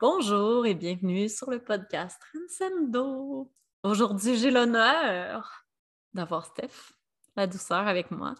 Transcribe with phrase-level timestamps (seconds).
[0.00, 3.52] Bonjour et bienvenue sur le podcast Transcendo.
[3.82, 5.66] Aujourd'hui, j'ai l'honneur
[6.14, 6.94] d'avoir Steph,
[7.36, 8.34] la douceur, avec moi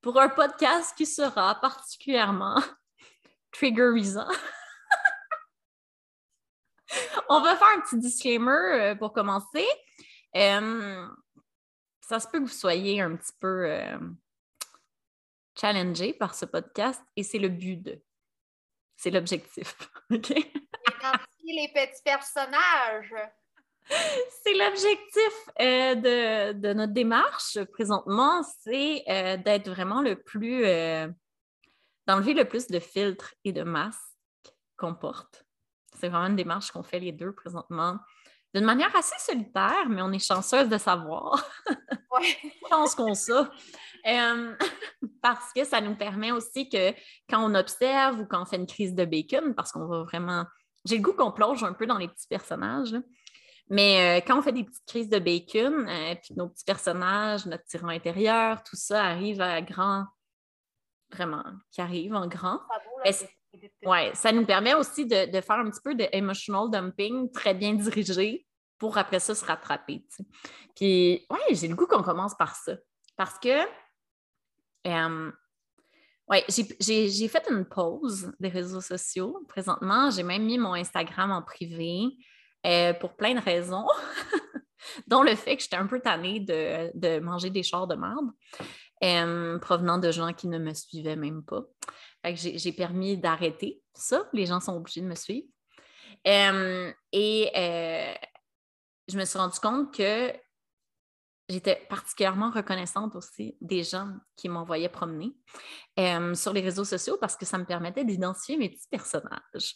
[0.00, 2.58] pour un podcast qui sera particulièrement
[3.52, 4.30] triggerisant.
[7.28, 9.66] On va faire un petit disclaimer euh, pour commencer.
[10.36, 11.06] Euh,
[12.00, 13.98] ça se peut que vous soyez un petit peu euh,
[15.60, 18.02] challengé par ce podcast et c'est le but.
[19.04, 19.76] C'est l'objectif.
[20.10, 20.30] OK?
[20.30, 23.14] les petits personnages.
[24.42, 31.06] C'est l'objectif euh, de, notre démarche présentement, c'est euh, d'être vraiment le plus, euh,
[32.06, 34.00] d'enlever le plus de filtres et de masques
[34.78, 35.44] qu'on porte.
[36.00, 37.98] C'est vraiment une démarche qu'on fait les deux présentement,
[38.54, 41.44] d'une manière assez solitaire, mais on est chanceuse de savoir.
[42.16, 42.36] Ouais.
[42.70, 43.50] Chance qu'on ça?
[45.20, 46.92] parce que ça nous permet aussi que
[47.28, 50.44] quand on observe ou quand on fait une crise de bacon, parce qu'on va vraiment
[50.84, 52.94] j'ai le goût qu'on plonge un peu dans les petits personnages.
[53.70, 57.46] Mais euh, quand on fait des petites crises de bacon, euh, puis nos petits personnages,
[57.46, 60.04] notre tyran intérieur, tout ça arrive à grand,
[61.10, 62.60] vraiment, qui arrive en grand.
[63.86, 67.72] Oui, ça nous permet aussi de, faire un petit peu de emotional dumping très bien
[67.74, 68.43] dirigé
[68.78, 70.04] pour après ça se rattraper.
[70.76, 72.74] Puis, oui, j'ai le goût qu'on commence par ça.
[73.16, 73.64] Parce que
[74.86, 75.32] euh,
[76.28, 76.38] oui,
[76.80, 79.44] j'ai fait une pause des réseaux sociaux.
[79.48, 82.16] Présentement, j'ai même mis mon Instagram en privé
[82.66, 83.86] euh, pour plein de raisons,
[85.06, 88.30] dont le fait que j'étais un peu tannée de, manger des chars de merde
[89.02, 91.62] euh, provenant de gens qui ne me suivaient même pas.
[92.24, 94.26] j'ai permis d'arrêter ça.
[94.32, 95.46] Les gens sont obligés de me suivre.
[96.26, 97.50] Euh, et
[99.08, 100.32] je me suis rendu compte que
[101.50, 105.36] J'étais particulièrement reconnaissante aussi des gens qui m'envoyaient promener
[105.98, 109.74] euh, sur les réseaux sociaux parce que ça me permettait d'identifier mes petits personnages.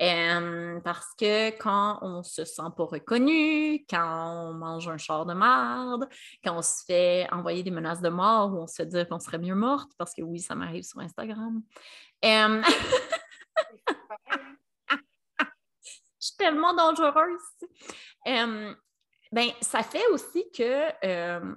[0.00, 5.34] Euh, parce que quand on se sent pas reconnu, quand on mange un char de
[5.34, 6.08] marde,
[6.42, 9.20] quand on se fait envoyer des menaces de mort ou on se fait dire qu'on
[9.20, 11.62] serait mieux morte, parce que oui, ça m'arrive sur Instagram.
[12.24, 12.62] Euh,
[16.40, 17.40] tellement dangereuse
[19.32, 21.54] ben, ça fait aussi que euh,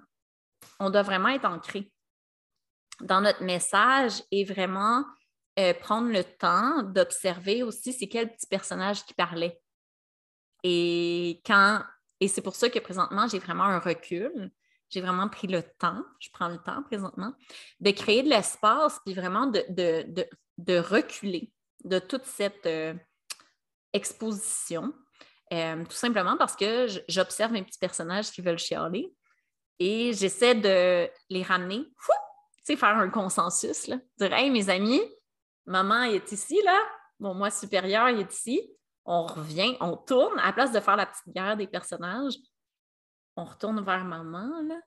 [0.79, 1.91] on doit vraiment être ancré
[3.01, 5.03] dans notre message et vraiment
[5.59, 9.59] euh, prendre le temps d'observer aussi c'est quel petit personnage qui parlait.
[10.63, 11.81] Et quand
[12.19, 14.51] et c'est pour ça que présentement, j'ai vraiment un recul.
[14.89, 17.33] J'ai vraiment pris le temps, je prends le temps présentement,
[17.79, 19.65] de créer de l'espace puis vraiment de,
[20.57, 21.51] de, reculer
[21.83, 22.93] de toute cette euh,
[23.93, 24.93] exposition
[25.53, 29.13] euh, tout simplement parce que j'observe mes petits personnages qui veulent chialer
[29.77, 32.13] et j'essaie de les ramener, tu
[32.63, 33.97] sais, faire un consensus, là.
[34.17, 35.01] dire Hey, mes amis,
[35.65, 36.79] maman est ici, là,
[37.19, 38.67] mon moi supérieur est ici.
[39.05, 42.35] On revient, on tourne, à la place de faire la petite guerre des personnages,
[43.35, 44.79] on retourne vers maman, là,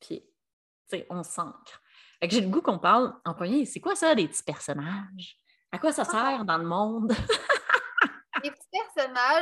[0.00, 1.82] puis, tu sais, on s'ancre.
[2.22, 5.36] J'ai le goût qu'on parle en premier, c'est quoi ça, des petits personnages?
[5.70, 6.10] À quoi ça ah!
[6.10, 7.12] sert dans le monde?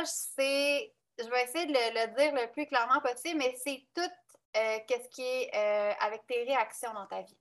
[0.05, 4.01] c'est, je vais essayer de le, dire le plus clairement possible, mais c'est tout
[4.57, 7.37] euh, ce qui est euh, avec tes réactions dans ta vie.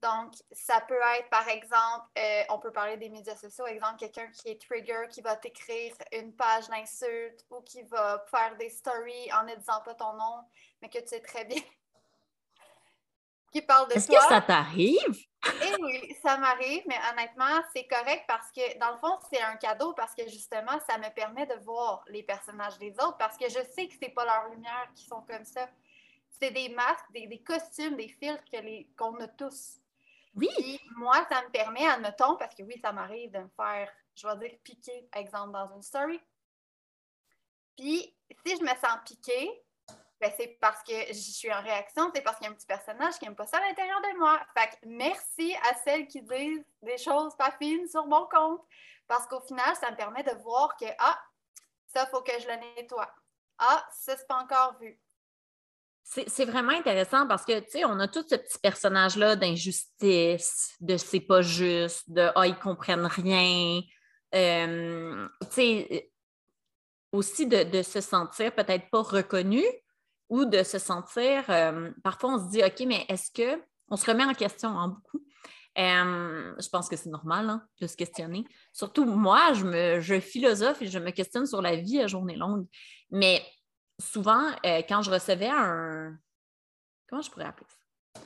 [0.00, 4.28] Donc, ça peut être, par exemple, euh, on peut parler des médias sociaux, exemple, quelqu'un
[4.28, 9.32] qui est trigger, qui va t'écrire une page d'insulte ou qui va faire des stories
[9.32, 10.44] en ne disant pas ton nom,
[10.80, 11.62] mais que tu sais très bien
[13.60, 15.26] qui parle de Est-ce que ça t'arrive?
[15.62, 19.56] Eh oui, ça m'arrive, mais honnêtement, c'est correct parce que, dans le fond, c'est un
[19.56, 23.48] cadeau parce que, justement, ça me permet de voir les personnages des autres parce que
[23.48, 25.68] je sais que c'est pas leur lumière qui sont comme ça.
[26.40, 28.44] C'est des masques, des, costumes, des filtres
[28.96, 29.78] qu'on a tous.
[30.34, 30.48] Oui.
[30.56, 34.26] Puis, moi, ça me permet, admettons, parce que oui, ça m'arrive de me faire, je
[34.26, 36.20] vais dire, piquer, exemple, dans une story.
[37.76, 38.14] Puis,
[38.44, 39.50] si je me sens piquée,
[40.20, 42.66] ben, c'est parce que je suis en réaction, c'est parce qu'il y a un petit
[42.66, 44.40] personnage qui n'aime pas ça à l'intérieur de moi.
[44.56, 48.62] Fait que merci à celles qui disent des choses pas fines sur mon compte.
[49.06, 51.18] Parce qu'au final, ça me permet de voir que, ah,
[51.86, 53.10] ça, faut que je le nettoie.
[53.58, 55.00] Ah, ça, c'est pas encore vu.
[56.02, 60.96] C'est vraiment intéressant parce que, tu sais, on a tout ce petit personnage-là d'injustice, de
[60.96, 63.82] c'est pas juste, de ah, ils comprennent rien.
[64.34, 66.12] Euh, tu sais,
[67.12, 69.62] aussi de, de, se sentir peut-être pas reconnu,
[70.28, 74.06] ou de se sentir, euh, parfois on se dit, OK, mais est-ce que, on se
[74.06, 75.20] remet en question en beaucoup.
[75.78, 78.44] Euh, je pense que c'est normal hein, de se questionner.
[78.72, 82.34] Surtout moi, je, me, je philosophe et je me questionne sur la vie à journée
[82.34, 82.66] longue.
[83.10, 83.44] Mais
[84.00, 86.16] souvent, euh, quand je recevais un,
[87.08, 88.20] comment je pourrais appeler ça?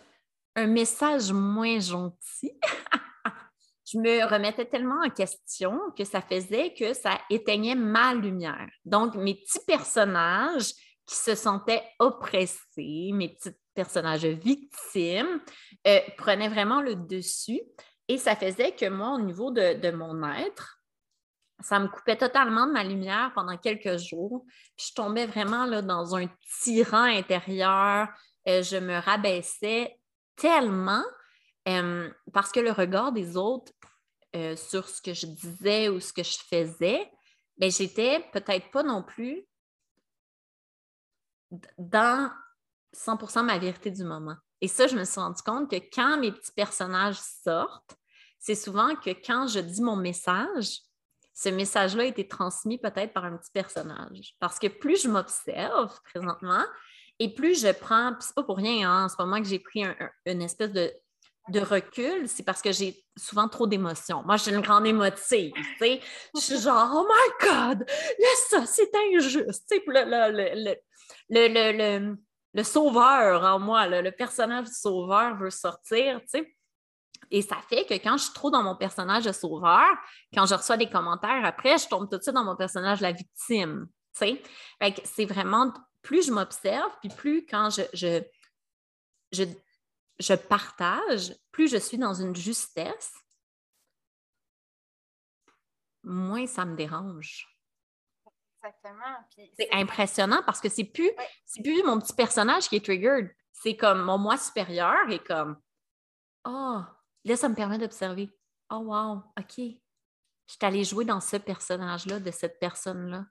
[0.57, 2.53] Un message moins gentil,
[3.85, 8.71] je me remettais tellement en question que ça faisait que ça éteignait ma lumière.
[8.87, 10.73] Donc, mes petits personnages
[11.07, 15.41] qui se sentaient oppressés, mes petits personnages victimes,
[15.87, 17.61] euh, prenaient vraiment le dessus.
[18.09, 20.79] Et ça faisait que moi, au niveau de, mon être,
[21.61, 24.45] ça me coupait totalement de ma lumière pendant quelques jours.
[24.77, 26.27] Je tombais vraiment dans un
[26.61, 28.09] tyran intérieur.
[28.49, 29.97] Euh, je me rabaissais
[30.37, 31.05] tellement
[31.69, 33.73] euh, parce que le regard des autres
[34.57, 37.13] sur ce que je disais ou ce que je faisais,
[37.59, 39.47] ben, j'étais peut-être pas non plus
[41.79, 42.31] dans
[42.95, 44.37] 100% ma vérité du moment.
[44.61, 47.97] Et ça, je me suis rendu compte que quand mes petits personnages sortent,
[48.39, 50.81] c'est souvent que quand je dis mon message,
[51.35, 54.35] ce message-là a été transmis peut-être par un petit personnage.
[54.39, 56.63] Parce que plus je m'observe présentement
[57.19, 59.59] et plus je prends, puis c'est pas pour rien, hein, en ce moment que j'ai
[59.59, 59.85] pris
[60.27, 60.93] une espèce de,
[61.61, 64.23] recul, c'est parce que j'ai souvent trop d'émotions.
[64.25, 66.01] Moi, j'ai une grande émotive, tu sais.
[66.37, 67.85] Je suis genre, oh my God,
[68.51, 69.65] ça, c'est injuste.
[69.69, 70.77] Tu sais,
[72.63, 76.57] sauveur en moi, le, personnage du sauveur veut sortir, tu sais.
[77.31, 79.87] Et ça fait que quand je suis trop dans mon personnage de sauveur,
[80.35, 83.05] quand je reçois des commentaires après, je tombe tout de suite dans mon personnage de
[83.05, 83.89] la victime.
[84.13, 85.73] C'est vraiment
[86.03, 88.23] plus je m'observe, puis plus quand je, je,
[89.31, 89.45] je,
[90.19, 93.15] je, partage, plus je suis dans une justesse,
[96.03, 97.52] moins ça me dérange.
[98.65, 99.17] Exactement.
[99.59, 101.11] C'est impressionnant parce que c'est plus,
[101.63, 103.31] plus mon petit personnage qui est triggered.
[103.53, 105.61] C'est comme mon moi supérieur et comme
[106.45, 106.81] Oh,
[107.25, 108.31] là, ça me permet d'observer.
[108.71, 109.59] Oh wow, OK.
[109.59, 113.27] Je suis allée jouer dans ce personnage-là, de cette personne-là.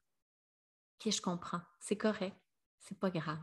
[0.99, 1.61] OK, je comprends.
[1.79, 2.35] C'est correct.
[2.79, 3.41] C'est pas grave.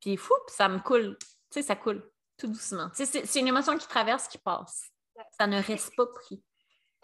[0.00, 1.16] Puis fou, ça me coule.
[1.18, 2.90] Tu sais, ça coule tout doucement.
[2.94, 4.90] c'est une émotion qui traverse, qui passe.
[5.36, 6.42] Ça ne reste pas pris.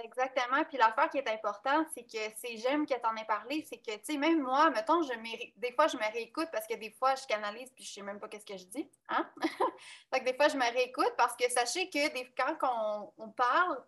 [0.02, 0.64] Exactement.
[0.64, 3.79] Puis l'affaire qui est importante, c'est que c'est j'aime que tu en aies parlé, c'est
[3.79, 5.12] que, tu sais, même moi, mettons, je
[5.56, 8.19] des fois, je me réécoute parce que des fois, je canalise puis je sais même
[8.19, 8.91] pas qu'est-ce que je dis.
[9.08, 9.31] Hein?
[10.12, 13.85] fait que des fois, je me réécoute parce que sachez que des, quand on, parle,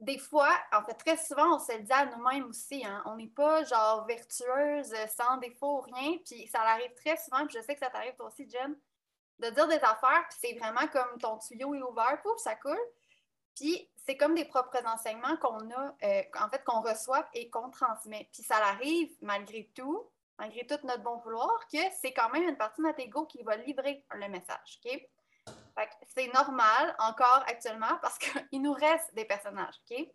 [0.00, 2.84] des fois, en fait, très souvent, on se le dit à nous-mêmes aussi.
[2.86, 3.02] Hein?
[3.04, 6.16] On n'est pas genre vertueuse, sans défaut, rien.
[6.24, 8.74] Puis ça arrive très souvent, puis je sais que ça t'arrive toi aussi, Jen,
[9.38, 12.78] de dire des affaires, puis c'est vraiment comme ton tuyau est ouvert, pouf, ça coule.
[13.58, 17.70] Puis c'est comme des propres enseignements qu'on a, euh, en fait, qu'on reçoit et qu'on
[17.70, 18.28] transmet.
[18.32, 20.08] Puis ça arrive, malgré tout,
[20.38, 23.42] malgré tout notre bon vouloir, que c'est quand même une partie de notre ego qui
[23.42, 24.80] va livrer le message.
[24.84, 25.08] OK?
[26.16, 29.74] c'est normal encore actuellement parce qu'il nous reste des personnages.
[29.90, 30.08] OK?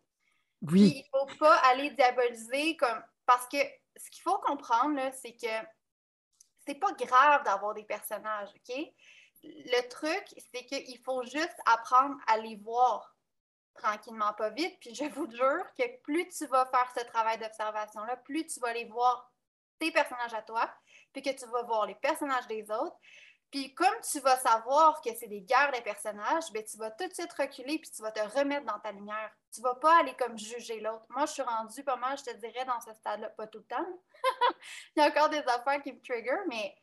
[0.62, 0.94] Oui.
[0.96, 3.02] il ne faut pas aller diaboliser comme.
[3.26, 3.58] Parce que
[3.98, 5.68] ce qu'il faut comprendre, c'est que
[6.66, 8.50] c'est pas grave d'avoir des personnages.
[8.50, 8.76] OK?
[9.44, 10.24] Le truc,
[10.54, 13.13] c'est qu'il faut juste apprendre à les voir
[13.74, 14.78] tranquillement, pas vite.
[14.80, 18.70] Puis je vous jure que plus tu vas faire ce travail d'observation-là, plus tu vas
[18.70, 19.32] aller voir
[19.80, 20.70] tes personnages à toi,
[21.12, 22.98] puis que tu vas voir les personnages des autres.
[23.52, 27.08] Puis comme tu vas savoir que c'est des guerres des personnages, bien, tu vas tout
[27.08, 29.32] de suite reculer puis tu vas te remettre dans ta lumière.
[29.54, 31.06] Tu vas pas aller comme juger l'autre.
[31.10, 33.66] Moi, je suis rendue pas mal, je te dirais, dans ce stade-là, pas tout le
[33.66, 33.86] temps.
[34.96, 36.76] Il y a encore des affaires qui me trigger, mais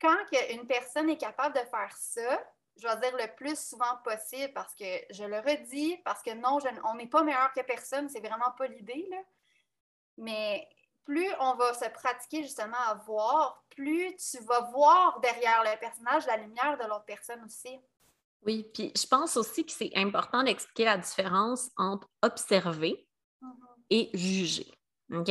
[0.00, 0.16] quand
[0.50, 2.42] une personne est capable de faire ça,
[2.76, 6.58] je vais dire le plus souvent possible parce que je le redis, parce que non,
[6.84, 9.08] on n'est pas meilleur que personne, c'est vraiment pas l'idée.
[10.18, 10.68] Mais
[11.04, 16.26] plus on va se pratiquer justement à voir, plus tu vas voir derrière le personnage
[16.26, 17.78] la lumière de l'autre personne aussi.
[18.44, 23.08] Oui, puis je pense aussi que c'est important d'expliquer la différence entre observer
[23.42, 23.84] mm-hmm.
[23.90, 24.72] et juger.
[25.12, 25.30] OK?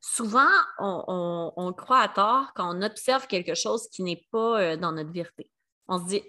[0.00, 4.92] Souvent, on, croit à tort quand on observe quelque chose qui n'est pas euh, dans
[4.92, 5.50] notre vérité.
[5.88, 6.22] On se dit,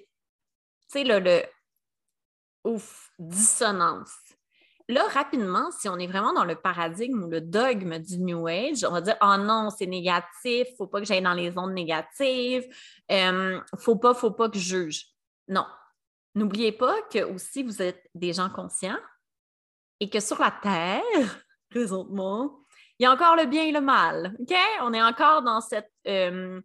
[0.92, 1.44] sais, le,
[2.64, 4.14] ouf, dissonance.
[4.88, 8.84] Là, rapidement, si on est vraiment dans le paradigme ou le dogme du New Age,
[8.84, 12.66] on va dire Oh non, c'est négatif, faut pas que j'aille dans les ondes négatives,
[13.10, 15.06] euh, faut pas, faut pas que je juge.
[15.48, 15.66] Non.
[16.36, 19.00] N'oubliez pas que aussi vous êtes des gens conscients
[20.02, 22.60] et que sur la Terre, présentement,
[23.00, 24.36] il y a encore le bien et le mal.
[24.40, 24.56] OK?
[24.82, 26.60] On est encore dans cette, euh,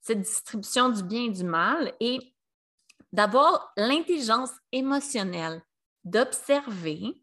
[0.00, 1.94] cette distribution du bien et du mal.
[2.00, 2.34] Et
[3.12, 5.62] d'avoir l'intelligence émotionnelle,
[6.04, 7.22] d'observer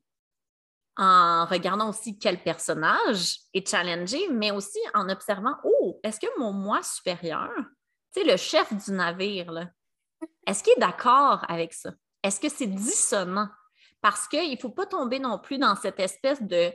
[0.97, 6.51] en regardant aussi quel personnage est challengé, mais aussi en observant, oh, est-ce que mon
[6.53, 7.51] moi supérieur,
[8.13, 9.69] tu sais, le chef du navire,
[10.45, 11.91] est-ce qu'il est d'accord avec ça?
[12.23, 13.47] Est-ce que c'est dissonant?
[14.01, 16.71] Parce qu'il ne faut pas tomber non plus dans cette espèce de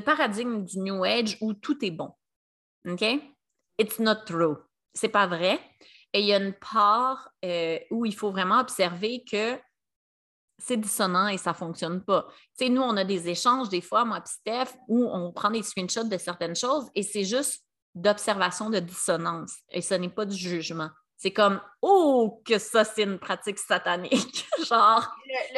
[0.00, 2.14] paradigme du New Age où tout est bon.
[2.88, 3.04] OK?
[3.78, 4.56] It's not true.
[4.94, 5.60] C'est pas vrai.
[6.16, 9.60] Et il y a une part euh, où il faut vraiment observer que
[10.58, 12.26] c'est dissonant et ça ne fonctionne pas.
[12.58, 15.50] Tu sais, nous, on a des échanges des fois, moi et Steph, où on prend
[15.50, 17.62] des screenshots de certaines choses et c'est juste
[17.94, 20.88] d'observation de dissonance et ce n'est pas du jugement.
[21.18, 24.48] C'est comme Oh, que ça, c'est une pratique satanique.
[24.66, 25.06] genre.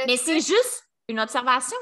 [0.08, 1.78] mais c'est juste une observation.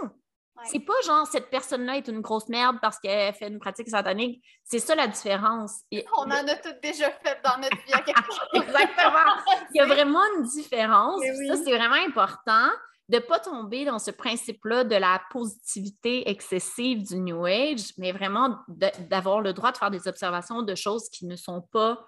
[0.64, 4.42] C'est pas genre cette personne-là est une grosse merde parce qu'elle fait une pratique satanique.
[4.64, 5.82] C'est ça la différence.
[6.16, 7.92] On en a toutes déjà fait dans notre vie.
[8.54, 9.36] Exactement.
[9.74, 11.20] Il y a vraiment une différence.
[11.48, 12.70] Ça, c'est vraiment important
[13.08, 18.10] de ne pas tomber dans ce principe-là de la positivité excessive du New Age, mais
[18.10, 22.04] vraiment d'avoir le droit de faire des observations de choses qui ne sont pas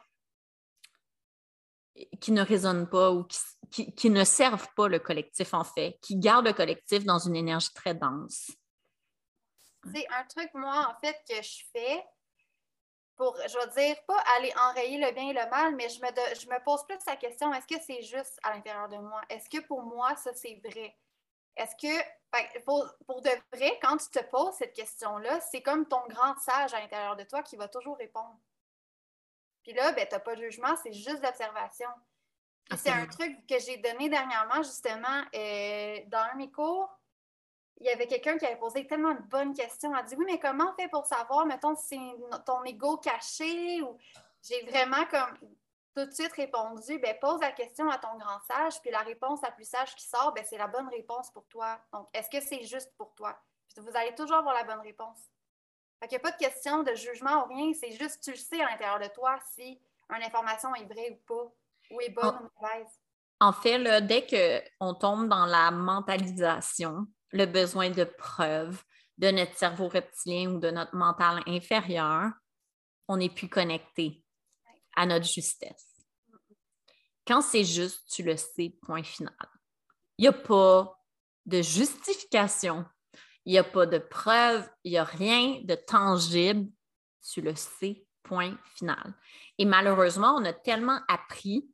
[2.21, 3.27] qui ne résonnent pas ou
[3.71, 7.73] qui, ne servent pas le collectif, en fait, qui gardent le collectif dans une énergie
[7.75, 8.51] très dense.
[9.93, 12.05] C'est un truc, moi, en fait, que je fais
[13.17, 16.09] pour, je veux dire, pas aller enrayer le bien et le mal, mais je me,
[16.41, 19.21] je me pose plus la question, est-ce que c'est juste à l'intérieur de moi?
[19.29, 20.97] Est-ce que pour moi, ça, c'est vrai?
[21.57, 26.01] Est-ce que, pour, pour, de vrai, quand tu te poses cette question-là, c'est comme ton
[26.09, 28.39] grand sage à l'intérieur de toi qui va toujours répondre.
[29.63, 31.89] Puis là, ben, tu n'as pas de jugement, c'est juste l'observation.
[32.77, 36.91] C'est un truc que j'ai donné dernièrement, justement, euh, dans un de mes cours.
[37.81, 39.91] Il y avait quelqu'un qui avait posé tellement de bonnes questions.
[39.95, 41.99] Elle a dit Oui, mais comment on fait pour savoir, mettons, si
[42.31, 43.97] c'est ton ego caché ou.
[44.43, 45.37] J'ai vraiment comme
[45.95, 49.41] tout de suite répondu ben, pose la question à ton grand sage, puis la réponse
[49.43, 51.81] la plus sage qui sort, ben, c'est la bonne réponse pour toi.
[51.93, 53.37] Donc, est-ce que c'est juste pour toi?
[53.77, 55.19] vous allez toujours avoir la bonne réponse.
[56.03, 58.61] Il n'y a pas de question de jugement ou rien, c'est juste tu le sais
[58.61, 61.53] à l'intérieur de toi si une information est vraie ou pas,
[61.91, 62.87] ou est bonne ou mauvaise.
[63.41, 68.83] En fait, là, dès qu'on tombe dans la mentalisation, le besoin de preuve
[69.19, 72.31] de notre cerveau reptilien ou de notre mental inférieur,
[73.09, 74.25] on n'est plus connecté
[74.97, 75.89] à notre justesse.
[77.27, 79.35] Quand c'est juste, tu le sais, point final.
[80.17, 80.99] Il n'y a pas
[81.47, 82.85] de justification
[83.49, 86.71] il n'y a pas de preuve, il n'y a rien de tangible.
[87.33, 89.15] Tu le sais, point final.
[89.57, 91.67] Et malheureusement, on a tellement appris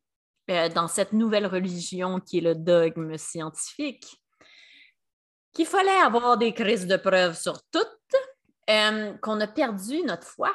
[0.50, 4.06] euh, dans cette nouvelle religion qui est le dogme scientifique
[5.52, 8.14] qu'il fallait avoir des crises de preuves sur toutes,
[8.70, 10.54] euh, qu'on a perdu notre foi.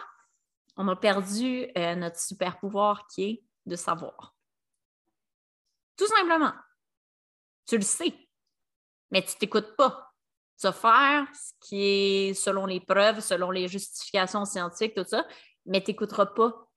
[0.77, 4.35] On a perdu euh, notre super pouvoir qui est de savoir.
[5.97, 6.53] Tout simplement.
[7.65, 8.13] Tu le sais,
[9.11, 10.08] mais tu t'écoutes pas
[10.59, 15.25] tu faire ce qui est selon les preuves, selon les justifications scientifiques, tout ça,
[15.65, 16.67] mais tu n'écouteras pas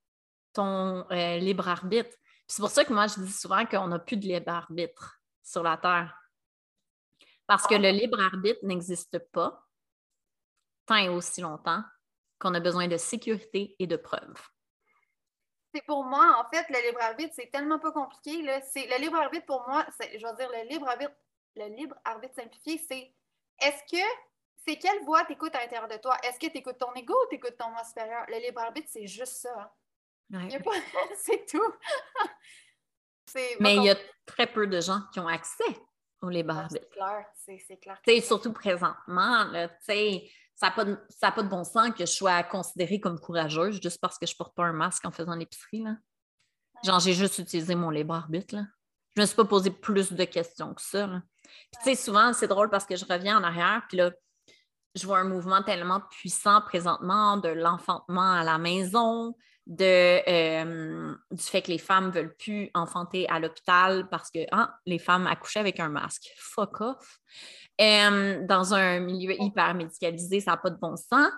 [0.52, 2.16] ton euh, libre arbitre.
[2.46, 5.62] C'est pour ça que moi, je dis souvent qu'on n'a plus de libre arbitre sur
[5.62, 6.16] la Terre.
[7.46, 9.66] Parce que le libre arbitre n'existe pas
[10.86, 11.82] tant et aussi longtemps
[12.38, 14.48] qu'on a besoin de sécurité et de preuves.
[15.74, 18.42] C'est pour moi, en fait, le libre arbitre, c'est tellement pas compliqué.
[18.42, 18.60] Là.
[18.74, 21.14] Le libre arbitre, pour moi, je veux dire, le libre arbitre,
[21.56, 23.14] le libre arbitre simplifié, c'est
[23.60, 24.04] est-ce que
[24.64, 26.16] c'est quelle voix tu écoutes à l'intérieur de toi?
[26.22, 28.24] Est-ce que tu écoutes ton ego ou tu écoutes ton moi supérieur?
[28.28, 29.74] Le libre arbitre, c'est juste ça.
[30.32, 30.48] Hein.
[31.16, 31.72] c'est tout.
[33.60, 35.64] Mais il y a très peu de gens qui ont accès
[36.20, 36.86] au libre arbitre.
[37.36, 38.22] C'est clair, c'est clair.
[38.22, 39.50] surtout présentement,
[40.54, 44.00] ça n'a pas, de, pas de bon sens que je sois considérée comme courageuse juste
[44.00, 45.84] parce que je ne porte pas un masque en faisant l'épicerie.
[46.84, 48.56] Genre, j'ai juste utilisé mon libre arbitre.
[48.56, 48.62] Là.
[49.14, 51.22] Je ne me suis pas posé plus de questions que ça.
[51.72, 54.10] Puis, tu sais, souvent, c'est drôle parce que je reviens en arrière, puis là,
[54.94, 59.34] je vois un mouvement tellement puissant présentement de l'enfantement à la maison,
[59.66, 64.40] de, euh, du fait que les femmes ne veulent plus enfanter à l'hôpital parce que
[64.50, 66.30] ah, les femmes accouchaient avec un masque.
[66.36, 67.18] Fuck off.
[67.80, 71.30] Euh, dans un milieu hyper médicalisé, ça n'a pas de bon sens.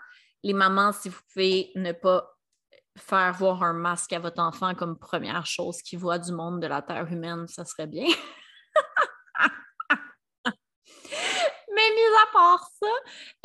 [0.42, 2.28] Les mamans, si vous pouvez ne pas
[2.96, 6.66] faire voir un masque à votre enfant comme première chose qu'il voit du monde de
[6.66, 8.06] la terre humaine, ça serait bien.
[11.84, 12.86] Mais mis à part ça,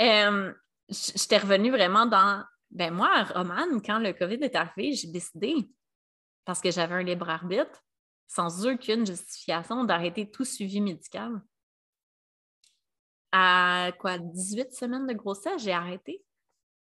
[0.01, 0.53] euh,
[0.89, 2.43] j'étais revenue vraiment dans.
[2.72, 5.55] Ben moi, Romane, quand le COVID est arrivé, j'ai décidé,
[6.46, 7.84] parce que j'avais un libre arbitre,
[8.27, 11.41] sans aucune justification, d'arrêter tout suivi médical.
[13.31, 16.24] À quoi, 18 semaines de grossesse, j'ai arrêté.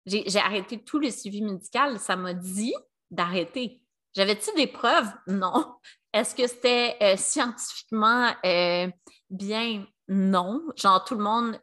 [0.06, 1.98] J'ai arrêté tout le suivi médical.
[1.98, 2.74] Ça m'a dit
[3.10, 3.80] d'arrêter.
[4.14, 5.10] J'avais-tu des preuves?
[5.26, 5.76] Non.
[6.12, 8.88] Est-ce que c'était euh, scientifiquement euh,
[9.30, 9.84] bien?
[10.08, 10.62] Non.
[10.76, 11.60] Genre, tout le monde.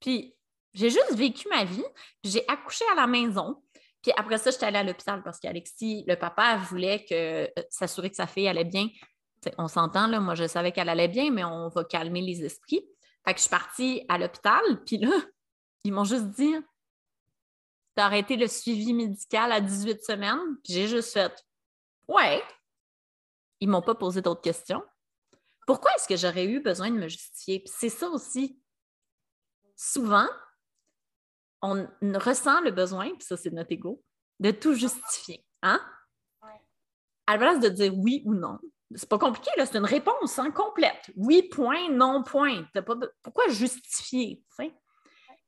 [0.00, 0.34] Puis,
[0.72, 1.84] j'ai juste vécu ma vie.
[2.22, 3.62] J'ai accouché à la maison.
[4.02, 8.10] Puis après ça, j'étais allée à l'hôpital parce qu'Alexis, le papa, voulait que, euh, s'assurer
[8.10, 8.88] que sa fille allait bien.
[9.56, 10.20] on s'entend, là.
[10.20, 12.84] Moi, je savais qu'elle allait bien, mais on va calmer les esprits.
[13.24, 14.62] Fait que je suis partie à l'hôpital.
[14.84, 15.10] Puis là,
[15.84, 16.54] ils m'ont juste dit
[17.94, 20.58] T'as arrêté le suivi médical à 18 semaines.
[20.62, 21.32] Puis j'ai juste fait
[22.08, 22.42] Ouais.
[23.60, 24.82] Ils m'ont pas posé d'autres questions.
[25.66, 27.62] Pourquoi est-ce que j'aurais eu besoin de me justifier?
[27.66, 28.60] c'est ça aussi.
[29.76, 30.28] Souvent,
[31.62, 34.02] on ressent le besoin, puis ça, c'est notre ego,
[34.40, 35.44] de tout justifier.
[35.62, 35.80] Hein?
[37.26, 38.58] À la place de dire oui ou non.
[38.94, 41.10] C'est pas compliqué, là, c'est une réponse hein, complète.
[41.16, 42.64] Oui, point, non, point.
[42.74, 42.96] Pas...
[43.22, 44.42] Pourquoi justifier?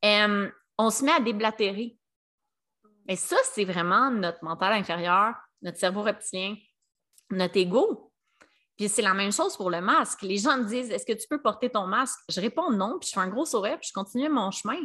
[0.03, 1.99] on se met à déblatérer.
[3.09, 6.57] Et ça, c'est vraiment notre mental inférieur, notre cerveau reptilien,
[7.31, 8.06] notre ego.
[8.77, 10.23] Puis c'est la même chose pour le masque.
[10.23, 12.19] Les gens me disent Est-ce que tu peux porter ton masque?
[12.29, 14.79] Je réponds non, puis je fais un gros sourire, puis je continue mon chemin.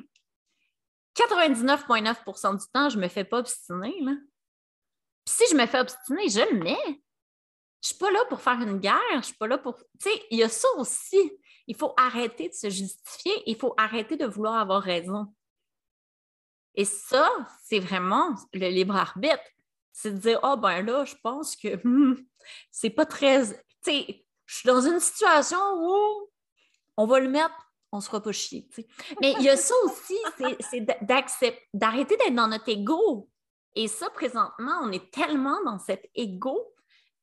[1.16, 4.00] 99,9% du temps, je ne me fais pas obstiner.
[4.02, 4.14] Là.
[5.26, 6.78] Puis si je me fais obstiner, je le mets.
[6.86, 9.00] Je ne suis pas là pour faire une guerre.
[9.12, 9.76] Je ne suis pas là pour.
[9.76, 11.32] Tu sais, il y a ça aussi.
[11.68, 13.34] Il faut arrêter de se justifier.
[13.46, 15.34] Il faut arrêter de vouloir avoir raison.
[16.76, 17.30] Et ça,
[17.64, 19.44] c'est vraiment le libre arbitre.
[19.92, 22.16] C'est de dire, oh ben là, je pense que hmm,
[22.72, 23.44] c'est pas très.
[23.84, 26.30] Tu sais, je suis dans une situation où
[26.98, 27.56] on va le mettre,
[27.92, 28.68] on ne sera pas chier.
[29.22, 30.18] Mais il y a ça aussi,
[30.60, 30.86] c'est
[31.74, 33.30] d'arrêter d'être dans notre ego.
[33.76, 36.74] Et ça, présentement, on est tellement dans cet ego,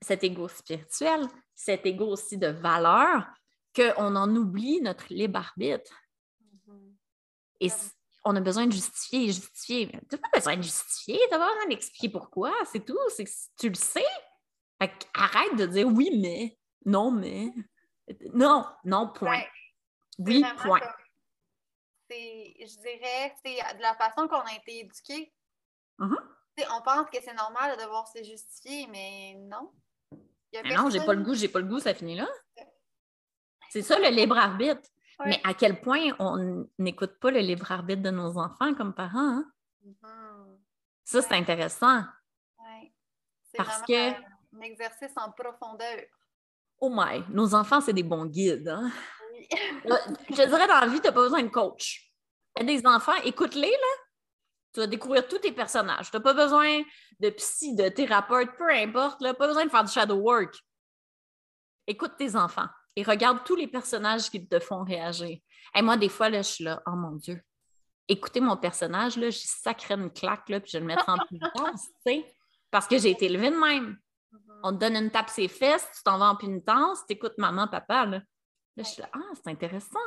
[0.00, 3.26] cet ego spirituel, cet ego aussi de valeur,
[3.74, 5.92] qu'on en oublie notre libre arbitre.
[6.42, 6.94] Mm-hmm.
[7.60, 7.70] Et
[8.24, 9.88] on a besoin de justifier, justifier.
[9.88, 12.98] Tu n'as pas besoin de justifier, tu pas besoin d'expliquer pourquoi, c'est tout.
[13.58, 14.04] Tu le sais.
[15.14, 17.52] Arrête de dire oui, mais, non, mais.
[18.32, 19.42] Non, non, point.
[20.18, 20.80] Oui, point.
[22.10, 25.32] Je dirais, c'est de la façon qu'on a été éduqué.
[25.98, 26.16] Mm-hmm.
[26.76, 29.70] On pense que c'est normal de devoir se justifier, mais non.
[30.52, 32.28] Mais non, j'ai pas le goût, j'ai pas le goût, ça finit là.
[33.70, 34.88] C'est ça le libre arbitre.
[35.24, 39.18] Mais à quel point on n'écoute pas le libre arbitre de nos enfants comme parents.
[39.18, 39.52] Hein?
[39.84, 40.58] Mm-hmm.
[41.04, 42.02] Ça, c'est intéressant.
[42.58, 42.92] Oui.
[43.56, 44.27] Parce que.
[44.58, 46.04] Un exercice en profondeur.
[46.80, 48.68] Oh my, nos enfants, c'est des bons guides.
[48.68, 48.90] Hein?
[49.32, 49.48] Oui.
[50.30, 52.12] Je dirais dans la vie, tu n'as pas besoin de coach.
[52.60, 54.02] Des enfants, écoute-les, là.
[54.74, 56.10] Tu vas découvrir tous tes personnages.
[56.10, 56.82] Tu n'as pas besoin
[57.20, 59.20] de psy, de thérapeute, peu importe.
[59.22, 60.54] Là, pas besoin de faire du shadow work.
[61.86, 65.38] Écoute tes enfants et regarde tous les personnages qui te font réagir.
[65.74, 67.40] Et moi, des fois, là, je suis là, oh mon Dieu,
[68.08, 71.16] écoutez mon personnage, là, je sacré une claque, là, puis je vais le mettre en
[71.30, 72.34] pénitence, tu sais,
[72.70, 73.98] parce que j'ai été élevée de même.
[74.62, 77.68] On te donne une tape ses fesses, tu t'en vas en pénitence, tu écoutes maman,
[77.68, 78.18] papa, là.
[78.76, 79.98] Là, je suis là, ah, c'est intéressant.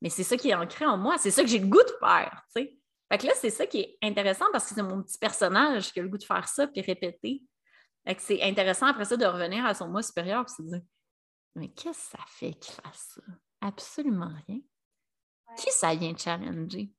[0.00, 1.96] Mais c'est ça qui est ancré en moi, c'est ça que j'ai le goût de
[1.98, 2.44] faire.
[2.52, 6.00] Fait que là, c'est ça qui est intéressant parce que c'est mon petit personnage qui
[6.00, 7.42] a le goût de faire ça puis répéter.
[8.06, 10.80] Fait que c'est intéressant après ça de revenir à son moi supérieur et se dire
[11.54, 13.22] mais qu'est-ce que ça fait qu'il fasse ça?
[13.60, 14.60] Absolument rien.
[15.56, 16.92] Qui ça vient challenger?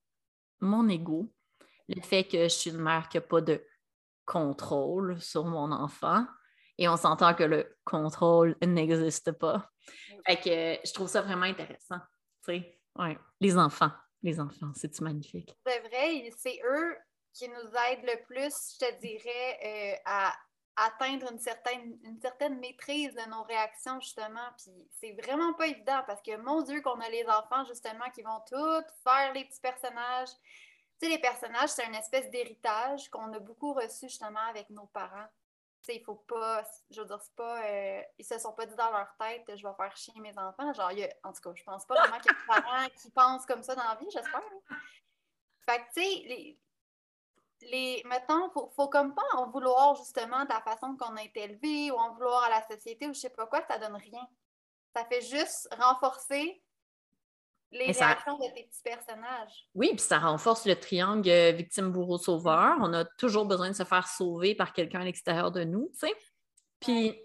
[0.59, 1.33] Mon ego.
[1.87, 3.65] Le fait que je suis une mère qui n'a pas de
[4.31, 6.25] contrôle sur mon enfant.
[6.77, 9.69] Et on s'entend que le contrôle n'existe pas.
[10.25, 11.99] Fait que je trouve ça vraiment intéressant.
[12.47, 13.17] Ouais.
[13.39, 13.91] Les enfants.
[14.23, 15.53] Les enfants, c'est magnifique?
[15.65, 16.95] C'est vrai, c'est eux
[17.33, 20.33] qui nous aident le plus, je te dirais, euh, à
[20.75, 24.47] atteindre une certaine, une certaine maîtrise de nos réactions, justement.
[24.57, 28.21] Puis c'est vraiment pas évident parce que, mon Dieu, qu'on a les enfants, justement, qui
[28.21, 30.29] vont tous faire les petits personnages.
[31.01, 35.27] Les personnages, c'est une espèce d'héritage qu'on a beaucoup reçu, justement, avec nos parents.
[35.81, 38.67] Tu sais, il faut pas, je veux dire, c'est pas, euh, ils se sont pas
[38.67, 40.71] dit dans leur tête, je vais faire chier mes enfants.
[40.73, 40.91] Genre,
[41.23, 43.63] en tout cas, je pense pas vraiment qu'il y a des parents qui pensent comme
[43.63, 44.43] ça dans la vie, j'espère.
[45.67, 46.59] Fait que, tu sais, les,
[47.61, 51.41] les, mettons, faut, faut comme pas en vouloir justement de la façon qu'on a été
[51.43, 54.27] élevé ou en vouloir à la société ou je sais pas quoi, ça donne rien.
[54.95, 56.61] Ça fait juste renforcer
[57.71, 59.67] les réactions de tes petits personnages.
[59.73, 62.77] Oui, puis ça renforce le triangle euh, victime-bourreau-sauveur.
[62.81, 66.07] On a toujours besoin de se faire sauver par quelqu'un à l'extérieur de nous, tu
[66.07, 66.15] sais.
[66.79, 67.17] Puis,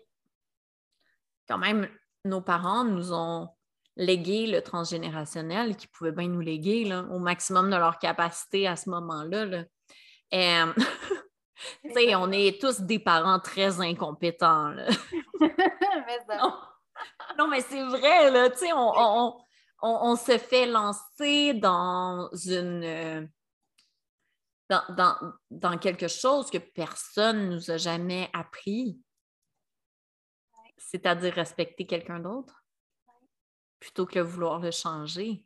[1.49, 1.89] quand même,
[2.25, 3.49] nos parents nous ont
[3.97, 8.77] légué le transgénérationnel qui pouvait bien nous léguer là, au maximum de leur capacité à
[8.77, 9.47] ce moment-là.
[9.47, 9.65] Là.
[10.35, 10.73] Euh,
[12.17, 14.71] on est tous des parents très incompétents.
[17.39, 17.49] non.
[17.49, 19.39] mais c'est vrai, là, on, on,
[19.83, 22.85] se fait lancer dans une.
[22.85, 23.27] Euh,
[24.69, 29.01] dans, dans, quelque chose que personne ne nous a jamais appris,
[30.77, 32.65] c'est-à-dire respecter quelqu'un d'autre,
[33.79, 35.45] plutôt que vouloir le changer.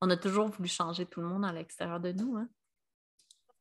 [0.00, 2.38] On a toujours voulu changer tout le monde à l'extérieur de nous.
[2.38, 2.48] Hein?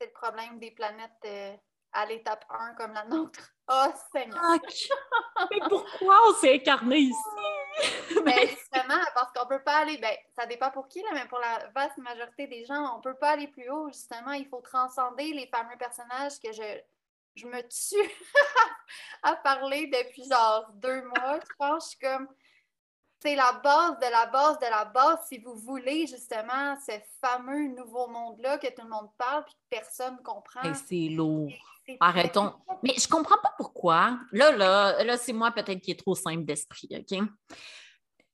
[0.03, 1.55] c'est le problème des planètes euh,
[1.93, 3.53] à l'étape 1 comme la nôtre.
[3.69, 4.41] Oh, Seigneur!
[5.51, 7.17] Mais pourquoi on s'est incarné ici?
[8.23, 11.39] Ben, justement, parce qu'on peut pas aller, ben, ça dépend pour qui, là, mais pour
[11.39, 13.87] la vaste majorité des gens, on peut pas aller plus haut.
[13.87, 16.79] Justement, il faut transcender les fameux personnages que je,
[17.35, 18.11] je me tue
[19.23, 21.85] à parler depuis genre deux mois, je pense.
[21.85, 22.27] Je suis comme,
[23.19, 27.67] c'est la base de la base de la base si vous voulez justement ce fameux
[27.69, 30.61] nouveau monde-là que tout le monde parle puis que personne comprend.
[30.63, 31.51] Et c'est lourd.
[31.99, 32.53] Arrêtons.
[32.81, 34.19] Mais je comprends pas pourquoi.
[34.31, 37.19] Là, là, là, c'est moi peut-être qui est trop simple d'esprit, OK?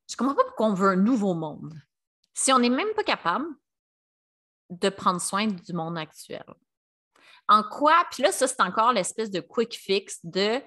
[0.10, 1.74] Je comprends pas pourquoi on veut un nouveau monde.
[2.34, 3.46] Si on n'est même pas capable
[4.70, 6.44] de prendre soin du monde actuel.
[7.48, 8.06] En quoi?
[8.12, 10.62] Puis là, ça, c'est encore l'espèce de quick fix de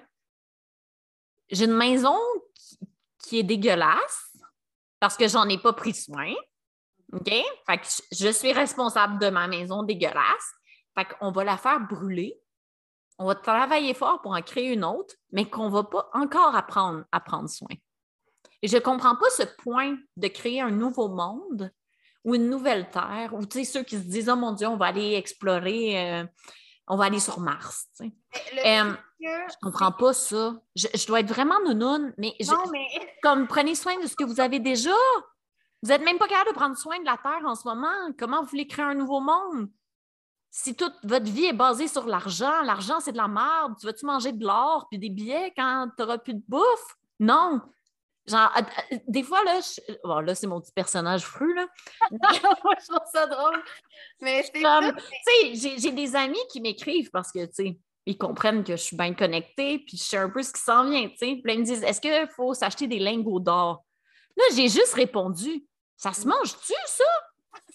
[1.49, 2.17] j'ai une maison
[3.19, 4.37] qui, est dégueulasse
[4.99, 6.33] parce que j'en ai pas pris soin.
[7.13, 7.31] OK?
[7.65, 10.53] Fait que je suis responsable de ma maison dégueulasse.
[10.97, 12.37] Fait qu'on va la faire brûler.
[13.19, 16.55] On va travailler fort pour en créer une autre, mais qu'on ne va pas encore
[16.55, 17.75] apprendre à prendre soin.
[18.61, 21.71] Et je ne comprends pas ce point de créer un nouveau monde
[22.23, 25.13] ou une nouvelle terre, ou ceux qui se disent Oh mon Dieu, on va aller
[25.15, 26.25] explorer, euh,
[26.87, 27.87] on va aller sur Mars.
[28.01, 30.55] Euh, je comprends pas ça.
[30.75, 32.33] Je, dois être vraiment nounoun, mais,
[33.21, 34.95] comme prenez soin de ce que vous avez déjà.
[35.81, 38.13] Vous n'êtes même pas capable de prendre soin de la Terre en ce moment.
[38.17, 39.67] Comment vous voulez créer un nouveau monde?
[40.55, 43.73] Si toute votre vie est basée sur l'argent, l'argent, c'est de la merde.
[43.79, 46.95] Tu vas-tu manger de l'or puis des billets quand tu n'auras plus de bouffe?
[47.19, 47.59] Non.
[48.27, 48.53] Genre,
[49.07, 49.59] des fois, là,
[50.03, 51.65] bon, là, c'est mon petit personnage fru, là.
[52.11, 53.63] Moi, je trouve ça drôle.
[54.21, 58.17] Mais c'est comme, tu sais, j'ai des amis qui m'écrivent parce que, tu sais, ils
[58.19, 61.09] comprennent que je suis bien connectée, puis je sais un peu ce qui s'en vient,
[61.09, 61.39] tu sais.
[61.41, 63.83] Puis là, ils me disent, est-ce qu'il faut s'acheter des lingots d'or?
[64.37, 65.65] Là, j'ai juste répondu,
[65.97, 67.03] ça se mange-tu, ça?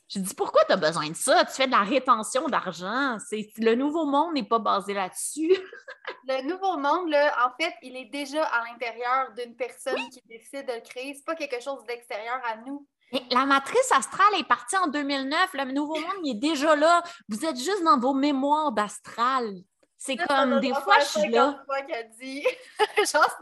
[0.09, 1.45] J'ai dit, pourquoi tu as besoin de ça?
[1.45, 3.19] Tu fais de la rétention d'argent.
[3.59, 5.53] Le nouveau monde n'est pas basé là-dessus.
[6.27, 10.67] le nouveau monde, là, en fait, il est déjà à l'intérieur d'une personne qui décide
[10.67, 11.13] de le créer.
[11.13, 12.87] Ce n'est pas quelque chose d'extérieur à nous.
[13.13, 15.51] Mais la matrice astrale est partie en 2009.
[15.53, 17.03] Le nouveau monde, il est déjà là.
[17.29, 19.57] Vous êtes juste dans vos mémoires d'astral.
[19.99, 21.65] C'est comme des fois, je suis là.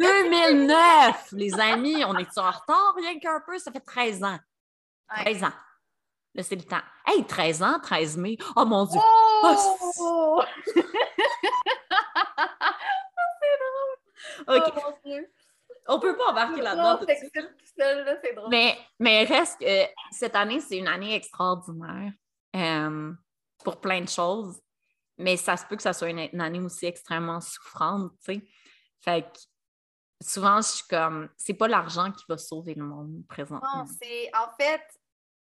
[0.01, 3.57] 2009, les amis, on est en retard rien qu'un peu?
[3.59, 4.39] Ça fait 13 ans.
[5.23, 5.53] 13 ans.
[6.37, 6.83] Là, c'est le temps.
[7.07, 8.37] Hey, 13 ans, 13 mai.
[8.57, 9.01] Oh mon Dieu.
[9.03, 10.43] Oh!
[10.75, 10.83] c'est
[14.47, 14.59] drôle.
[14.59, 14.73] OK.
[14.77, 15.33] Oh, mon Dieu.
[15.89, 17.33] On peut pas embarquer là-dedans tout de suite.
[18.51, 22.13] Mais, mais reste que cette année, c'est une année extraordinaire
[22.55, 23.13] euh,
[23.65, 24.61] pour plein de choses.
[25.17, 28.43] Mais ça se peut que ça soit une, année aussi extrêmement souffrante, tu sais.
[29.01, 29.39] Fait que
[30.21, 33.69] souvent, je suis comme, c'est pas l'argent qui va sauver le monde présentement.
[33.75, 34.83] Non, c'est en fait,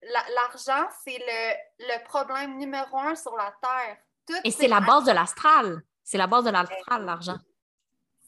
[0.03, 1.19] l'argent, c'est
[1.79, 3.99] le, problème numéro un sur la Terre.
[4.45, 5.83] Et c'est la base de l'astral.
[6.05, 7.39] C'est la base de l'astral, l'argent.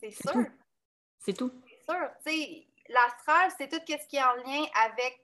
[0.00, 0.46] C'est sûr.
[1.18, 1.52] C'est tout.
[1.66, 2.64] C'est sûr.
[2.88, 5.20] L'astral, c'est tout ce qui est en lien avec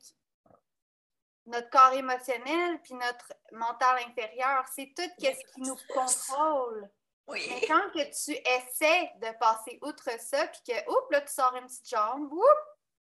[1.47, 4.65] notre corps émotionnel puis notre mental intérieur.
[4.75, 6.89] C'est tout ce qui nous contrôle.
[7.29, 11.57] Mais quand que tu essaies de passer outre ça, puis que, oups, là, tu sors
[11.57, 12.45] une petite jambe, oups,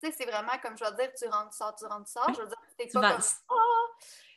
[0.02, 2.12] tu sais, c'est vraiment comme je vais dire, tu rentres, tu sors, tu rentres, tu
[2.12, 2.34] sors.
[2.34, 3.88] Je veux dire, c'est pas comme oh!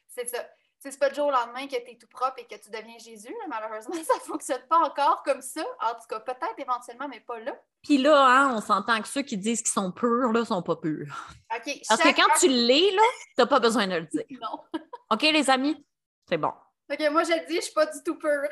[0.08, 0.44] C'est ça.
[0.90, 2.98] C'est pas du jour au lendemain que tu es tout propre et que tu deviens
[2.98, 3.34] Jésus.
[3.48, 5.62] Malheureusement, ça ne fonctionne pas encore comme ça.
[5.82, 7.52] En tout cas, peut-être éventuellement, mais pas là.
[7.82, 10.76] Puis là, hein, on s'entend que ceux qui disent qu'ils sont purs, là, sont pas
[10.76, 11.06] purs.
[11.54, 11.80] OK.
[11.88, 13.02] Parce que quand tu l'es, là,
[13.36, 14.24] t'as pas besoin de le dire.
[14.40, 14.60] Non.
[15.10, 15.84] OK, les amis?
[16.28, 16.52] C'est bon.
[16.90, 18.48] OK, moi, je le dis, je suis pas du tout pure.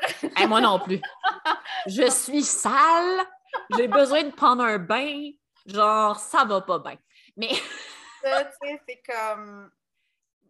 [0.47, 1.01] moi non plus.
[1.87, 3.21] Je suis sale.
[3.77, 5.31] J'ai besoin de prendre un bain.
[5.65, 6.97] Genre, ça va pas bien.
[7.37, 7.51] Mais.
[8.85, 9.71] C'est comme.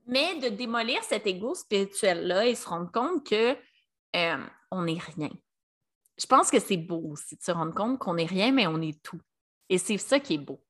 [0.07, 3.57] Mais de démolir cet ego spirituel-là et se rendre compte que
[4.15, 5.31] euh, on n'est rien.
[6.17, 8.81] Je pense que c'est beau aussi de se rendre compte qu'on n'est rien, mais on
[8.81, 9.19] est tout.
[9.67, 10.63] Et c'est ça qui est beau.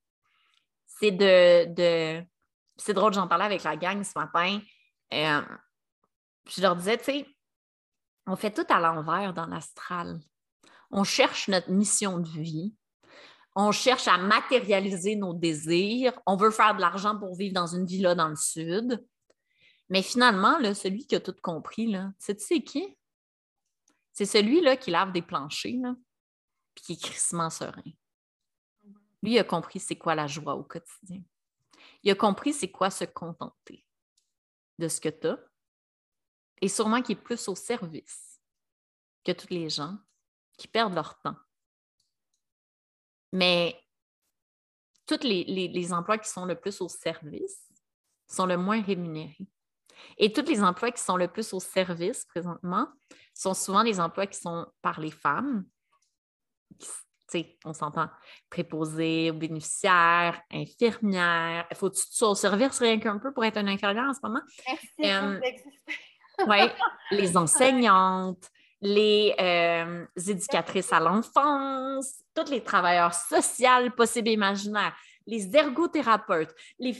[0.86, 2.24] C'est de.
[2.78, 4.60] C'est drôle, j'en parlais avec la gang ce matin.
[5.12, 5.42] Euh,
[6.48, 7.26] je leur disais, tu sais,
[8.26, 10.20] on fait tout à l'envers dans l'astral.
[10.90, 12.74] On cherche notre mission de vie,
[13.58, 17.86] on cherche à matérialiser nos désirs, on veut faire de l'argent pour vivre dans une
[17.86, 19.02] villa dans le sud.
[19.88, 22.98] Mais finalement, là, celui qui a tout compris, là, tu qui?
[24.12, 25.94] C'est celui-là qui lave des planchers, là,
[26.74, 27.82] puis qui est crissement serein.
[29.22, 31.22] Lui, il a compris c'est quoi la joie au quotidien.
[32.02, 33.86] Il a compris c'est quoi se contenter
[34.78, 35.38] de ce que tu as.
[36.60, 38.38] Et sûrement qui est plus au service
[39.24, 39.96] que tous les gens
[40.58, 41.36] qui perdent leur temps
[43.36, 43.78] mais
[45.06, 47.68] tous les, emplois qui sont le plus au service
[48.26, 49.46] sont le moins rémunérés.
[50.16, 52.88] Et tous les emplois qui sont le plus au service présentement
[53.34, 55.66] sont souvent des emplois qui sont par les femmes.
[57.66, 58.08] on s'entend
[58.48, 61.66] préposés, bénéficiaires, infirmières.
[61.70, 64.14] Il faut que tu sois au service rien qu'un peu pour être un infirmière en
[64.14, 64.42] ce moment.
[64.66, 65.12] Merci.
[65.12, 65.40] Euh,
[66.46, 66.70] oui,
[67.10, 68.50] les enseignantes,
[68.86, 74.96] les euh, éducatrices à l'enfance, tous les travailleurs sociaux possibles et imaginaires,
[75.26, 76.94] les ergothérapeutes, les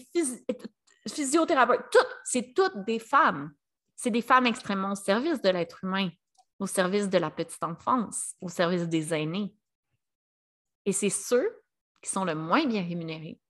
[1.09, 3.53] physiothérapeutes, c'est toutes des femmes.
[3.95, 6.11] C'est des femmes extrêmement au service de l'être humain,
[6.59, 9.55] au service de la petite enfance, au service des aînés.
[10.85, 11.63] Et c'est ceux
[12.03, 13.41] qui sont le moins bien rémunérés.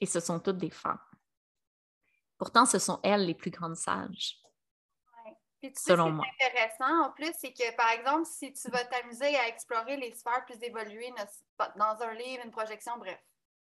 [0.00, 1.00] Et ce sont toutes des femmes.
[2.36, 4.36] Pourtant, ce sont elles les plus grandes sages.
[5.60, 8.70] Puis tu sais, ce qui est intéressant en plus, c'est que par exemple, si tu
[8.70, 11.12] vas t'amuser à explorer les sphères plus évoluées
[11.76, 13.20] dans un livre, une projection, bref,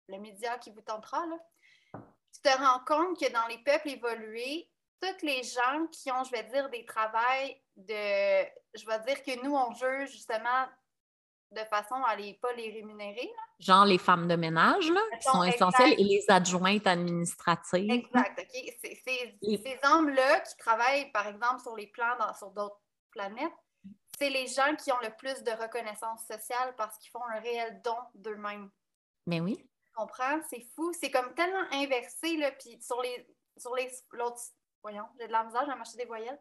[0.07, 1.37] le média qui vous tentera, là,
[2.33, 4.69] tu te rends compte que dans les peuples évolués,
[5.01, 9.43] tous les gens qui ont, je vais dire, des travails de, je vais dire que
[9.43, 10.67] nous, on juge justement
[11.51, 13.29] de façon à ne pas les rémunérer.
[13.59, 17.89] Genre les femmes de ménage, là, qui sont essentielles, et les adjointes administratives.
[17.89, 18.73] Exact, OK.
[18.81, 22.81] Ces, hommes-là qui travaillent, par exemple, sur les plans sur d'autres
[23.11, 23.53] planètes,
[24.19, 27.81] c'est les gens qui ont le plus de reconnaissance sociale parce qu'ils font un réel
[27.83, 28.69] don d'eux-mêmes.
[29.25, 29.57] Mais oui.
[29.57, 30.39] Tu comprends?
[30.49, 30.91] C'est fou.
[30.99, 33.27] C'est comme tellement inversé, là, puis sur les...
[33.57, 34.39] Sur les l'autre...
[34.83, 36.39] Voyons, j'ai de la misère, j'ai marché des voyelles.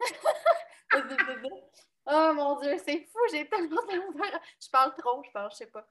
[2.10, 4.00] Oh mon Dieu, c'est fou, j'ai tellement de
[4.60, 5.86] Je parle trop, je pense, je sais pas.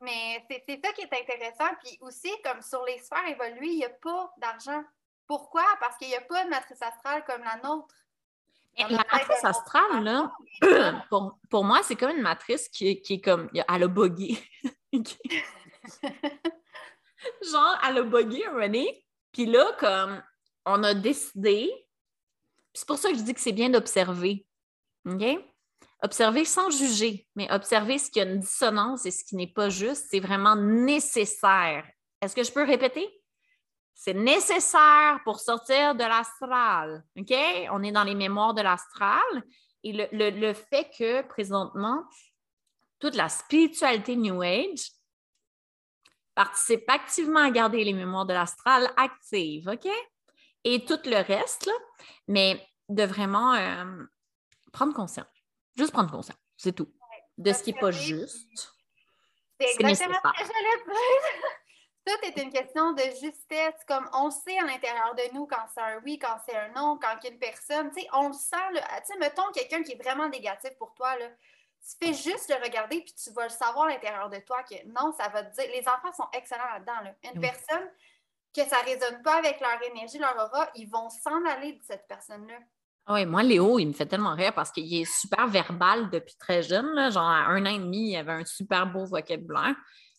[0.00, 1.74] Mais c'est ça qui est intéressant.
[1.82, 4.82] Puis aussi, comme sur les sphères évoluées, il n'y a pas d'argent.
[5.26, 5.64] Pourquoi?
[5.80, 7.94] Parce qu'il n'y a pas de matrice astrale comme la nôtre.
[8.76, 10.32] la matrice astrale, là,
[11.10, 13.48] pour, moi, c'est comme une matrice qui, qui est comme.
[13.52, 14.38] Elle a bugué.
[17.42, 19.04] Genre, elle a bugué, René.
[19.32, 20.22] Puis là, comme
[20.64, 21.70] on a décidé,
[22.72, 24.46] c'est pour ça que je dis que c'est bien d'observer.
[26.00, 29.68] Observer sans juger, mais observer ce qui a une dissonance et ce qui n'est pas
[29.68, 31.84] juste, c'est vraiment nécessaire.
[32.20, 33.08] Est-ce que je peux répéter?
[33.94, 37.02] C'est nécessaire pour sortir de l'astral.
[37.72, 39.42] On est dans les mémoires de l'astral.
[39.82, 42.04] Et le, fait que présentement,
[43.00, 44.92] toute la spiritualité New Age
[46.36, 49.88] participe activement à garder les mémoires de l'astral actives, OK?
[50.62, 51.70] Et tout le reste,
[52.28, 54.04] mais de vraiment euh,
[54.72, 55.26] prendre conscience.
[55.76, 56.92] Juste prendre conscience, c'est tout.
[57.36, 58.48] De ce qui n'est pas juste.
[59.60, 60.94] C'est exactement ce que j'allais dire.
[62.06, 63.84] Tout est une question de justesse.
[63.86, 66.98] Comme on sait à l'intérieur de nous quand c'est un oui, quand c'est un non,
[66.98, 68.56] quand une personne, tu sais, on le sent.
[68.72, 72.62] Tu sais, mettons quelqu'un qui est vraiment négatif pour toi, là, tu fais juste le
[72.64, 75.54] regarder puis tu vas le savoir à l'intérieur de toi que non, ça va te
[75.54, 75.70] dire.
[75.70, 77.14] Les enfants sont excellents là-dedans.
[77.34, 77.90] Une personne
[78.54, 81.82] que ça ne résonne pas avec leur énergie, leur aura, ils vont s'en aller de
[81.82, 82.58] cette personne-là.
[83.10, 86.34] Ah oui, moi, Léo, il me fait tellement rire parce qu'il est super verbal depuis
[86.38, 86.94] très jeune.
[86.94, 87.08] Là.
[87.08, 89.74] Genre, à un an et demi, il avait un super beau vocabulaire.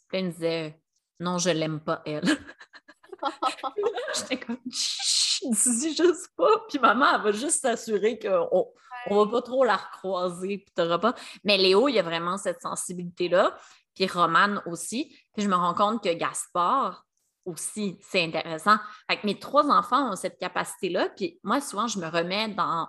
[0.08, 0.82] Puis il me disait
[1.20, 2.24] Non, je l'aime pas, elle.
[4.16, 6.66] J'étais comme dis juste pas.
[6.68, 8.66] Puis maman, elle va juste s'assurer qu'on
[9.12, 10.66] ne va pas trop la recroiser.
[10.66, 11.16] Puis pas.
[11.44, 13.56] Mais Léo, il a vraiment cette sensibilité-là.
[13.94, 15.16] Puis Romane aussi.
[15.34, 17.06] Puis je me rends compte que Gaspard,
[17.50, 18.78] aussi, c'est intéressant.
[19.24, 21.10] Mes trois enfants ont cette capacité-là.
[21.10, 22.88] Puis moi, souvent, je me remets dans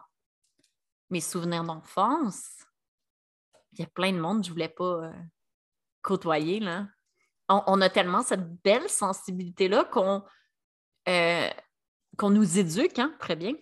[1.11, 2.65] mes souvenirs d'enfance.
[3.73, 5.13] Il y a plein de monde que je ne voulais pas euh,
[6.03, 6.61] côtoyer.
[6.61, 6.87] Là.
[7.49, 10.25] On, a tellement cette belle sensibilité-là qu'on
[11.09, 11.51] euh,
[12.23, 13.55] nous éduque, hein, très bien,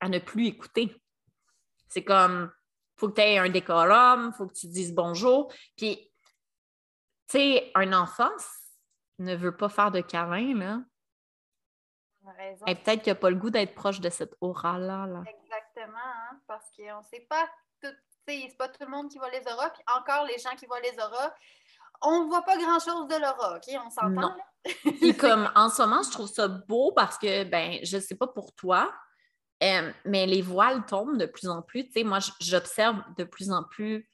[0.00, 0.94] à ne plus écouter.
[1.88, 2.52] C'est comme,
[2.96, 5.52] il faut que tu aies un décorum, il faut que tu dises bonjour.
[5.76, 6.12] Puis,
[7.28, 8.30] tu sais, un enfant,
[9.24, 10.80] ne veut pas faire de câlin, là.
[12.66, 15.06] Et peut-être qu'il n'a pas le goût d'être proche de cette aura-là.
[15.06, 15.22] Là.
[15.26, 17.48] Exactement, hein, parce qu'on ne sait pas
[17.80, 17.94] tout,
[18.28, 20.80] c'est pas tout le monde qui voit les auras, puis encore les gens qui voient
[20.80, 21.34] les auras,
[22.02, 23.80] on ne voit pas grand-chose de l'aura, OK?
[23.84, 24.36] On s'entend?
[25.00, 28.14] puis comme en ce moment, je trouve ça beau parce que, ben, je ne sais
[28.14, 28.92] pas pour toi,
[29.62, 31.86] euh, mais les voiles tombent de plus en plus.
[31.86, 34.08] Tu sais, moi, j'observe de plus en plus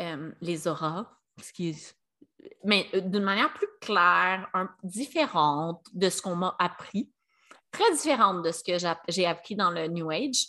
[0.00, 1.06] euh, les auras,
[1.42, 1.96] ce qui est
[2.64, 4.48] mais euh, d'une manière plus claire,
[4.82, 7.10] différente de ce qu'on m'a appris,
[7.70, 8.78] très différente de ce que
[9.08, 10.46] j'ai appris dans le New Age.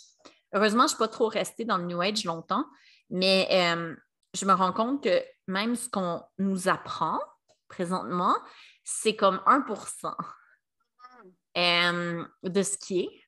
[0.52, 2.64] Heureusement, je ne suis pas trop restée dans le New Age longtemps,
[3.10, 3.94] mais euh,
[4.34, 7.18] je me rends compte que même ce qu'on nous apprend
[7.68, 8.36] présentement,
[8.84, 10.14] c'est comme 1%
[11.56, 13.23] euh, de ce qui est.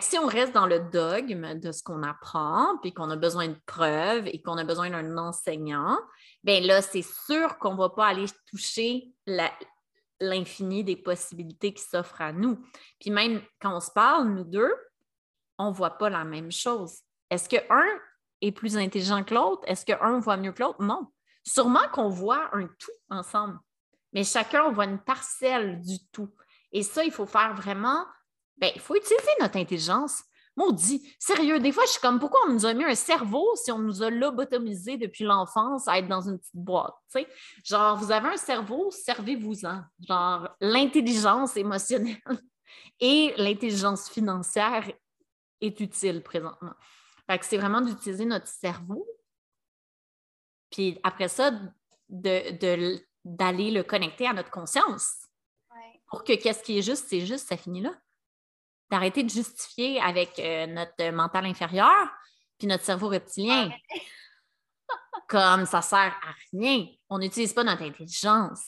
[0.00, 3.56] Si on reste dans le dogme de ce qu'on apprend, puis qu'on a besoin de
[3.66, 5.98] preuves et qu'on a besoin d'un enseignant,
[6.44, 9.12] bien là, c'est sûr qu'on ne va pas aller toucher
[10.20, 12.62] l'infini des possibilités qui s'offrent à nous.
[13.00, 14.72] Puis même quand on se parle, nous deux,
[15.58, 17.00] on ne voit pas la même chose.
[17.28, 17.86] Est-ce qu'un
[18.40, 19.62] est plus intelligent que l'autre?
[19.66, 20.82] Est-ce qu'un voit mieux que l'autre?
[20.82, 21.08] Non.
[21.42, 23.58] Sûrement qu'on voit un tout ensemble,
[24.12, 26.28] mais chacun on voit une parcelle du tout.
[26.70, 28.04] Et ça, il faut faire vraiment
[28.60, 30.22] Bien, il faut utiliser notre intelligence
[30.56, 31.14] Maudit.
[31.18, 33.78] Sérieux, des fois, je suis comme, pourquoi on nous a mis un cerveau si on
[33.78, 36.94] nous a lobotomisé depuis l'enfance à être dans une petite boîte?
[37.64, 39.82] Genre, vous avez un cerveau, servez-vous-en.
[40.06, 42.20] Genre, l'intelligence émotionnelle
[43.00, 44.90] et l'intelligence financière
[45.60, 46.74] est utile présentement.
[47.26, 49.06] Fait que c'est vraiment d'utiliser notre cerveau.
[50.70, 51.52] Puis après ça,
[52.08, 55.28] d'aller de, le connecter à notre conscience.
[56.08, 57.94] Pour que qu'est-ce qui est juste, c'est juste, ça finit là
[58.90, 62.10] d'arrêter de justifier avec euh, notre mental inférieur
[62.58, 63.70] puis notre cerveau reptilien.
[65.28, 66.86] Comme ça sert à rien.
[67.08, 68.64] On n'utilise pas notre intelligence.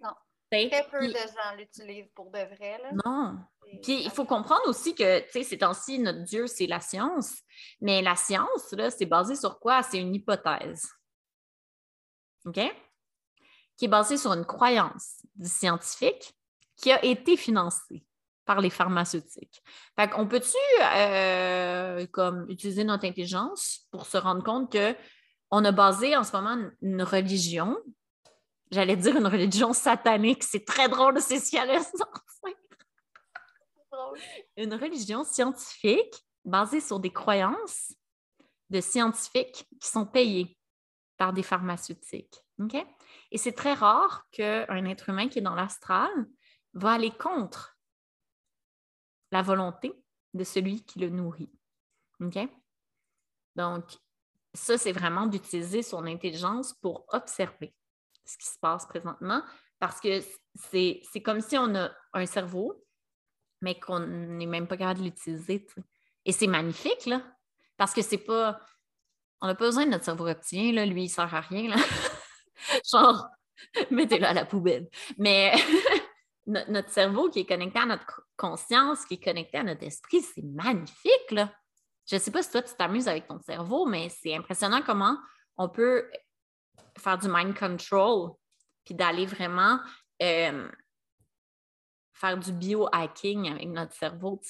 [0.00, 0.10] Non.
[0.50, 2.80] Très peu de gens l'utilisent pour de vrai.
[2.82, 2.90] Là.
[3.04, 3.38] Non.
[3.82, 7.34] Puis il faut comprendre aussi que, tu sais, ces temps-ci, notre Dieu, c'est la science.
[7.80, 9.82] Mais la science, là, c'est basé sur quoi?
[9.82, 10.88] C'est une hypothèse.
[12.46, 12.60] OK?
[13.76, 16.32] Qui est basée sur une croyance du scientifique
[16.76, 18.06] qui a été financée
[18.46, 19.62] par les pharmaceutiques.
[19.98, 26.16] Fait qu'on peut-tu euh, comme utiliser notre intelligence pour se rendre compte qu'on a basé
[26.16, 27.76] en ce moment une, religion,
[28.70, 31.56] j'allais dire une religion satanique, c'est très drôle, c'est ce
[34.56, 37.92] Une religion scientifique basée sur des croyances
[38.70, 40.56] de scientifiques qui sont payés
[41.16, 42.40] par des pharmaceutiques.
[43.32, 46.10] Et c'est très rare qu'un être humain qui est dans l'astral
[46.74, 47.75] va aller contre
[49.36, 49.92] la volonté
[50.32, 51.50] de celui qui le nourrit.
[52.20, 52.38] OK?
[53.54, 53.84] Donc,
[54.54, 57.74] ça, c'est vraiment d'utiliser son intelligence pour observer
[58.24, 59.42] ce qui se passe présentement
[59.78, 60.20] parce que
[60.54, 62.82] c'est comme si on a un cerveau,
[63.60, 65.66] mais qu'on n'est même pas capable de l'utiliser.
[66.24, 67.22] Et c'est magnifique, là,
[67.76, 68.58] parce que c'est pas.
[69.42, 70.86] On n'a pas besoin de notre cerveau reptilien, là.
[70.86, 71.68] lui, il sert à rien.
[71.68, 71.76] Là.
[72.90, 73.28] Genre,
[73.90, 74.88] mettez-le à la poubelle.
[75.18, 75.52] Mais
[76.46, 80.44] notre cerveau qui est connecté à notre conscience, qui est connecté à notre esprit, c'est
[80.44, 81.30] magnifique.
[81.30, 81.52] Là.
[82.08, 85.16] Je ne sais pas si toi, tu t'amuses avec ton cerveau, mais c'est impressionnant comment
[85.56, 86.08] on peut
[86.98, 88.32] faire du mind control,
[88.84, 89.80] puis d'aller vraiment
[90.22, 90.68] euh,
[92.14, 94.40] faire du biohacking avec notre cerveau.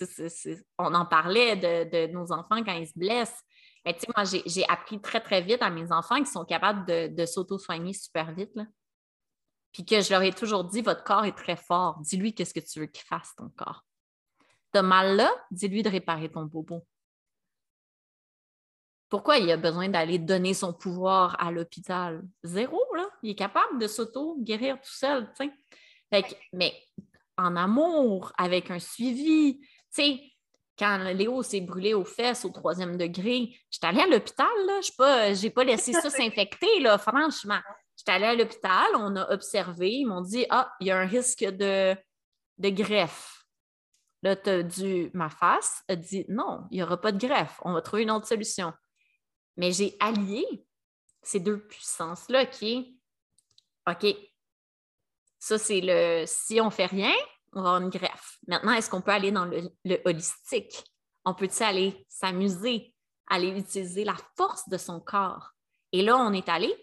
[0.78, 3.42] on en parlait de, nos enfants quand ils se blessent.
[3.84, 7.24] Mais moi, j'ai appris très, très vite à mes enfants qui sont capables de, de
[7.24, 8.50] s'auto-soigner super vite.
[8.54, 8.64] Là
[9.76, 11.98] puis que je leur ai toujours dit, votre corps est très fort.
[12.00, 13.84] Dis-lui qu'est-ce que tu veux qu'il fasse, ton corps.
[14.72, 16.86] T'as mal là, dis-lui de réparer ton bobo.
[19.10, 22.22] Pourquoi il a besoin d'aller donner son pouvoir à l'hôpital?
[22.42, 23.06] Zéro, là.
[23.22, 25.52] Il est capable de s'auto-guérir tout seul, tu
[26.10, 26.24] sais.
[26.54, 26.72] mais
[27.36, 30.20] en amour, avec un suivi, tu sais,
[30.78, 34.80] quand Léo s'est brûlé aux fesses au troisième degré, j'étais allée à l'hôpital, là.
[34.80, 37.60] Je n'ai pas, pas laissé ça s'infecter, là, franchement.
[37.96, 41.06] J'étais allée à l'hôpital, on a observé, ils m'ont dit Ah, il y a un
[41.06, 41.96] risque de,
[42.58, 43.46] de greffe.
[44.22, 47.58] Là, tu as dû, ma face a dit Non, il n'y aura pas de greffe,
[47.62, 48.72] on va trouver une autre solution.
[49.56, 50.44] Mais j'ai allié
[51.22, 52.98] ces deux puissances-là qui
[53.88, 54.06] OK,
[55.38, 57.12] ça c'est le si on fait rien,
[57.52, 58.38] on va avoir une greffe.
[58.46, 60.84] Maintenant, est-ce qu'on peut aller dans le, le holistique?
[61.24, 62.94] On peut-il aller s'amuser,
[63.28, 65.52] aller utiliser la force de son corps?
[65.92, 66.74] Et là, on est allé,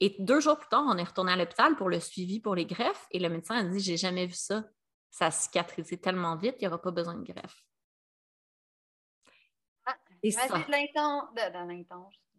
[0.00, 2.66] et deux jours plus tard, on est retourné à l'hôpital pour le suivi pour les
[2.66, 4.64] greffes et le médecin a dit J'ai jamais vu ça.
[5.10, 7.62] Ça a cicatrisé tellement vite, il n'y aura pas besoin de greffe.
[9.86, 10.48] Ah, et ça.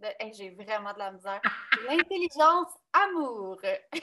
[0.02, 0.08] de.
[0.34, 1.42] J'ai vraiment de la misère.
[1.88, 3.60] L'intelligence amour.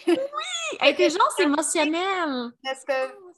[0.07, 2.53] oui, intelligence émotionnelle.
[2.65, 3.33] Est-ce que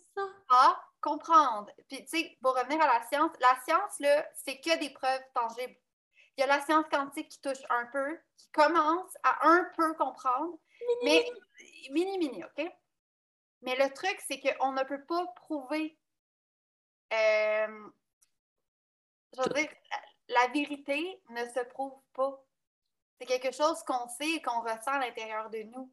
[0.49, 1.71] pas comprendre?
[1.89, 5.25] Puis, tu sais, pour revenir à la science, la science, là, c'est que des preuves
[5.35, 5.77] tangibles.
[6.37, 9.95] Il y a la science quantique qui touche un peu, qui commence à un peu
[9.95, 10.59] comprendre,
[11.05, 11.25] mais
[11.91, 12.71] mini, mini, OK?
[13.63, 15.99] Mais le truc, c'est qu'on ne peut pas prouver.
[17.13, 17.89] Euh,
[19.33, 19.71] je veux dire,
[20.29, 22.45] la, vérité ne se prouve pas.
[23.19, 25.91] C'est quelque chose qu'on sait et qu'on ressent à l'intérieur de nous.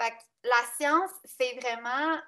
[0.00, 2.18] Fait que la science, c'est vraiment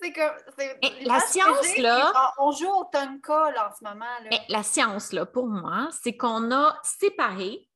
[0.00, 2.32] c'est la science, là.
[2.38, 4.04] On joue au Tonka, là, en ce moment.
[4.04, 4.28] Là.
[4.30, 7.68] Mais la science, là, pour moi, c'est qu'on a séparé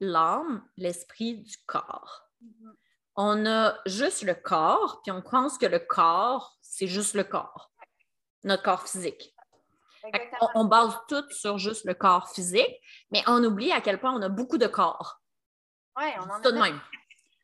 [0.00, 2.28] l'âme, l'esprit du corps.
[2.42, 2.72] Mm-hmm.
[3.16, 7.70] On a juste le corps, puis on pense que le corps, c'est juste le corps,
[8.42, 9.34] notre corps physique.
[10.40, 12.78] On, on, base tout sur juste le corps physique,
[13.10, 15.22] mais on oublie à quel point on a beaucoup de corps.
[15.96, 16.40] Oui, on en a.
[16.40, 16.78] Tout de même.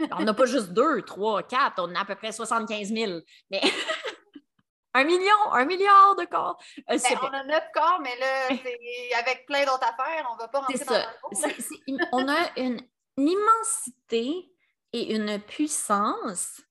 [0.18, 3.20] On n'a pas juste deux, trois, quatre, on a à peu près 75 000.
[3.50, 3.60] Mais
[4.94, 6.58] un million, un milliard de corps.
[6.90, 8.48] Euh, ben, on a neuf corps, mais là,
[9.18, 12.06] avec plein d'autres affaires, on ne va pas rentrer dans ça.
[12.12, 12.80] on a une,
[13.16, 14.50] immensité
[14.92, 16.62] et une puissance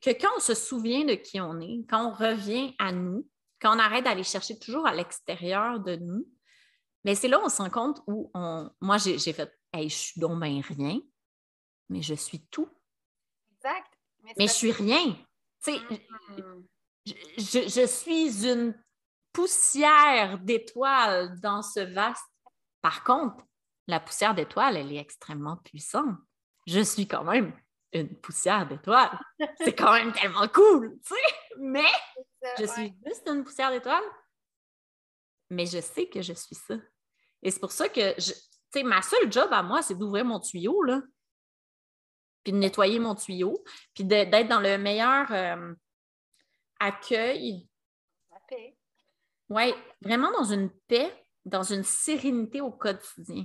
[0.00, 3.28] que quand on se souvient de qui on est, quand on revient à nous,
[3.60, 6.26] quand on arrête d'aller chercher toujours à l'extérieur de nous,
[7.04, 8.68] mais c'est là où on se rend compte où on.
[8.80, 11.00] Moi, j'ai fait Hey, je suis donc bien rien,
[11.88, 12.68] mais je suis tout.
[13.56, 13.92] Exact.
[14.22, 15.12] Mais, je suis rien.
[15.62, 16.64] Tu sais, mm-hmm.
[17.06, 18.74] je, je, suis une
[19.32, 22.24] poussière d'étoiles dans ce vaste.
[22.80, 23.44] Par contre,
[23.86, 26.16] la poussière d'étoiles, elle est extrêmement puissante.
[26.66, 27.52] Je suis quand même
[27.92, 29.18] une poussière d'étoiles.
[29.58, 31.34] C'est quand même tellement cool, tu sais.
[31.58, 31.86] Mais
[32.58, 34.04] je suis juste une poussière d'étoiles.
[35.50, 36.74] Mais je sais que je suis ça.
[37.42, 38.32] Et c'est pour ça que, tu
[38.72, 41.00] sais, ma seule job à moi, c'est d'ouvrir mon tuyau, là.
[42.42, 43.62] Puis de nettoyer mon tuyau.
[43.94, 45.74] Puis d'être dans le meilleur euh,
[46.78, 47.68] accueil.
[48.30, 48.76] La paix.
[49.48, 51.12] Oui, vraiment dans une paix,
[51.44, 53.44] dans une sérénité au quotidien.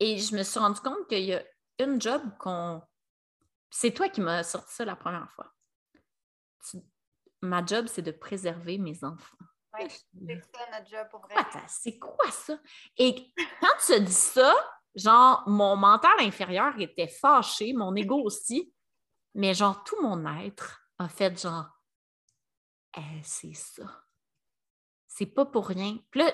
[0.00, 1.42] Et je me suis rendu compte qu'il y a
[1.78, 2.82] une job qu'on.
[3.70, 5.52] C'est toi qui m'as sorti ça la première fois.
[7.42, 9.36] Ma job, c'est de préserver mes enfants.
[9.78, 11.34] Oui, c'est ça notre job pour vrai.
[11.68, 12.58] C'est quoi ça?
[12.96, 14.54] Et quand tu dis ça,
[14.94, 18.72] genre, mon mental inférieur était fâché, mon ego aussi,
[19.34, 21.66] mais genre, tout mon être a fait genre,
[22.96, 23.84] eh, c'est ça.
[25.06, 25.98] C'est pas pour rien.
[26.10, 26.32] Puis là,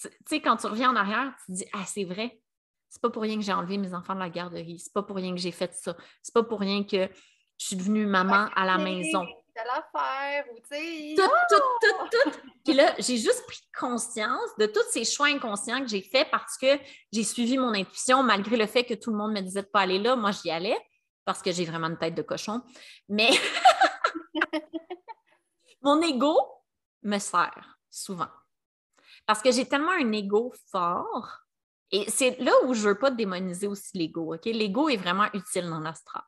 [0.00, 2.40] tu sais, quand tu reviens en arrière, tu te dis, ah, c'est vrai,
[2.88, 4.78] c'est pas pour rien que j'ai enlevé mes enfants de la garderie.
[4.78, 5.96] C'est pas pour rien que j'ai fait ça.
[6.22, 7.08] C'est pas pour rien que
[7.58, 9.26] je suis devenue maman à la maison.
[9.64, 11.14] L'affaire, ou tu sais.
[11.16, 12.38] Tout, tout, tout, tout.
[12.64, 16.56] Puis là, j'ai juste pris conscience de tous ces choix inconscients que j'ai faits parce
[16.56, 16.78] que
[17.12, 19.80] j'ai suivi mon intuition, malgré le fait que tout le monde me disait de pas
[19.80, 20.16] aller là.
[20.16, 20.78] Moi, j'y allais
[21.24, 22.62] parce que j'ai vraiment une tête de cochon.
[23.08, 23.30] Mais
[25.82, 26.36] mon ego
[27.02, 28.28] me sert souvent.
[29.26, 31.40] Parce que j'ai tellement un ego fort
[31.90, 34.34] et c'est là où je ne veux pas démoniser aussi l'ego.
[34.34, 34.44] OK?
[34.46, 36.24] L'ego est vraiment utile dans l'astral.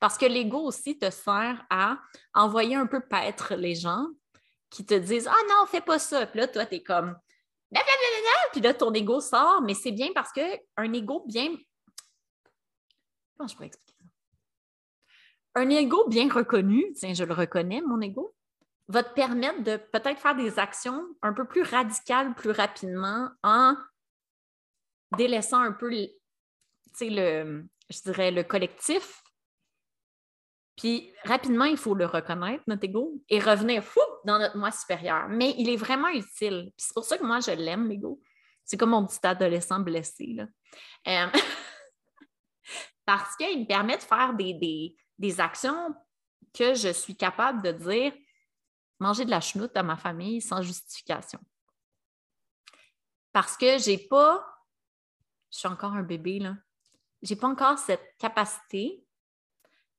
[0.00, 1.98] Parce que l'ego aussi te sert à
[2.34, 4.06] envoyer un peu paître les gens
[4.70, 6.26] qui te disent Ah non, fais pas ça.
[6.26, 7.16] Puis là, toi, tu es comme
[8.52, 11.54] Puis là, ton ego sort, mais c'est bien parce qu'un ego bien.
[13.36, 15.60] Comment je peux expliquer ça?
[15.60, 18.34] Un ego bien reconnu, tiens, je le reconnais, mon ego,
[18.88, 23.76] va te permettre de peut-être faire des actions un peu plus radicales plus rapidement en
[25.16, 25.90] délaissant un peu
[27.00, 29.23] le, je dirais, le collectif.
[30.76, 35.28] Puis rapidement, il faut le reconnaître, notre ego, et revenir fou dans notre moi supérieur.
[35.28, 36.72] Mais il est vraiment utile.
[36.76, 38.20] c'est pour ça que moi, je l'aime, l'ego.
[38.64, 40.34] C'est comme mon petit adolescent blessé.
[40.34, 40.46] Là.
[41.06, 41.30] Euh,
[43.04, 45.94] parce qu'il me permet de faire des, des, actions
[46.52, 48.12] que je suis capable de dire
[48.98, 51.38] manger de la chenoute à ma famille sans justification.
[53.32, 54.44] Parce que je n'ai pas
[55.54, 56.56] je suis encore un bébé, là.
[57.22, 59.03] J'ai pas encore cette capacité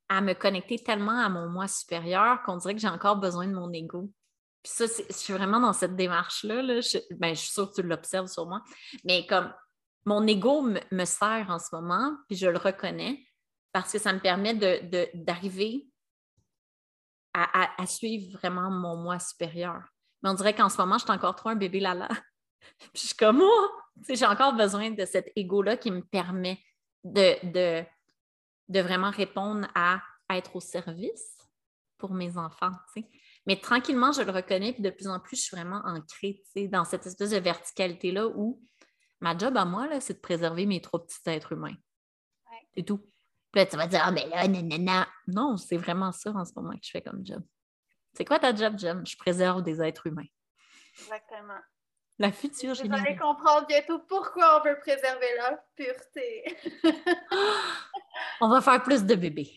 [0.09, 3.53] à me connecter tellement à mon moi supérieur qu'on dirait que j'ai encore besoin de
[3.53, 4.11] mon ego.
[4.63, 6.61] Puis ça, je suis vraiment dans cette démarche-là.
[6.61, 6.81] Là.
[6.81, 8.61] Je, ben, je suis sûre que tu l'observes sur moi.
[9.03, 9.53] Mais comme
[10.05, 13.25] mon ego me, sert en ce moment, puis je le reconnais
[13.71, 14.53] parce que ça me permet
[15.13, 15.87] d'arriver
[17.33, 19.81] à, à, suivre vraiment mon moi supérieur.
[20.23, 22.07] Mais on dirait qu'en ce moment, je suis encore trop un bébé là-là.
[22.93, 23.69] je suis comme, oh,
[24.07, 26.59] j'ai encore besoin de cet ego-là qui me permet
[27.03, 27.85] de, de,
[28.69, 31.37] vraiment répondre à, être au service
[31.97, 32.71] pour mes enfants.
[33.45, 36.83] Mais tranquillement, je le reconnais, puis de plus en plus, je suis vraiment ancrée dans
[36.83, 38.61] cette espèce de verticalité-là où
[39.21, 41.75] ma job à moi, c'est de préserver mes trois petits êtres humains.
[42.75, 42.97] C'est tout.
[43.51, 45.07] Puis là, tu vas dire, ah, mais là, nanana.
[45.27, 47.41] Non, c'est vraiment ça en ce moment que je fais comme job.
[48.13, 49.05] C'est quoi ta job, Jem?
[49.05, 50.27] Je préserve des êtres humains.
[50.99, 51.59] Exactement.
[52.17, 56.57] La future Vous allez comprendre bientôt pourquoi on veut préserver leur pureté.
[58.41, 59.51] on va faire plus de bébés.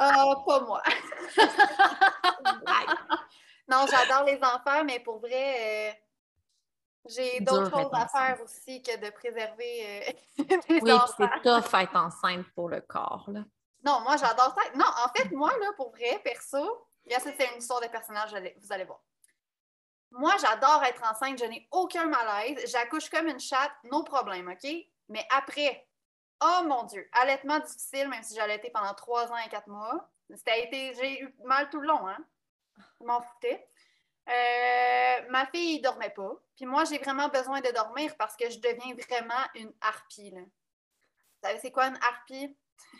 [0.00, 0.82] Ah, pas moi.
[3.68, 5.92] non, j'adore les enfants, mais pour vrai, euh,
[7.08, 10.00] j'ai d'autres choses à faire aussi que de préserver euh,
[10.68, 13.26] les oui, c'est tough être enceinte pour le corps.
[13.28, 13.44] Là.
[13.84, 14.62] Non, moi, j'adore ça.
[14.74, 18.84] Non, en fait, moi, là, pour vrai, perso, c'est une histoire de personnage, vous allez
[18.84, 19.00] voir.
[20.16, 22.70] Moi, j'adore être enceinte, je n'ai aucun malaise.
[22.70, 24.70] J'accouche comme une chatte, no problème, OK?
[25.08, 25.88] Mais après,
[26.40, 30.08] oh mon Dieu, allaitement difficile, même si j'ai allaité pendant trois ans et quatre mois.
[30.30, 32.18] Été, j'ai eu mal tout le long, hein?
[33.00, 33.68] Je m'en foutais.
[34.28, 36.32] Euh, ma fille ne dormait pas.
[36.54, 40.30] Puis moi, j'ai vraiment besoin de dormir parce que je deviens vraiment une harpie.
[40.30, 40.40] Là.
[40.42, 42.56] Vous savez, c'est quoi une harpie?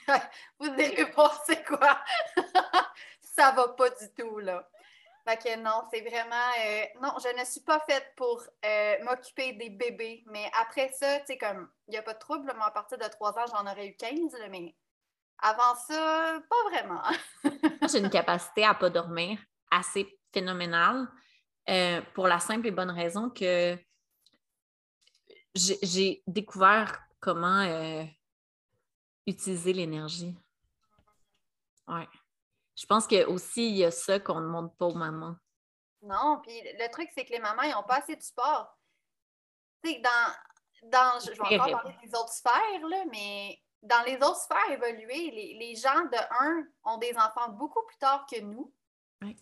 [0.59, 2.03] Vous direz pas c'est quoi?
[3.21, 4.69] Ça va pas du tout, là.
[5.27, 6.51] Fait que non, c'est vraiment.
[6.61, 10.22] Euh, non, je ne suis pas faite pour euh, m'occuper des bébés.
[10.27, 12.53] Mais après ça, tu sais, comme, il n'y a pas de trouble.
[12.55, 14.75] Moi, à partir de trois ans, j'en aurais eu 15, mais
[15.39, 17.03] Avant ça, pas vraiment.
[17.91, 19.39] J'ai une capacité à ne pas dormir
[19.70, 21.09] assez phénoménale
[21.70, 23.79] euh, pour la simple et bonne raison que
[25.55, 28.07] j'ai découvert comment
[29.27, 30.37] utiliser l'énergie.
[31.87, 32.09] Ouais.
[32.77, 35.37] Je pense que aussi il y a ça qu'on ne demande pas aux mamans.
[36.03, 38.79] Non, puis le truc, c'est que les mamans, ils n'ont pas assez de sport.
[39.83, 44.16] Tu sais, dans, dans, je vais encore parler des autres sphères, là, mais dans les
[44.16, 48.41] autres sphères évoluées, les, les, gens de un ont des enfants beaucoup plus tard que
[48.41, 48.72] nous.
[49.22, 49.37] Oui.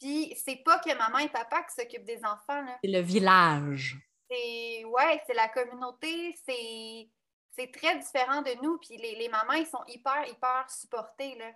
[0.00, 2.64] Puis c'est pas que maman et papa qui s'occupent des enfants.
[2.82, 3.96] C'est le village.
[4.28, 7.08] C'est ouais, c'est la communauté, c'est
[7.56, 8.78] c'est très différent de nous.
[8.78, 11.36] Puis les, les, mamans, ils sont hyper, hyper supportés.
[11.36, 11.52] Là.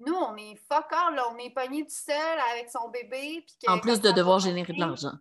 [0.00, 3.44] Nous, on est fuck là, on est pogné tout seul avec son bébé.
[3.46, 5.12] Puis en plus de devoir générer de l'argent.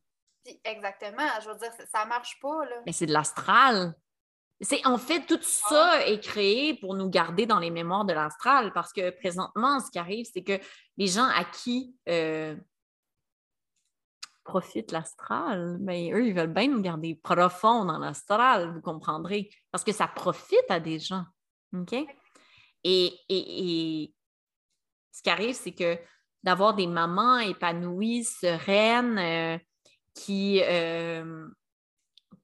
[0.64, 2.66] Exactement, je veux dire, ça, marche pas.
[2.66, 2.78] Là.
[2.86, 3.94] Mais c'est de l'astral.
[4.62, 6.06] C'est en fait tout ça ah.
[6.06, 10.00] est créé pour nous garder dans les mémoires de l'astral parce que présentement, ce qui
[10.00, 10.60] arrive, c'est que
[10.98, 12.56] les gens à qui euh,
[14.44, 19.50] profite l'astral, mais ben, eux, ils veulent bien nous garder profond dans l'astral, vous comprendrez,
[19.72, 21.24] parce que ça profite à des gens.
[21.74, 21.94] OK?
[22.84, 24.14] Et, et
[25.12, 25.97] ce qui arrive, c'est que
[26.43, 29.57] d'avoir des mamans épanouies, sereines, euh,
[30.14, 31.47] qui, euh,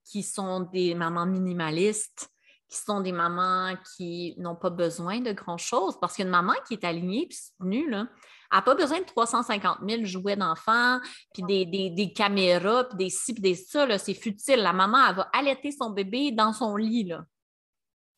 [0.04, 2.30] qui sont des mamans minimalistes,
[2.68, 5.98] qui sont des mamans qui n'ont pas besoin de grand-chose.
[6.00, 8.08] Parce qu'une maman qui est alignée puis soutenue, là,
[8.52, 11.00] n'a pas besoin de 350 000 jouets d'enfants,
[11.34, 13.98] puis des, caméras, puis des ci, puis des ça.
[13.98, 14.62] C'est futile.
[14.62, 17.06] La maman, elle va allaiter son bébé dans son lit.
[17.06, 17.26] Là.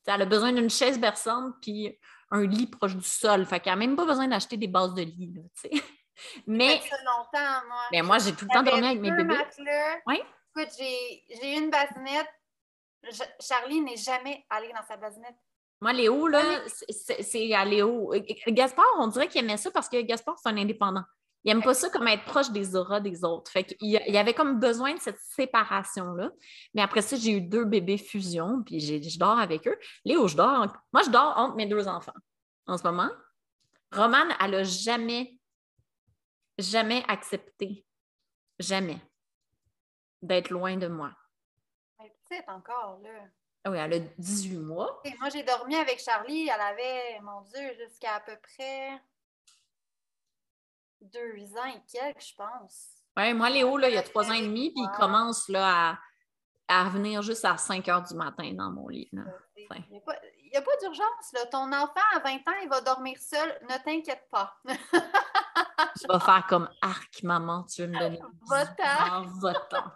[0.06, 1.98] Elle a besoin d'une chaise berçante, puis
[2.32, 3.46] un lit proche du sol.
[3.46, 5.34] Fait qu'elle n'a même pas besoin d'acheter des bases de lit.
[6.48, 7.84] mais, ça longtemps, moi.
[7.92, 9.38] Mais moi, j'ai tout le temps dormi avec mes bébés.
[10.06, 10.22] Oui?
[10.56, 12.30] Écoute, j'ai eu une basinette.
[13.40, 15.36] Charlie n'est jamais allée dans sa basinette.
[15.80, 18.12] Moi, Léo, là, c'est à Léo.
[18.48, 21.04] Gaspard, on dirait qu'il aimait ça parce que Gaspard, c'est un indépendant.
[21.48, 23.50] Il n'aime pas ça comme être proche des auras des autres.
[23.50, 26.30] Fait qu'il y avait comme besoin de cette séparation-là.
[26.74, 29.80] Mais après ça, j'ai eu deux bébés fusion, puis je dors avec eux.
[30.04, 30.68] Léo, je dors.
[30.92, 32.12] Moi, je dors entre mes deux enfants
[32.66, 33.10] en ce moment.
[33.94, 35.40] Romane, elle n'a jamais,
[36.58, 37.86] jamais accepté,
[38.60, 39.00] jamais,
[40.22, 41.14] d'être loin de moi.
[41.98, 43.22] Elle est petite encore, là.
[43.64, 45.00] Ah oui, elle a 18 mois.
[45.06, 46.50] Et moi, j'ai dormi avec Charlie.
[46.50, 49.02] Elle avait, mon Dieu, jusqu'à à peu près
[51.02, 52.98] deux ans et quelques, je pense.
[53.16, 55.90] Oui, moi, Léo, là, il y a trois ans et demi, puis il commence là,
[55.90, 56.00] à,
[56.68, 59.10] à revenir juste à 5 heures du matin dans mon lit.
[59.12, 59.24] Il
[59.92, 61.34] n'y a pas, d'urgence.
[61.52, 63.60] Ton enfant, à 20 ans, il va dormir seul.
[63.64, 64.56] Ne t'inquiète pas.
[64.66, 68.20] Je vais faire comme arc, maman, tu veux me donner.
[68.48, 69.24] Va-t'en.
[69.42, 69.92] Va-t'en.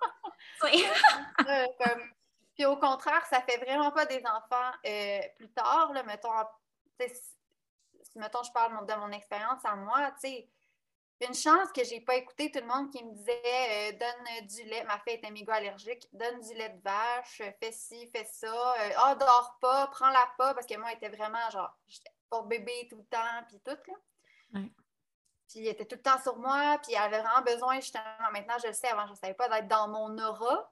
[2.55, 5.91] Puis au contraire, ça fait vraiment pas des enfants euh, plus tard.
[5.93, 6.29] Là, mettons,
[8.15, 10.49] mettons, je parle de mon expérience à moi, tu sais,
[11.27, 14.63] une chance que j'ai pas écouté tout le monde qui me disait euh, donne du
[14.63, 18.47] lait, ma fille était méga allergique, donne du lait de vache, fais ci, fais ça,
[18.47, 22.43] euh, ah, dors pas, prends-la pas, parce que moi, elle était vraiment genre, j'étais pour
[22.43, 24.61] bébé tout le temps, puis tout, là.
[25.47, 28.55] Puis elle était tout le temps sur moi, puis elle avait vraiment besoin, justement, maintenant
[28.61, 30.71] je le sais, avant je ne savais pas, d'être dans mon aura.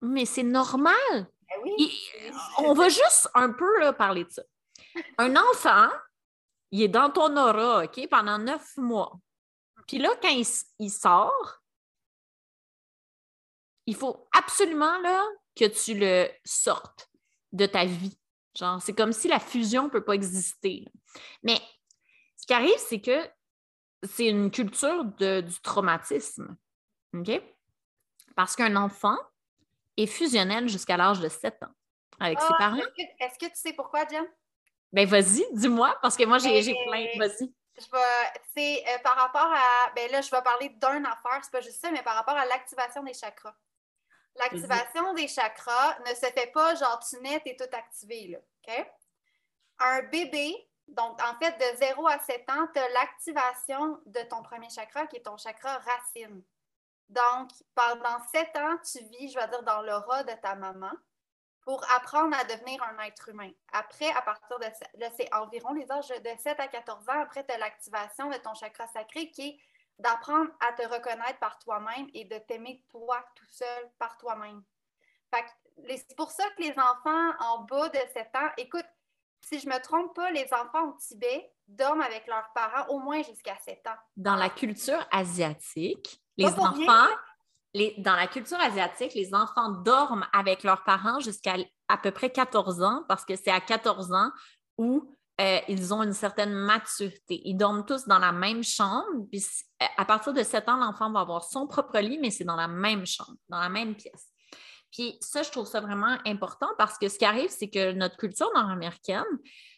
[0.00, 0.94] Mais c'est normal.
[1.12, 2.10] Ben oui.
[2.58, 4.42] on va juste un peu parler de ça.
[5.18, 5.88] Un enfant,
[6.70, 9.12] il est dans ton aura, OK, pendant neuf mois.
[9.86, 10.42] Puis là, quand
[10.78, 11.62] il, sort,
[13.86, 15.24] il faut absolument là,
[15.54, 17.10] que tu le sortes
[17.52, 18.18] de ta vie.
[18.58, 20.84] Genre, c'est comme si la fusion ne peut pas exister.
[21.42, 21.60] Mais
[22.36, 23.28] ce qui arrive, c'est que
[24.02, 26.56] c'est une culture du traumatisme.
[27.14, 27.40] OK?
[28.34, 29.16] Parce qu'un enfant
[29.96, 31.72] est fusionnel jusqu'à l'âge de 7 ans
[32.18, 32.76] avec ses ah, parents.
[33.18, 34.24] Est-ce que, tu sais pourquoi, Jen?
[34.92, 37.06] Ben vas-y, dis-moi, parce que moi, j'ai ben, plein.
[37.18, 37.52] Vas-y.
[37.78, 41.60] Je vais, euh, par rapport à, ben là, je vais parler d'un affaire, c'est pas
[41.60, 43.54] juste ça, mais par rapport à l'activation des chakras.
[44.36, 48.86] L'activation des chakras ne se fait pas genre tu nais, t'es tout activé, là, OK?
[49.78, 50.54] Un bébé,
[50.88, 55.06] donc en fait, de 0 à 7 ans, tu as l'activation de ton premier chakra
[55.06, 56.42] qui est ton chakra racine.
[57.08, 60.92] Donc, pendant 7 ans, tu vis, je vais dire, dans l'aura de ta maman
[61.66, 63.50] pour apprendre à devenir un être humain.
[63.72, 64.66] Après, à partir de
[65.00, 68.36] là, c'est environ les âges de 7 à 14 ans, après, tu as l'activation de
[68.36, 69.58] ton chakra sacré qui est
[69.98, 74.62] d'apprendre à te reconnaître par toi-même et de t'aimer toi tout seul par toi-même.
[75.88, 78.86] C'est pour ça que les enfants en bas de 7 ans, écoute,
[79.40, 83.00] si je ne me trompe pas, les enfants au Tibet dorment avec leurs parents au
[83.00, 83.96] moins jusqu'à 7 ans.
[84.16, 87.08] Dans la culture asiatique, les enfants,
[87.98, 91.56] dans la culture asiatique, les enfants dorment avec leurs parents jusqu'à
[91.88, 94.30] à peu près 14 ans parce que c'est à 14 ans
[94.78, 97.42] où euh, ils ont une certaine maturité.
[97.44, 99.26] Ils dorment tous dans la même chambre.
[99.30, 99.44] Puis
[99.96, 102.68] à partir de 7 ans, l'enfant va avoir son propre lit, mais c'est dans la
[102.68, 104.30] même chambre, dans la même pièce.
[104.90, 108.16] Puis ça, je trouve ça vraiment important parce que ce qui arrive, c'est que notre
[108.16, 109.24] culture nord-américaine,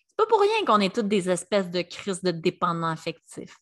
[0.07, 3.57] c'est pas pour rien qu'on est toutes des espèces de crises de dépendants affectifs.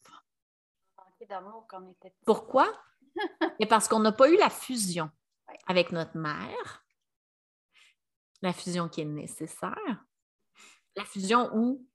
[2.26, 2.70] Pourquoi?
[3.58, 5.10] Et parce qu'on n'a pas eu la fusion
[5.66, 6.84] avec notre mère,
[8.42, 10.04] la fusion qui est nécessaire,
[10.96, 11.86] la fusion où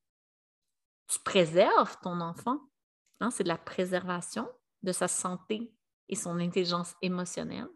[1.07, 2.59] tu préserves ton enfant.
[3.19, 4.49] Hein, c'est de la préservation
[4.82, 5.74] de sa santé
[6.09, 7.67] et son intelligence émotionnelle.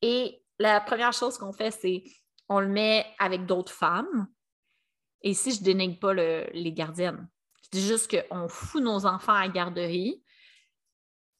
[0.00, 2.04] Et la première chose qu'on fait, c'est
[2.48, 4.26] on le met avec d'autres femmes.
[5.22, 7.28] Et ici, je ne dénigre pas les gardiennes.
[7.62, 10.22] Je dis juste qu'on fout nos enfants à la garderie.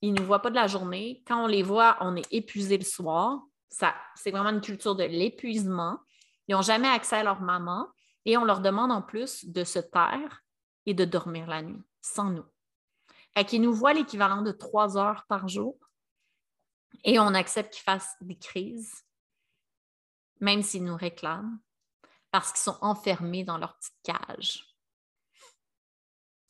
[0.05, 1.23] Ils ne nous voient pas de la journée.
[1.27, 3.41] Quand on les voit, on est épuisé le soir.
[3.71, 5.99] Ça, c'est vraiment une culture de l'épuisement.
[6.47, 7.89] Ils n'ont jamais accès à leur maman
[8.27, 10.43] et on leur demande en plus de se taire
[10.85, 12.45] et de dormir la nuit sans nous.
[13.35, 15.79] Et qu'ils nous voient l'équivalent de trois heures par jour
[17.03, 19.07] et on accepte qu'ils fassent des crises,
[20.39, 21.59] même s'ils nous réclament,
[22.31, 24.77] parce qu'ils sont enfermés dans leur petite cage.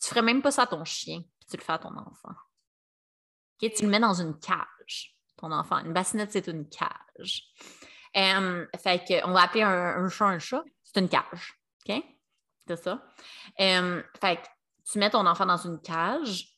[0.01, 1.97] Tu ne ferais même pas ça à ton chien, puis tu le fais à ton
[1.97, 2.35] enfant.
[3.71, 5.79] Tu le mets dans une cage, ton enfant.
[5.85, 7.43] Une bassinette, c'est une cage.
[8.17, 11.61] Euh, fait que, on va appeler un, chat un chat, c'est une cage.
[11.89, 12.03] OK?
[12.67, 13.03] C'est ça.
[13.57, 14.47] Fait que
[14.91, 16.55] tu mets ton enfant dans une cage,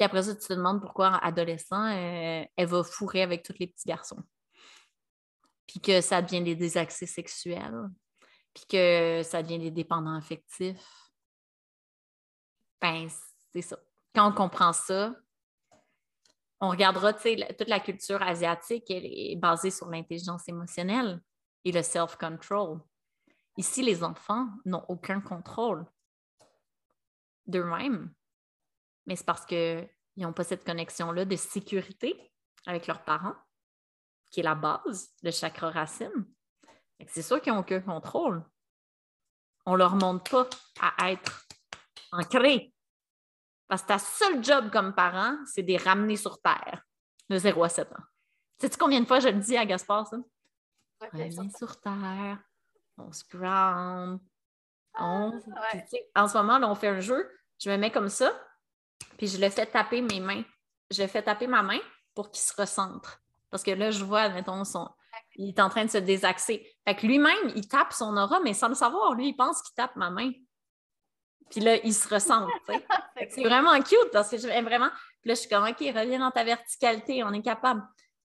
[0.00, 3.66] puis après ça, tu te demandes pourquoi, adolescent, euh, elle va fourrer avec tous les
[3.66, 4.22] petits garçons.
[5.66, 7.88] Puis que ça devient des désaccès sexuels.
[8.54, 11.10] Puis que ça devient des dépendants affectifs.
[12.80, 13.08] Ben,
[13.52, 13.78] c'est ça.
[14.14, 15.14] Quand on comprend ça,
[16.60, 21.20] on regardera, toute la culture asiatique, est basée sur l'intelligence émotionnelle
[21.64, 22.80] et le self-control.
[23.56, 25.84] Ici, les enfants n'ont aucun contrôle
[27.46, 28.12] d'eux-mêmes
[29.10, 29.88] mais c'est parce qu'ils
[30.18, 32.32] n'ont pas cette connexion-là de sécurité
[32.64, 33.34] avec leurs parents,
[34.30, 36.26] qui est la base de chakra racine.
[37.08, 38.44] C'est sûr qu'ils n'ont aucun contrôle.
[39.66, 40.48] On ne leur montre
[40.78, 41.44] pas à être
[42.12, 42.72] ancrés.
[43.70, 46.84] Parce que ta seul job comme parent, c'est de les ramener sur Terre
[47.28, 48.02] de 0 à 7 ans.
[48.58, 50.16] Sais-tu combien de fois je le dis à Gaspard, ça?
[51.00, 52.38] Ramener sur Terre,
[52.98, 54.18] on se ground.
[56.16, 58.32] en ce moment, là, on fait un jeu, je me mets comme ça,
[59.16, 60.42] puis je le fais taper mes mains.
[60.90, 61.78] Je le fais taper ma main
[62.16, 63.22] pour qu'il se recentre.
[63.50, 64.88] Parce que là, je vois, mettons, son...
[65.36, 66.66] il est en train de se désaxer.
[66.84, 69.76] Fait que lui-même, il tape son aura, mais sans le savoir, lui, il pense qu'il
[69.76, 70.32] tape ma main.
[71.50, 72.50] Puis là, il se recentre.
[73.28, 74.90] c'est vraiment cute parce que je vraiment.
[75.20, 77.82] Puis là, je suis comme, OK, reviens dans ta verticalité, on est capable.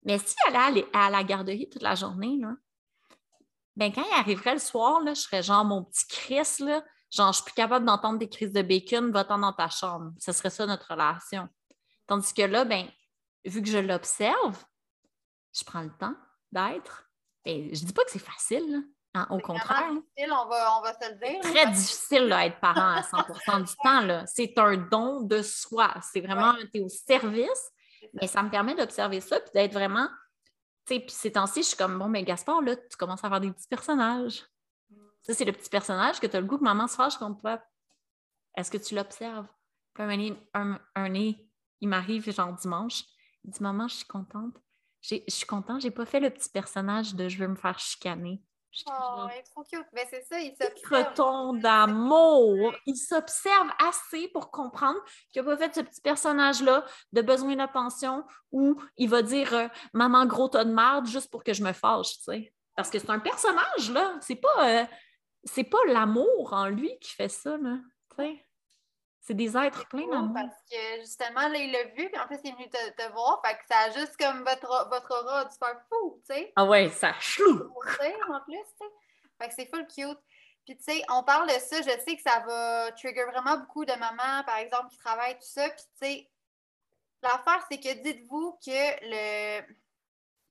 [0.04, 2.54] Mais si elle allait à la garderie toute la journée, là,
[3.76, 7.34] ben quand il arriverait le soir, là, je serais genre mon petit Chris, là, Genre,
[7.34, 10.14] je suis plus capable d'entendre des crises de bacon, va-t'en dans ta chambre.
[10.18, 11.50] Ce serait ça notre relation.
[12.08, 12.88] Tandis que là, ben,
[13.44, 14.64] vu que je l'observe,
[15.54, 16.16] je prends le temps
[16.54, 17.10] d'être.
[17.44, 19.92] Et ben, je dis pas que c'est facile, hein, au contraire.
[19.92, 21.40] difficile, on va, on va se le dire.
[21.42, 24.26] Très difficile d'être parent à 100% du temps.
[24.28, 25.94] C'est un don de soi.
[26.02, 27.72] C'est vraiment, tu es au service.
[28.14, 30.08] Mais ça me permet d'observer ça puis d'être vraiment.
[30.88, 33.28] Tu sais, puis ces temps-ci, je suis comme, bon, mais Gaspard, là, tu commences à
[33.28, 34.44] avoir des petits personnages.
[35.22, 37.42] Ça, c'est le petit personnage que tu as le goût que maman se fâche contre
[37.42, 37.62] toi.
[38.58, 39.48] Est-ce que tu l'observes?
[39.94, 41.48] Puis un, un, nez,
[41.80, 43.04] il m'arrive genre dimanche.
[43.44, 44.56] Il dit Maman, je suis contente.
[45.02, 48.42] Je suis contente, j'ai pas fait le petit personnage de je veux me faire chicaner.
[48.88, 49.86] Oh, il est trop cute.
[49.94, 51.58] Mais c'est ça, il s'observe.
[51.60, 52.74] d'amour.
[52.86, 55.00] Il s'observe assez pour comprendre
[55.32, 59.68] qu'il n'a pas fait ce petit personnage-là de besoin d'attention où il va dire euh,
[59.94, 62.54] Maman, gros tas de merde juste pour que je me fâche, tu sais.
[62.76, 64.16] Parce que c'est un personnage, là.
[64.22, 64.82] C'est pas.
[64.82, 64.86] Euh,
[65.44, 67.78] c'est pas l'amour en lui qui fait ça, là.
[69.22, 70.34] C'est des êtres pleins d'amour.
[70.34, 73.40] Parce que justement, là, il l'a vu, puis en plus, il est venu te, voir.
[73.46, 76.52] Fait que ça a juste comme votre, votre aura dû faire fou, tu sais.
[76.56, 77.72] Ah ouais, ça chlou.
[78.30, 78.92] en plus, tu sais.
[79.40, 80.20] Fait que c'est full cute.
[80.66, 83.86] Puis, tu sais, on parle de ça, je sais que ça va trigger vraiment beaucoup
[83.86, 85.70] de mamans, par exemple, qui travaillent, tout ça.
[85.70, 86.30] Puis, tu sais,
[87.22, 89.62] l'affaire, c'est que dites-vous que le.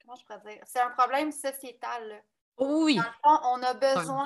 [0.03, 0.63] Comment je pourrais dire?
[0.67, 2.17] C'est un problème sociétal, là.
[2.59, 2.97] Oui.
[2.97, 4.25] Dans le fond, on a besoin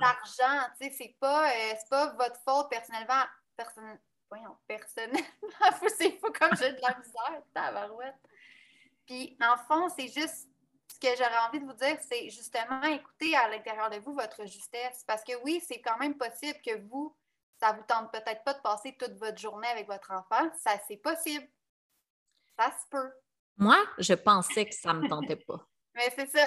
[0.00, 0.68] d'argent.
[0.80, 3.24] Tu sais, c'est pas, euh, pas votre faute personnellement.
[3.56, 3.98] Person...
[4.28, 5.20] Voyons, personnellement.
[5.96, 8.16] c'est fou comme j'ai de la misère, tabarouette.
[9.06, 10.48] Puis, le fond, c'est juste
[10.88, 14.44] ce que j'aurais envie de vous dire, c'est justement écouter à l'intérieur de vous votre
[14.46, 15.04] justesse.
[15.06, 17.16] Parce que oui, c'est quand même possible que vous,
[17.60, 20.50] ça vous tente peut-être pas de passer toute votre journée avec votre enfant.
[20.58, 21.46] Ça, c'est possible.
[22.58, 23.12] Ça se peut.
[23.58, 25.66] Moi, je pensais que ça me tentait pas.
[25.94, 26.46] Mais c'est ça.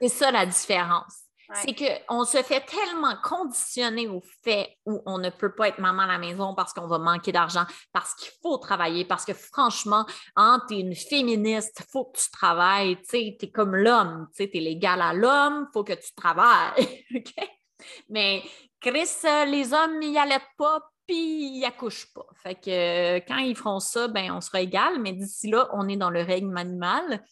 [0.00, 1.23] c'est ça la différence.
[1.54, 6.02] C'est qu'on se fait tellement conditionner au fait où on ne peut pas être maman
[6.02, 10.06] à la maison parce qu'on va manquer d'argent, parce qu'il faut travailler, parce que franchement,
[10.36, 14.44] hein, tu es une féministe, il faut que tu travailles, tu es comme l'homme, tu
[14.44, 17.04] es l'égal à l'homme, il faut que tu travailles.
[18.08, 18.42] Mais
[18.80, 19.08] Chris,
[19.46, 22.26] les hommes, ils allaitent pas, puis ils accouchent pas.
[22.42, 22.70] Fait que
[23.16, 26.10] euh, quand ils feront ça, ben, on sera égal, mais d'ici là, on est dans
[26.10, 27.24] le règne animal.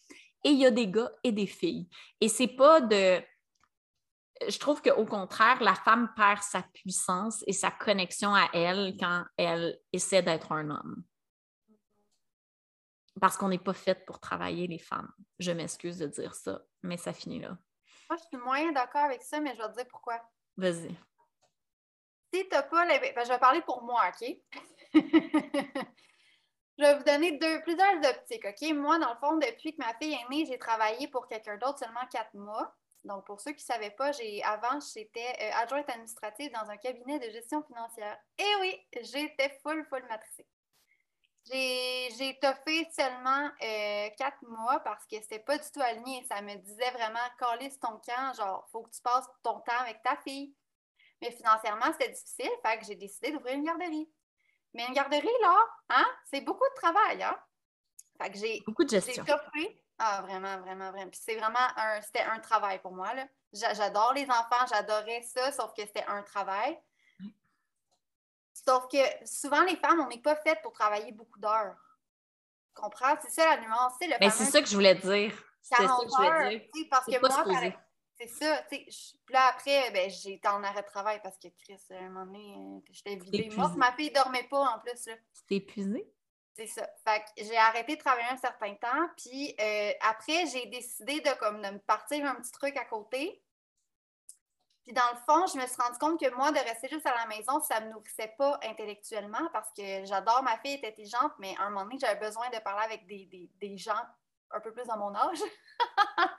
[0.45, 1.89] Et il y a des gars et des filles.
[2.21, 3.21] Et c'est pas de
[4.49, 9.25] je trouve qu'au contraire, la femme perd sa puissance et sa connexion à elle quand
[9.37, 11.05] elle essaie d'être un homme.
[13.21, 15.13] Parce qu'on n'est pas faite pour travailler les femmes.
[15.39, 17.59] Je m'excuse de dire ça, mais ça finit là.
[18.09, 20.21] Moi, je suis moyen d'accord avec ça, mais je vais te dire pourquoi.
[20.57, 20.95] Vas-y.
[22.33, 22.99] Si tu n'as pas les...
[22.99, 24.37] Ben, je vais parler pour moi, OK?
[24.95, 25.01] je
[26.79, 28.75] vais vous donner deux, plusieurs optiques, OK?
[28.75, 31.79] Moi, dans le fond, depuis que ma fille est née, j'ai travaillé pour quelqu'un d'autre
[31.79, 32.75] seulement quatre mois.
[33.05, 36.77] Donc, pour ceux qui ne savaient pas, j'ai avant, j'étais euh, adjointe administrative dans un
[36.77, 38.17] cabinet de gestion financière.
[38.39, 40.47] Et oui, j'étais full, full matricée.
[41.51, 46.25] J'ai toffé seulement euh, quatre mois parce que c'était pas du tout aligné.
[46.29, 50.01] Ça me disait vraiment, calisse ton camp, genre, faut que tu passes ton temps avec
[50.03, 50.55] ta fille.
[51.21, 54.09] Mais financièrement, c'était difficile, fait que j'ai décidé d'ouvrir une garderie.
[54.75, 55.57] Mais une garderie, là,
[55.91, 57.37] hein, c'est beaucoup de travail, hein?
[58.21, 58.61] Fait que j'ai.
[58.67, 59.25] Beaucoup de gestion.
[60.05, 61.11] Ah, vraiment, vraiment, vraiment.
[61.11, 63.15] Puis c'est vraiment un, c'était un travail pour moi.
[63.15, 63.25] Là.
[63.53, 66.77] J'adore les enfants, j'adorais ça, sauf que c'était un travail.
[68.53, 71.77] Sauf que souvent, les femmes, on n'est pas faites pour travailler beaucoup d'heures.
[72.75, 73.15] Tu comprends?
[73.23, 73.93] C'est ça la nuance.
[74.01, 75.33] Mais ben, c'est ça que je voulais dire.
[75.61, 76.87] C'est ça que je voulais dire.
[76.91, 77.73] Parce que moi,
[78.19, 78.63] c'est ça.
[78.69, 78.87] Puis
[79.31, 82.57] là, après, ben, été en arrêt de travail parce que Chris, à un moment donné,
[82.59, 83.51] euh, j'étais vidée.
[83.57, 85.05] Moi, ma fille ne dormait pas en plus.
[85.05, 86.13] Tu t'es épuisée?
[86.55, 86.87] C'est ça.
[87.05, 89.09] Fait que j'ai arrêté de travailler un certain temps.
[89.17, 93.43] Puis euh, après, j'ai décidé de, comme, de me partir un petit truc à côté.
[94.85, 97.15] Puis dans le fond, je me suis rendu compte que moi, de rester juste à
[97.15, 101.33] la maison, ça ne me nourrissait pas intellectuellement parce que j'adore ma fille, est intelligente,
[101.39, 104.05] mais à un moment donné, j'avais besoin de parler avec des, gens
[104.51, 105.39] un peu plus dans mon âge.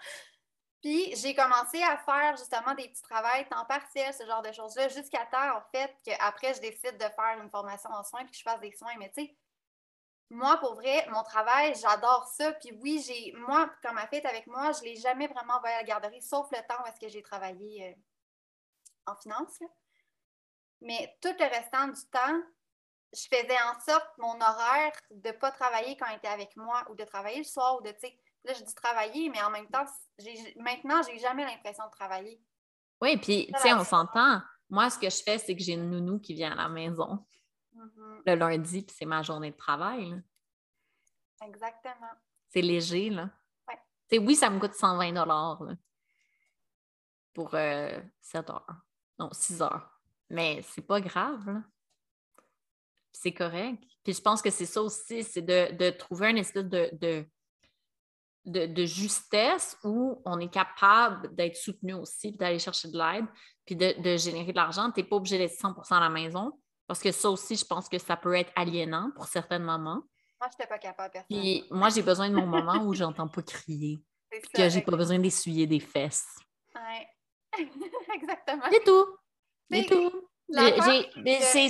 [0.81, 4.89] Puis j'ai commencé à faire justement des petits travails temps partiel, ce genre de choses-là,
[4.89, 8.37] jusqu'à temps, en fait, qu'après, je décide de faire une formation en soins puis que
[8.37, 8.93] je fasse des soins.
[8.99, 9.37] Mais tu sais,
[10.33, 12.51] moi, pour vrai, mon travail, j'adore ça.
[12.53, 15.55] Puis oui, j'ai moi, quand ma fille est avec moi, je ne l'ai jamais vraiment
[15.55, 19.59] envoyé à la garderie, sauf le temps où est-ce que j'ai travaillé euh, en finance.
[20.81, 22.41] Mais tout le restant du temps,
[23.13, 26.83] je faisais en sorte mon horaire de ne pas travailler quand elle était avec moi
[26.89, 29.49] ou de travailler le soir ou de, tu sais, là, je dis travailler, mais en
[29.49, 29.85] même temps,
[30.57, 32.41] maintenant, j'ai jamais l'impression de travailler.
[33.01, 34.41] Oui, puis, tu sais, on s'entend.
[34.69, 37.23] Moi, ce que je fais, c'est que j'ai une nounou qui vient à la maison.
[37.75, 38.21] Mm-hmm.
[38.25, 40.21] le lundi, puis c'est ma journée de travail.
[41.41, 42.13] Exactement.
[42.49, 43.29] C'est léger, là.
[44.11, 45.57] Oui, ça me coûte 120 là,
[47.33, 48.75] pour 7 euh, heures.
[49.17, 49.89] Non, 6 heures.
[50.29, 51.63] Mais c'est pas grave.
[53.11, 53.83] C'est correct.
[54.03, 57.25] Puis je pense que c'est ça aussi, c'est de, trouver un espèce de, de,
[58.45, 63.25] de, justesse où on est capable d'être soutenu aussi, d'aller chercher de l'aide,
[63.65, 64.91] puis de, générer de l'argent.
[64.91, 66.51] Tu n'es pas obligé d'être 100% à la maison.
[66.87, 70.03] Parce que ça aussi, je pense que ça peut être aliénant pour certaines mamans.
[70.39, 71.23] Moi, je n'étais pas capable.
[71.29, 74.03] Puis moi, j'ai besoin de mon moment où j'entends pas crier.
[74.53, 76.35] que j'ai pas besoin d'essuyer des fesses.
[76.75, 77.61] Oui,
[78.15, 78.65] exactement.
[78.71, 79.17] C'est tout.
[79.71, 80.29] C'est tout.
[80.49, 81.69] C'est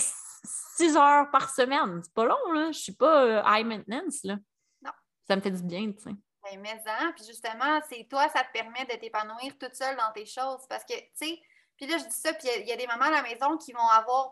[0.77, 2.01] six heures par semaine.
[2.03, 2.71] C'est pas long, là.
[2.71, 4.37] Je suis pas euh, high maintenance, là.
[4.81, 4.91] Non.
[5.27, 6.15] Ça me fait du bien, tu sais.
[6.43, 10.11] Ben, mais hein, puis justement, c'est toi, ça te permet de t'épanouir toute seule dans
[10.13, 10.65] tes choses.
[10.67, 11.41] Parce que, tu sais,
[11.83, 13.73] puis là, je dis ça, puis il y, a des mamans à la maison qui
[13.73, 14.31] vont avoir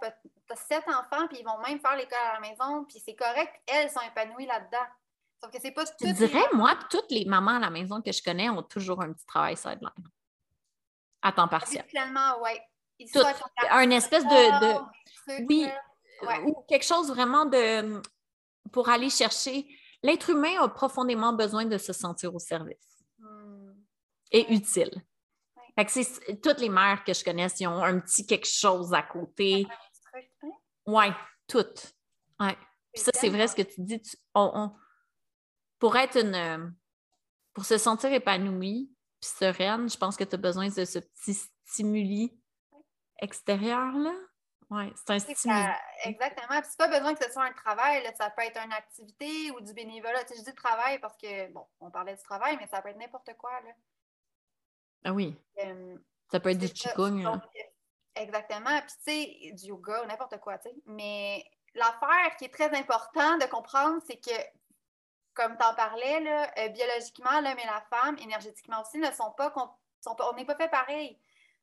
[0.55, 3.89] sept enfants, puis ils vont même faire l'école à la maison, puis c'est correct, elles
[3.89, 4.85] sont épanouies là-dedans.
[5.41, 5.93] Sauf que c'est pas tout.
[6.01, 9.11] Je dirais, moi, toutes les mamans à la maison que je connais ont toujours un
[9.11, 9.89] petit travail sideline.
[11.21, 11.83] À temps partiel.
[11.89, 12.51] Finalement, oui.
[13.69, 15.45] Un espèce de.
[15.47, 15.67] oui.
[16.45, 18.01] Ou quelque chose vraiment de.
[18.71, 19.67] Pour aller chercher.
[20.03, 23.73] L'être humain a profondément besoin de se sentir au service hmm.
[24.31, 25.03] et utile.
[25.75, 28.93] Fait que c'est toutes les mères que je connais, qui ont un petit quelque chose
[28.93, 29.65] à côté.
[30.85, 31.05] Oui,
[31.47, 31.93] toutes.
[32.39, 32.57] Ouais.
[32.93, 34.01] Puis ça, c'est vrai ce que tu dis.
[35.79, 36.35] pour être une.
[36.35, 36.67] Euh,
[37.53, 41.33] pour se sentir épanouie puis sereine, je pense que tu as besoin de ce petit
[41.65, 42.39] stimuli
[43.19, 44.13] extérieur-là.
[44.69, 45.59] Oui, c'est un stimuli.
[46.05, 46.61] exactement.
[46.61, 49.61] Puis c'est pas besoin que ce soit un travail, ça peut être une activité ou
[49.61, 50.23] du bénévolat.
[50.23, 52.89] Tu sais, je dis travail parce que, bon, on parlait du travail, mais ça peut
[52.89, 53.51] être n'importe quoi.
[53.61, 53.71] Là.
[55.03, 55.35] Ah oui.
[56.31, 57.39] ça peut être du qigong.
[58.15, 58.79] exactement.
[58.81, 60.75] Puis, tu sais, du yoga, n'importe quoi, tu sais.
[60.85, 61.43] Mais
[61.75, 64.35] l'affaire qui est très importante de comprendre, c'est que,
[65.33, 69.31] comme tu en parlais, là, euh, biologiquement, l'homme et la femme, énergétiquement aussi, ne sont
[69.31, 69.53] pas,
[70.01, 71.17] sont pas on n'est pas fait pareil.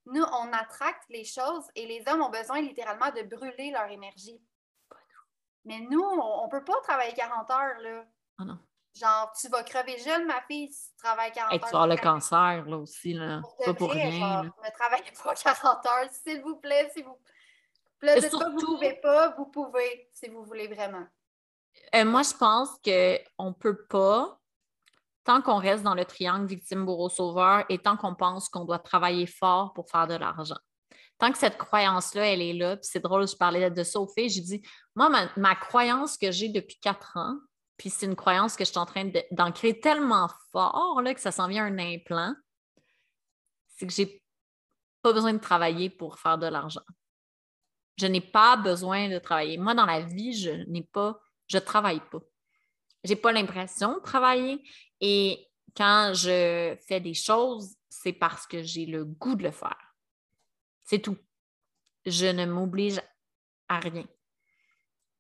[0.07, 4.41] nous, on attracte les choses et les hommes ont besoin littéralement de brûler leur énergie.
[5.65, 8.05] Mais nous, on ne peut pas travailler 40 heures, là.
[8.39, 8.59] Ah non.
[8.99, 11.71] Genre, tu vas crever jeune, ma fille, si tu travailles 40 Et tu heures.
[11.73, 13.41] vas avoir le cancer, là aussi, là.
[13.43, 14.11] Pour Pas pour rien.
[14.11, 17.17] genre, ne travaillez pas 40 heures, s'il vous plaît, si vous...
[18.01, 21.05] Là, pas que vous surtout- pouvez pas, vous pouvez, si vous voulez vraiment.
[21.95, 24.39] Euh, moi, je pense qu'on ne peut pas,
[25.25, 29.73] tant qu'on reste dans le triangle victime-bourreau-sauveur et tant qu'on pense qu'on doit travailler fort
[29.75, 30.57] pour faire de l'argent.
[31.19, 34.07] Tant que cette croyance-là, elle est là, puis c'est drôle, je parlais de ça aux
[34.09, 34.63] filles, j'ai dit,
[34.95, 37.37] moi, ma, ma croyance que j'ai depuis quatre ans,
[37.79, 41.31] puis c'est une croyance que je suis en train d'ancrer tellement fort là, que ça
[41.31, 42.35] s'en vient un implant,
[43.77, 44.23] c'est que j'ai
[45.01, 46.83] pas besoin de travailler pour faire de l'argent.
[47.97, 49.57] Je n'ai pas besoin de travailler.
[49.59, 52.21] Moi, dans la vie, je n'ai pas, je travaille pas.
[53.05, 54.63] J'ai pas l'impression de travailler.
[55.01, 59.95] Et quand je fais des choses, c'est parce que j'ai le goût de le faire.
[60.83, 61.17] C'est tout.
[62.07, 63.01] Je ne m'oblige
[63.69, 64.07] à rien.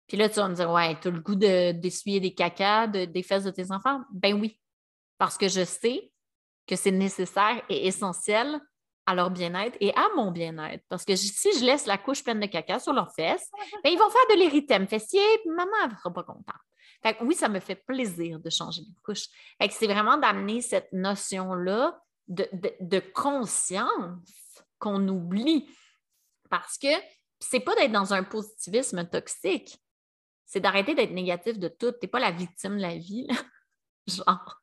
[0.08, 2.86] Puis là, tu vas me dire, ouais, tu as le goût de- d'essuyer des cacas
[2.86, 4.00] de- des fesses de tes enfants?
[4.12, 4.58] Ben oui.
[5.18, 6.10] Parce que je sais
[6.66, 8.60] que c'est nécessaire et essentiel
[9.06, 10.84] à leur bien-être et à mon bien-être.
[10.88, 13.50] Parce que si je laisse la couche pleine de caca sur leurs fesses,
[13.82, 16.44] ben, ils vont faire de l'érythème fessier, puis maman ne sera pas contente.
[17.02, 19.26] Fait que oui, ça me fait plaisir de changer de couche.
[19.60, 21.98] Fait que c'est vraiment d'amener cette notion-là
[22.28, 24.18] de, de- de conscience
[24.78, 25.68] qu'on oublie.
[26.50, 26.88] Parce que
[27.40, 29.78] c'est pas d'être dans un positivisme toxique,
[30.48, 31.92] c'est d'arrêter d'être négatif de tout.
[31.92, 33.28] Tu n'es pas la victime de la vie.
[34.08, 34.60] Genre.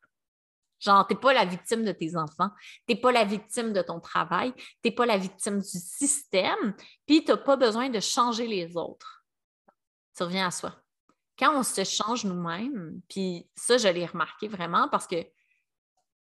[0.80, 2.50] Genre, tu n'es pas la victime de tes enfants,
[2.88, 6.76] tu n'es pas la victime de ton travail, tu n'es pas la victime du système,
[7.08, 9.24] puis tu n'as pas besoin de changer les autres.
[10.18, 10.76] Tu reviens à soi.
[11.40, 15.30] Quand on se change nous-mêmes, puis ça, je l'ai remarqué vraiment parce que tu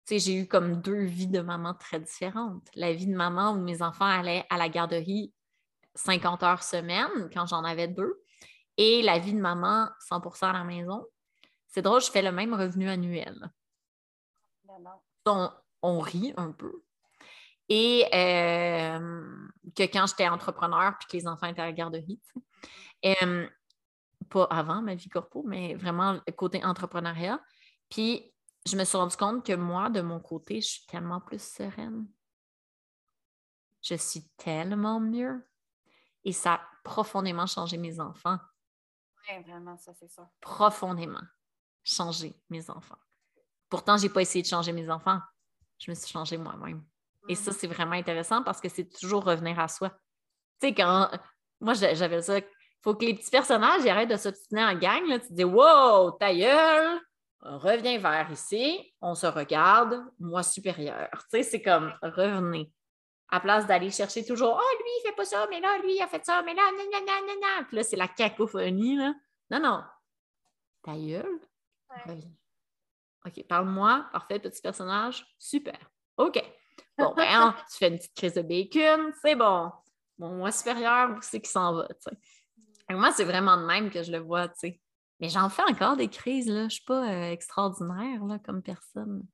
[0.04, 2.68] sais, j'ai eu comme deux vies de maman très différentes.
[2.74, 5.32] La vie de maman où mes enfants allaient à la garderie
[5.94, 8.20] 50 heures semaine quand j'en avais deux,
[8.76, 11.04] et la vie de maman 100% à la maison.
[11.68, 13.50] C'est drôle, je fais le même revenu annuel
[15.26, 15.50] on,
[15.82, 16.82] on rit un peu.
[17.68, 22.20] Et euh, que quand j'étais entrepreneur puis que les enfants étaient à la garderie.
[23.04, 23.48] Euh,
[24.28, 27.40] pas avant ma vie corpo, mais vraiment le côté entrepreneuriat.
[27.90, 28.32] Puis
[28.64, 32.06] je me suis rendu compte que moi, de mon côté, je suis tellement plus sereine.
[33.82, 35.44] Je suis tellement mieux.
[36.24, 38.38] Et ça a profondément changé mes enfants.
[39.28, 40.28] Oui, vraiment, ça, c'est ça.
[40.40, 41.20] Profondément
[41.84, 42.98] changé mes enfants.
[43.68, 45.20] Pourtant, je n'ai pas essayé de changer mes enfants.
[45.78, 46.84] Je me suis changée moi-même.
[47.28, 49.90] Et ça, c'est vraiment intéressant parce que c'est toujours revenir à soi.
[50.60, 51.10] Tu sais, quand.
[51.60, 52.38] Moi, j'a- j'avais ça.
[52.38, 52.44] Il
[52.82, 55.06] faut que les petits personnages ils arrêtent de s'obstiner en gang.
[55.06, 55.18] Là.
[55.20, 57.00] Tu te dis Wow, ta gueule,
[57.40, 61.08] reviens vers ici, on se regarde, moi supérieur.
[61.12, 62.72] Tu sais, c'est comme revenez.
[63.34, 66.02] À place d'aller chercher toujours Ah, lui, il fait pas ça, mais là, lui, il
[66.02, 67.64] a fait ça, mais là, nanana, nanana.
[67.66, 68.96] Puis là, c'est la cacophonie.
[68.96, 69.14] Là.
[69.50, 69.82] Non, non.
[70.82, 71.40] Ta gueule,
[72.06, 72.22] Ouais.
[73.26, 74.06] OK, parle-moi.
[74.12, 75.26] Parfait, petit personnage.
[75.38, 75.78] Super.
[76.18, 76.42] OK.
[76.98, 79.70] Bon, ben, hein, tu fais une petite crise de bacon, c'est bon.
[80.18, 82.94] Bon, moi supérieur, où c'est qui s'en va, tu sais.
[82.94, 84.80] Moi, c'est vraiment de même que je le vois, tu sais.
[85.20, 86.64] Mais j'en fais encore des crises, là.
[86.64, 89.24] Je suis pas euh, extraordinaire, là, comme personne.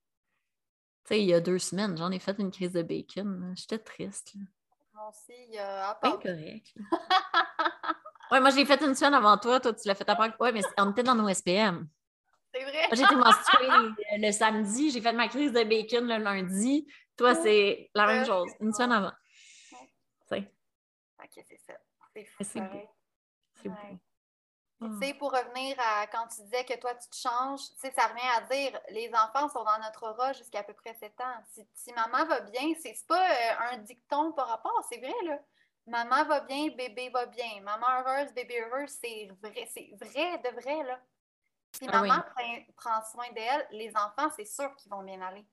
[1.08, 3.54] Tu sais, il y a deux semaines, j'en ai fait une crise de bacon.
[3.56, 4.42] J'étais triste, là.
[4.92, 5.88] Moi aussi, il y a...
[5.90, 6.74] à part- correct.
[8.30, 9.58] ouais, moi, je l'ai fait une semaine avant toi.
[9.58, 10.34] Toi, tu l'as fait après.
[10.38, 11.88] Ouais, mais on était dans nos SPM.
[12.52, 12.88] C'est vrai.
[12.92, 16.86] Moi, été menstruée euh, le samedi, j'ai fait ma crise de bacon le lundi.
[17.16, 19.12] Toi, c'est la même chose, une semaine avant.
[20.30, 20.52] Ouais.
[21.24, 21.72] Ok, c'est ça.
[22.14, 22.44] C'est fou.
[22.44, 22.88] C'est pareil.
[23.62, 23.74] c'est Ouais.
[23.92, 23.98] beau.
[24.80, 27.90] Tu sais, pour revenir à quand tu disais que toi, tu te changes, tu sais,
[27.90, 31.20] ça revient à dire, les enfants sont dans notre aura jusqu'à à peu près 7
[31.20, 31.42] ans.
[31.50, 35.40] Si, si maman va bien, c'est pas euh, un dicton par rapport, c'est vrai, là.
[35.88, 37.60] Maman va bien, bébé va bien.
[37.62, 41.00] Maman heureuse, bébé heureux, c'est vrai, c'est vrai de vrai, là.
[41.72, 45.44] Si Ah maman prend, prend soin d'elle, les enfants, c'est sûr qu'ils vont bien aller.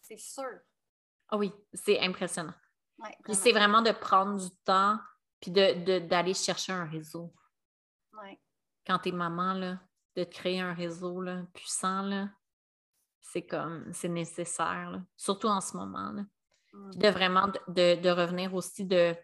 [0.00, 0.58] C'est sûr.
[1.28, 2.54] Ah oui, c'est impressionnant.
[2.98, 3.42] Ouais, Puis vraiment.
[3.42, 4.98] c'est vraiment de prendre du temps
[5.40, 7.34] puis d'aller de, chercher un réseau.
[8.14, 8.40] Ouais.
[8.86, 9.80] Quand t'es maman, là,
[10.16, 12.28] de te créer un réseau là, puissant, là,
[13.20, 15.02] c'est comme, c'est nécessaire, là.
[15.16, 16.12] surtout en ce moment.
[16.12, 16.22] Là.
[16.72, 16.90] Mm.
[16.90, 19.14] Puis de vraiment de, revenir aussi de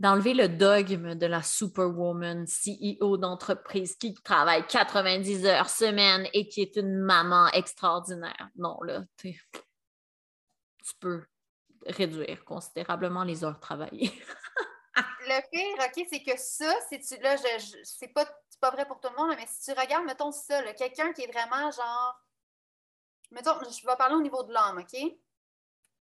[0.00, 6.62] d'enlever le dogme de la superwoman CEO d'entreprise qui travaille 90 heures semaine et qui
[6.62, 8.50] est une maman extraordinaire.
[8.56, 9.38] Non, là, tu
[10.98, 11.24] peux
[11.86, 14.12] réduire considérablement les heures travaillées.
[15.36, 18.24] Le pire, OK, c'est que ça, si tu, là, je, je- c'est pas,
[18.60, 21.32] pas vrai pour tout le monde, mais si tu regardes, mettons ça, quelqu'un qui est
[21.32, 22.20] vraiment genre,
[23.30, 25.16] mettons, je vais parler au niveau de l'homme, OK?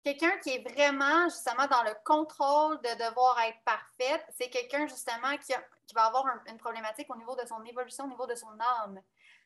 [0.04, 5.36] quelqu'un qui est vraiment justement dans le contrôle de devoir être parfaite, c'est quelqu'un justement
[5.38, 5.52] qui,
[5.94, 9.00] va avoir une problématique au niveau de son évolution, au niveau de son âme.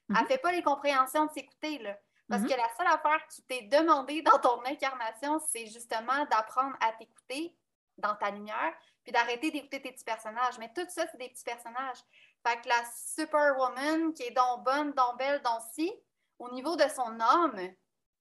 [0.08, 0.26] Elle ne mhm.
[0.26, 1.96] fait pas les compréhensions de s'écouter, là.
[2.28, 2.48] Parce mhm.
[2.48, 7.56] que la seule affaire qui t'est demandée dans ton incarnation, c'est justement d'apprendre à t'écouter
[7.98, 10.58] dans ta lumière, puis d'arrêter d'écouter tes petits personnages.
[10.58, 11.98] Mais tout ça, c'est des petits personnages.
[12.46, 15.92] Fait que la superwoman qui est donc bonne, donc belle, donc si,
[16.38, 17.60] au niveau de son âme,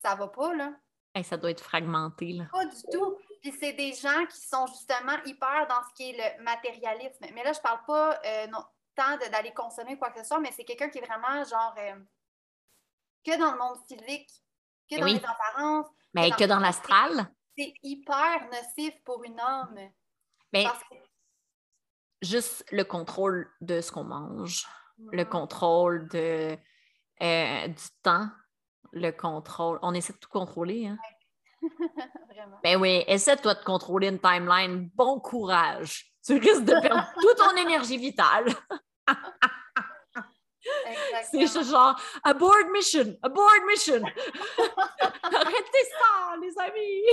[0.02, 0.74] ça va pas, là.
[1.24, 2.46] ça doit être fragmenté, là.
[2.52, 3.18] Pas du tout.
[3.42, 7.26] Puis c'est des gens qui sont justement hyper dans ce qui est le matérialisme.
[7.34, 8.64] Mais là, je parle pas euh, non,
[8.96, 11.96] tant d'aller consommer quoi que ce soit, mais c'est quelqu'un qui est vraiment genre euh,
[13.26, 14.30] que dans le monde physique,
[14.90, 15.88] que dans les apparences.
[16.14, 17.28] Mais que dans, l'astral?
[17.58, 19.92] C'est hyper nocif pour une âme.
[20.54, 20.66] Mais
[22.22, 24.68] juste le contrôle de ce qu'on mange,
[25.12, 26.58] le contrôle de,
[27.22, 28.30] euh, du temps,
[28.92, 29.80] le contrôle.
[29.82, 30.88] On essaie de tout contrôler.
[30.88, 30.98] Hein?
[32.30, 32.60] Vraiment.
[32.64, 34.90] Ben oui, essaie-toi de contrôler une timeline.
[34.96, 36.14] Bon courage.
[36.26, 38.46] Tu risques de perdre toute ton énergie vitale.
[41.32, 44.02] C'est genre abort mission, abort mission.
[45.24, 47.04] Arrêtez ça, les amis.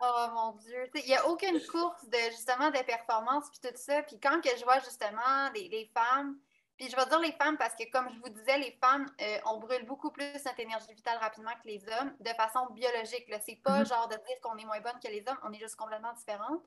[0.00, 0.90] oh mon Dieu.
[0.94, 4.02] Il n'y a aucune course de justement des performances puis tout ça.
[4.02, 6.38] Puis quand que je vois justement les, femmes,
[6.76, 9.38] puis je vais dire les femmes parce que comme je vous disais, les femmes, euh,
[9.46, 13.32] on brûle beaucoup plus notre énergie vitale rapidement que les hommes de façon biologique.
[13.44, 13.88] C'est pas mm-hmm.
[13.88, 16.62] genre de dire qu'on est moins bonne que les hommes, on est juste complètement différentes.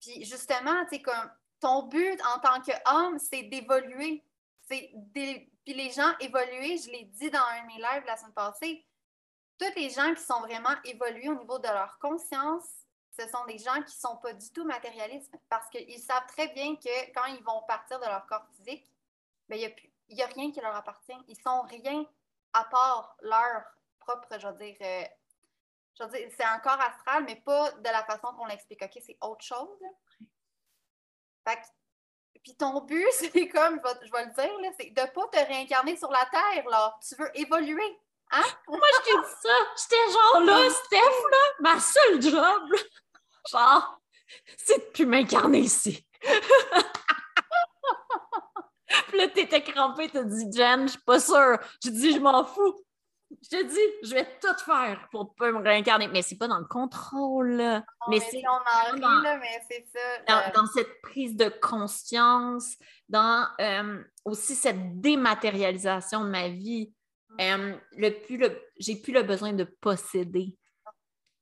[0.00, 1.30] Puis justement, tu sais, comme
[1.62, 4.22] ton but en tant qu'homme, c'est d'évoluer.
[4.68, 8.84] Puis les gens évoluer, je l'ai dit dans un de mes lives la semaine passée,
[9.58, 12.66] tous les gens qui sont vraiment évolués au niveau de leur conscience,
[13.16, 16.48] ce sont des gens qui ne sont pas du tout matérialistes parce qu'ils savent très
[16.48, 18.90] bien que quand ils vont partir de leur corps physique,
[19.48, 19.56] ben,
[20.08, 21.16] il n'y a, rien qui leur appartient.
[21.28, 22.04] Ils sont rien
[22.54, 23.62] à part leur
[24.00, 28.34] propre, je veux dire, euh, dire c'est un corps astral, mais pas de la façon
[28.36, 28.82] qu'on l'explique.
[28.82, 29.78] OK, c'est autre chose.
[31.46, 31.58] Fait
[32.42, 35.96] puis ton but, c'est comme, je vais, le dire, c'est de ne pas te réincarner
[35.96, 36.68] sur la Terre.
[36.68, 36.96] Là.
[37.06, 37.98] Tu veux évoluer.
[38.30, 38.42] Hein?
[38.66, 39.50] Moi, je t'ai dit ça.
[39.76, 42.74] J'étais genre là, Steph, là, ma seule job,
[43.50, 44.00] genre,
[44.56, 46.06] c'est de plus m'incarner ici.
[49.08, 51.58] Puis là, t'étais crampée, t'as dit, Jen, je suis pas sûre.
[51.82, 52.82] J'ai dit, je m'en fous.
[53.42, 56.08] Je te dis, je vais tout faire pour pas me réincarner.
[56.08, 57.56] Mais c'est pas dans le contrôle.
[58.08, 58.42] mais, c'est
[60.28, 62.76] dans, cette prise de conscience,
[63.08, 66.92] dans euh, aussi cette dématérialisation de ma vie.
[67.40, 68.10] Euh, le
[68.78, 70.56] j'ai plus le besoin de posséder.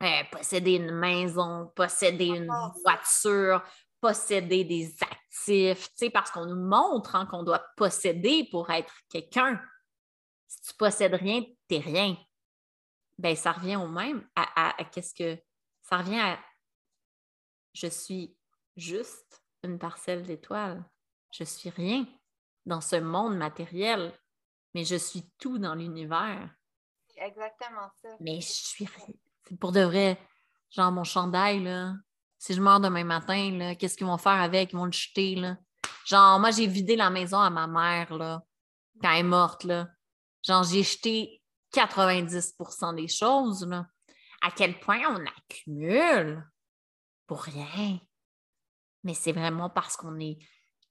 [0.03, 2.51] Euh, posséder une maison, posséder une
[2.83, 3.63] voiture,
[4.01, 9.61] posséder des actifs, parce qu'on nous montre hein, qu'on doit posséder pour être quelqu'un.
[10.51, 12.17] Si tu possèdes rien, tu n'es rien.
[13.19, 15.41] Ben, ça revient au même à, qu'est-ce que.
[15.83, 16.39] Ça revient à
[17.73, 18.37] je suis
[18.77, 20.85] juste une parcelle d'étoiles.
[21.33, 22.05] Je suis rien
[22.67, 24.13] dans ce monde matériel
[24.75, 26.49] mais je suis tout dans l'univers.
[27.09, 28.09] C'est exactement ça.
[28.21, 28.89] Mais je suis.
[29.49, 30.19] C'est pour de vrai.
[30.71, 31.95] Genre, mon chandail, là.
[32.39, 34.73] Si je meurs demain matin, là, qu'est-ce qu'ils vont faire avec?
[34.73, 35.57] Ils vont le jeter, là.
[36.07, 38.43] Genre, moi, j'ai vidé la maison à ma mère, là,
[39.03, 39.89] quand elle est morte, là.
[40.43, 43.87] Genre, j'ai jeté 90% des choses, là.
[44.43, 46.49] À quel point on accumule
[47.27, 48.01] pour rien.
[49.05, 50.39] Mais c'est vraiment parce qu'on est,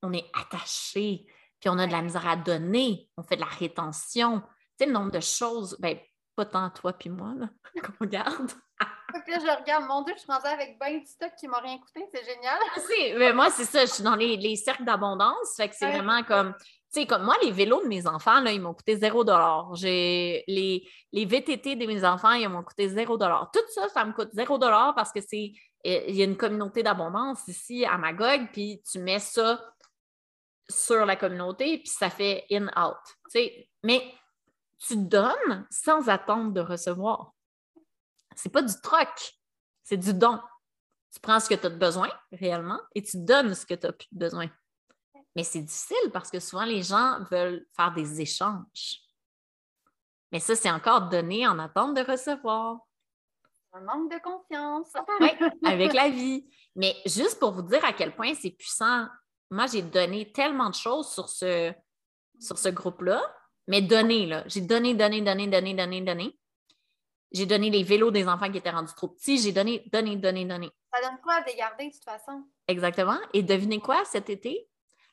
[0.03, 1.25] on est attaché
[1.59, 4.41] puis on a de la misère à donner, on fait de la rétention.
[4.41, 4.47] Tu
[4.79, 5.97] sais, le nombre de choses, ben,
[6.39, 7.49] pas tant toi puis moi, là,
[7.83, 8.51] qu'on regarde.
[9.25, 11.59] puis là, je regarde, mon Dieu, je suis rendue avec 20 du stock qui m'a
[11.59, 12.57] rien coûté, c'est génial.
[12.89, 16.23] mais ben, moi, c'est ça, je suis dans les, cercles d'abondance, fait que c'est vraiment
[16.23, 19.25] comme, tu sais, comme moi, les vélos de mes enfants, là, ils m'ont coûté 0
[19.75, 24.13] J'ai les, les VTT de mes enfants, ils m'ont coûté 0 Tout ça, ça me
[24.13, 24.57] coûte 0
[24.95, 25.51] parce que c'est,
[25.83, 29.59] il y a une communauté d'abondance ici à Magog, puis tu mets ça
[30.69, 32.97] sur la communauté, puis ça fait in-out.
[33.83, 34.13] Mais
[34.79, 37.33] tu donnes sans attendre de recevoir.
[38.35, 39.33] C'est pas du troc,
[39.83, 40.39] c'est du don.
[41.13, 43.93] Tu prends ce que tu as besoin réellement et tu donnes ce que tu as
[43.93, 44.49] plus besoin.
[45.35, 49.01] Mais c'est difficile parce que souvent les gens veulent faire des échanges.
[50.31, 52.79] Mais ça, c'est encore donné en attente de recevoir.
[53.73, 54.91] Un manque de confiance.
[55.19, 55.29] oui,
[55.65, 56.47] avec la vie.
[56.75, 59.07] Mais juste pour vous dire à quel point c'est puissant
[59.51, 61.73] moi, j'ai donné tellement de choses sur ce,
[62.39, 63.21] sur ce groupe-là,
[63.69, 64.43] mais donné, là.
[64.47, 66.39] J'ai donné, donné, donné, donné, donné, donné.
[67.31, 69.37] J'ai donné les vélos des enfants qui étaient rendus trop petits.
[69.37, 70.71] J'ai donné, donné, donné, donné.
[70.91, 72.43] Ça donne quoi à les garder, de toute façon?
[72.67, 73.19] Exactement.
[73.31, 74.67] Et devinez quoi, cet été?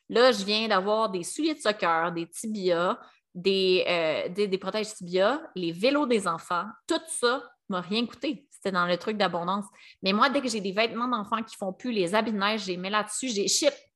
[0.09, 2.97] Là, je viens d'avoir des souliers de soccer, des tibias,
[3.35, 8.47] des, euh, des, des protèges tibias, les vélos des enfants, tout ça m'a rien coûté.
[8.49, 9.65] C'était dans le truc d'abondance.
[10.01, 12.61] Mais moi, dès que j'ai des vêtements d'enfants qui font plus, les habits de neige,
[12.61, 13.45] je les mets là-dessus, j'ai.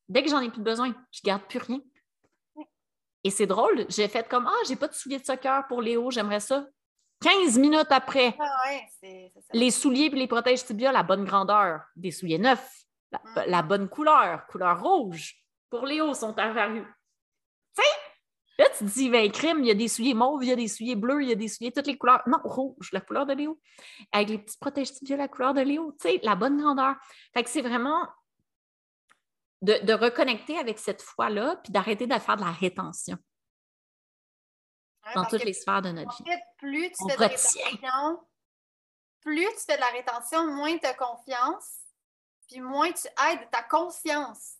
[0.07, 1.79] Dès que j'en ai plus besoin, je garde plus rien.
[3.23, 6.09] Et c'est drôle, j'ai fait comme Ah, j'ai pas de souliers de soccer pour Léo,
[6.11, 6.65] j'aimerais ça.
[7.21, 9.41] 15 minutes après, Ah ouais, ça.
[9.53, 13.43] les souliers et les protèges tibia, la bonne grandeur, des souliers neufs, la, Mm.
[13.49, 15.35] la bonne couleur, couleur rouge,
[15.69, 16.83] pour Léo sont apparus.
[17.77, 17.89] Tu sais,
[18.57, 20.55] là, tu te dis, ben, crime, il y a des souliers mauves, il y a
[20.55, 22.23] des souliers bleus, il y a des souliers, toutes les couleurs.
[22.25, 23.59] Non, rouge, la couleur de Léo.
[24.11, 26.95] Avec les petits protèges tibia, la couleur de Léo, tu sais, la bonne grandeur.
[27.35, 28.07] Fait que c'est vraiment
[29.61, 33.17] de, de reconnecter avec cette foi-là, puis d'arrêter de faire de la rétention
[35.05, 36.29] Ouais, dans toutes les sphères de notre en vie.
[36.31, 37.65] fait, plus tu On fais de la retient.
[37.65, 38.27] rétention,
[39.21, 41.79] plus tu fais de la rétention, moins tu as confiance,
[42.47, 44.57] puis moins tu aides ta conscience.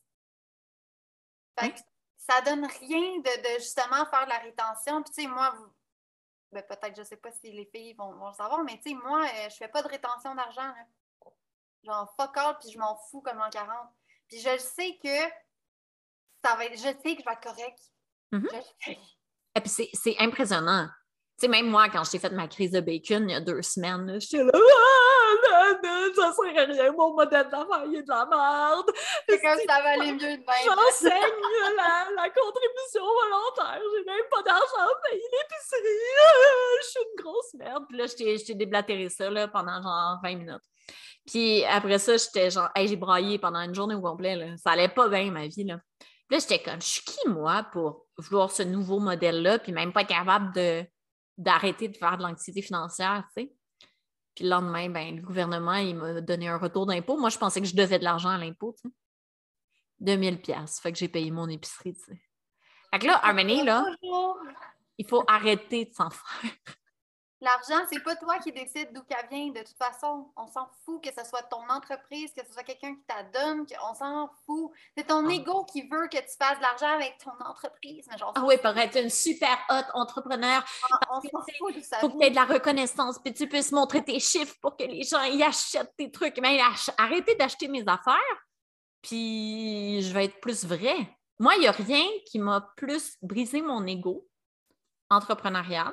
[1.60, 1.80] Fait que
[2.18, 5.04] ça donne rien de, de justement faire de la rétention.
[5.04, 5.72] Puis tu sais, moi, vous-
[6.52, 8.95] ben, peut-être, je sais pas si les filles vont, vont le savoir, mais tu sais,
[8.95, 10.64] moi, euh, je fais pas de rétention d'argent.
[10.64, 10.86] là.
[11.84, 13.89] Genre, fuck all, puis je m'en fous comme en 40.
[14.32, 15.19] Puis je sais que
[16.43, 17.79] ça va être, je sais que je vais être correct.
[18.32, 18.47] Mhm.
[18.79, 18.91] Je.
[18.91, 20.88] Et puis c'est- impressionnant.
[21.38, 23.61] Tu sais, même moi, quand j'ai fait ma crise de bacon il y a deux
[23.61, 24.57] semaines, là, j'étais là, ah,
[25.43, 28.89] non, non, ça sert à rien, mon modèle d'affaires, il est de la merde.
[29.27, 30.45] C'est comme ça va aller mieux de même.
[30.63, 31.11] J'enseigne
[31.75, 37.23] la, la contribution volontaire, j'ai même pas d'argent à payer l'épicerie, Ah, je suis une
[37.23, 37.86] grosse merde.
[37.89, 40.61] Puis là, je t'ai- je t'ai déblatéré ça là, pendant genre 20 minutes.
[41.26, 44.57] Puis après ça, j'étais genre, Hey, j'ai braillé pendant une journée au complet, là.
[44.57, 45.63] ça allait pas bien ma vie.
[45.63, 45.80] Là.
[45.99, 49.93] Puis là, j'étais comme, je suis qui moi pour vouloir ce nouveau modèle-là, puis même
[49.93, 50.86] pas capable de
[51.38, 53.53] d'arrêter de faire de l'anxiété financière, tu sais?
[54.36, 57.17] Puis le lendemain, ben, le gouvernement, il m'a donné un retour d'impôt.
[57.17, 58.95] Moi, je pensais que je devais de l'argent à l'impôt, tu sais.
[59.99, 62.22] 2000 pièces Fait que j'ai payé mon épicerie, tu sais.
[62.91, 63.86] Fait que là, un moment donné, là,
[64.97, 66.51] il faut arrêter de s'en faire.
[67.44, 69.48] L'argent, c'est pas toi qui décide d'où qu'elle vient.
[69.50, 72.94] De toute façon, on s'en fout que ce soit ton entreprise, que ce soit quelqu'un
[72.94, 74.72] qui t'adonne, on s'en fout.
[74.96, 75.34] C'est ton Ah.
[75.34, 78.06] ego qui veut que tu fasses de l'argent avec ton entreprise.
[78.12, 80.64] Mais genre, Ah oui, pour être une super hot entrepreneur,
[81.10, 81.98] on que, s'en fout de ça.
[82.00, 84.84] faut que tu aies de la reconnaissance, puis tu puisses montrer tes chiffres pour que
[84.84, 86.38] les gens y achètent tes trucs.
[86.39, 88.46] Mais ach- arrêtez d'acheter mes affaires,
[89.02, 90.96] puis je vais être plus vrai.
[91.39, 94.28] Moi, il n'y a rien qui m'a plus brisé mon ego
[95.10, 95.92] entrepreneurial,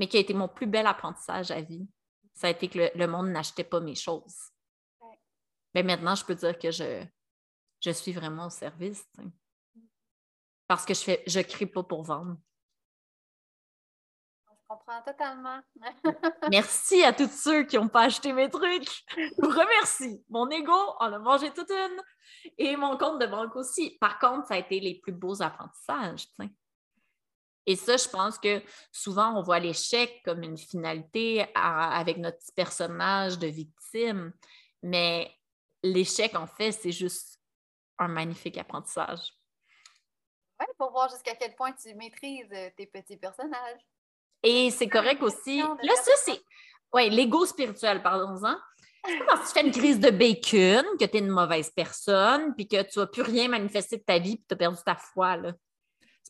[0.00, 1.86] mais qui a été mon plus bel apprentissage à vie.
[2.32, 4.50] Ça a été que le, le monde n'achetait pas mes choses.
[5.74, 7.04] Mais maintenant, je peux dire que je,
[7.80, 9.06] je suis vraiment au service.
[10.66, 12.38] Parce que je fais, je crie pas pour vendre.
[14.46, 15.60] Je comprends totalement.
[16.50, 19.04] Merci à tous ceux qui n'ont pas acheté mes trucs.
[19.18, 20.24] Je vous remercie.
[20.30, 22.02] Mon ego en a mangé toute une.
[22.56, 23.98] Et mon compte de banque aussi.
[24.00, 26.26] Par contre, ça a été les plus beaux apprentissages.
[27.66, 32.38] Et ça, je pense que souvent, on voit l'échec comme une finalité à- avec notre
[32.38, 34.32] petit personnage de victime.
[34.82, 35.30] Mais
[35.82, 37.38] l'échec, en fait, c'est juste
[37.98, 39.32] un magnifique apprentissage.
[40.58, 43.80] Ouais, pour voir jusqu'à quel point tu maîtrises euh, tes petits personnages.
[44.42, 45.58] Et c'est correct aussi.
[45.60, 46.40] Là, ça, c'est.
[46.92, 48.56] Oui, l'ego spirituel, pardons-en.
[49.06, 51.70] C'est pas parce que tu fais une crise de bacon que tu es une mauvaise
[51.70, 54.78] personne, puis que tu vas plus rien manifester de ta vie, puis tu as perdu
[54.84, 55.36] ta foi.
[55.36, 55.52] là.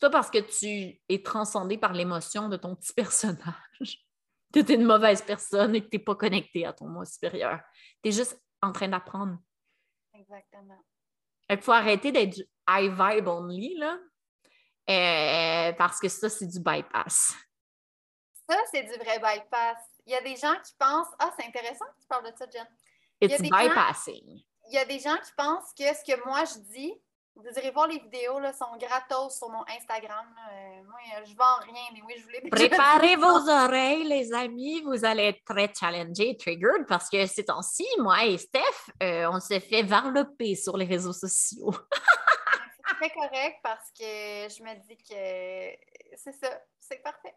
[0.01, 4.07] C'est pas parce que tu es transcendé par l'émotion de ton petit personnage
[4.51, 7.05] que tu es une mauvaise personne et que tu n'es pas connecté à ton moi
[7.05, 7.61] supérieur.
[8.03, 9.37] Tu es juste en train d'apprendre.
[10.15, 10.83] Exactement.
[11.51, 13.99] Il faut arrêter d'être du high vibe only, là,
[14.89, 17.35] euh, parce que ça, c'est du bypass.
[18.49, 19.79] Ça, c'est du vrai bypass.
[20.07, 22.47] Il y a des gens qui pensent Ah, c'est intéressant que tu parles de ça,
[22.51, 22.67] Jen.
[23.21, 24.43] It's bypassing.
[24.69, 26.95] Il y a des gens qui pensent que ce que moi je dis,
[27.43, 30.27] vous irez voir les vidéos, là, sont gratos sur mon Instagram.
[30.53, 34.81] Euh, moi, euh, je vends rien, mais oui, je voulais Préparez vos oreilles, les amis.
[34.83, 38.61] Vous allez être très challengés, triggered, parce que ces temps-ci, moi et Steph,
[39.03, 41.73] euh, on s'est fait varloper sur les réseaux sociaux.
[43.01, 47.35] C'est très correct parce que je me dis que c'est ça, c'est parfait.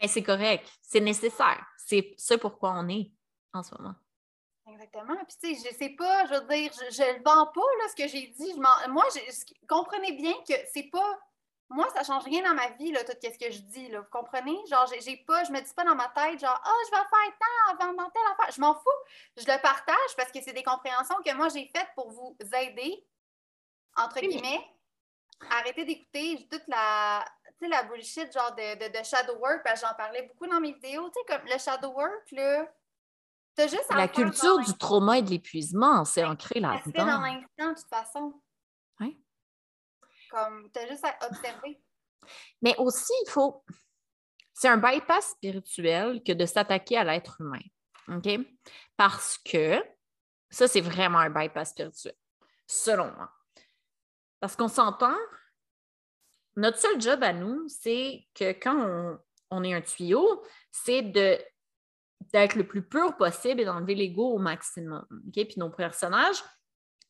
[0.00, 1.66] Mais c'est correct, c'est nécessaire.
[1.76, 3.10] C'est ce pourquoi on est
[3.52, 3.94] en ce moment.
[4.66, 5.16] Exactement.
[5.26, 7.88] Puis, tu sais, je sais pas, je veux dire, je, je le vends pas, là,
[7.88, 8.52] ce que j'ai dit.
[8.52, 11.18] Je moi, je- comprenez bien que c'est pas.
[11.68, 14.00] Moi, ça change rien dans ma vie, là, tout ce que je dis, là.
[14.00, 14.56] Vous comprenez?
[14.70, 17.38] Genre, j'ai, pas, je me dis pas dans ma tête, genre, ah, je vais faire
[17.40, 18.52] tant avant dans telle affaire.
[18.54, 18.90] Je m'en fous.
[19.36, 23.04] Je le partage parce que c'est des compréhensions que moi, j'ai faites pour vous aider,
[23.96, 24.64] entre guillemets.
[25.50, 27.24] Arrêtez d'écouter toute la,
[27.58, 30.46] tu sais, la bullshit, genre, de, de, de shadow work, parce que j'en parlais beaucoup
[30.46, 31.08] dans mes vidéos.
[31.10, 32.66] Tu sais, comme le shadow work, là.
[33.54, 37.20] T'as juste à La culture du trauma et de l'épuisement, c'est ancré fait dans là-dedans.
[37.20, 38.42] l'instant, de toute façon.
[39.00, 39.16] Ouais.
[40.30, 41.82] Comme, t'as juste à observer.
[42.62, 43.64] Mais aussi, il faut.
[44.54, 47.62] C'est un bypass spirituel que de s'attaquer à l'être humain.
[48.08, 48.28] OK?
[48.96, 49.82] Parce que
[50.50, 52.14] ça, c'est vraiment un bypass spirituel,
[52.66, 53.30] selon moi.
[54.40, 55.16] Parce qu'on s'entend,
[56.56, 59.18] notre seul job à nous, c'est que quand
[59.50, 61.02] on, est un tuyau, c'est
[62.32, 65.06] d'être le plus pur possible et d'enlever l'ego au maximum.
[65.10, 65.32] OK?
[65.34, 66.42] Puis nos personnages,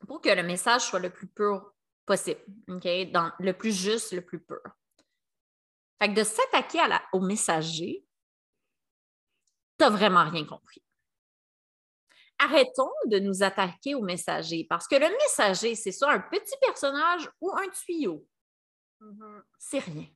[0.06, 1.72] pour que le message soit le plus pur
[2.06, 2.40] possible?
[2.66, 4.62] Dans, le plus juste, le plus pur.
[6.00, 6.80] Fait que de s'attaquer
[7.12, 8.04] au messager,
[9.78, 10.82] tu n'as vraiment rien compris.
[12.38, 17.30] Arrêtons de nous attaquer au messager parce que le messager, c'est soit un petit personnage
[17.40, 18.26] ou un tuyau.
[19.00, 19.42] Mm-hmm.
[19.58, 20.08] C'est rien.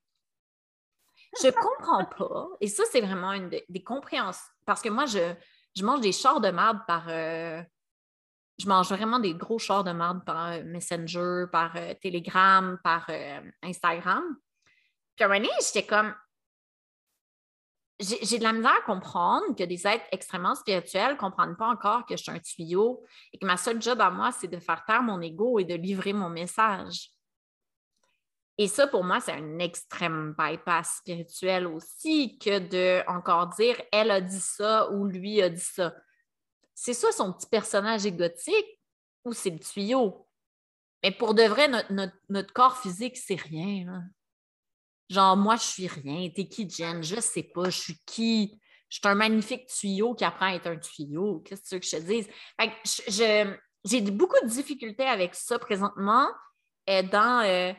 [1.43, 5.35] Je comprends pas, et ça, c'est vraiment une des compréhensions, parce que moi, je,
[5.77, 7.63] je mange des chars de marde par, euh,
[8.59, 13.09] je mange vraiment des gros chars de marde par euh, Messenger, par euh, Telegram, par
[13.63, 14.25] Instagram.
[15.15, 16.15] Puis à un moment j'étais comme.
[17.99, 22.05] J'ai de la misère à comprendre que des êtres extrêmement spirituels ne comprennent pas encore
[22.05, 24.85] que je suis un tuyau et que ma seule job à moi, c'est de faire
[24.85, 27.11] taire mon ego et de livrer mon message.
[28.59, 34.11] Et ça, pour moi, c'est un extrême bypass spirituel aussi que de encore dire elle
[34.11, 35.93] a dit ça ou lui a dit ça
[36.77, 38.81] c'est soit son petit personnage égotique
[39.25, 40.29] ou c'est le tuyau.
[41.03, 41.69] Mais pour de vrai,
[42.29, 44.05] notre, corps physique, c'est rien.
[45.09, 46.29] Genre, moi, je suis rien.
[46.29, 47.03] T'es qui, Jen?
[47.03, 47.71] Je sais pas.
[47.71, 48.61] Je suis qui?
[48.89, 51.41] Je suis un magnifique tuyau qui apprend à être un tuyau.
[51.41, 52.29] Qu'est-ce que tu veux que je te dise?
[53.85, 56.29] j'ai beaucoup de difficultés avec ça présentement
[56.91, 57.73] euh, dans euh,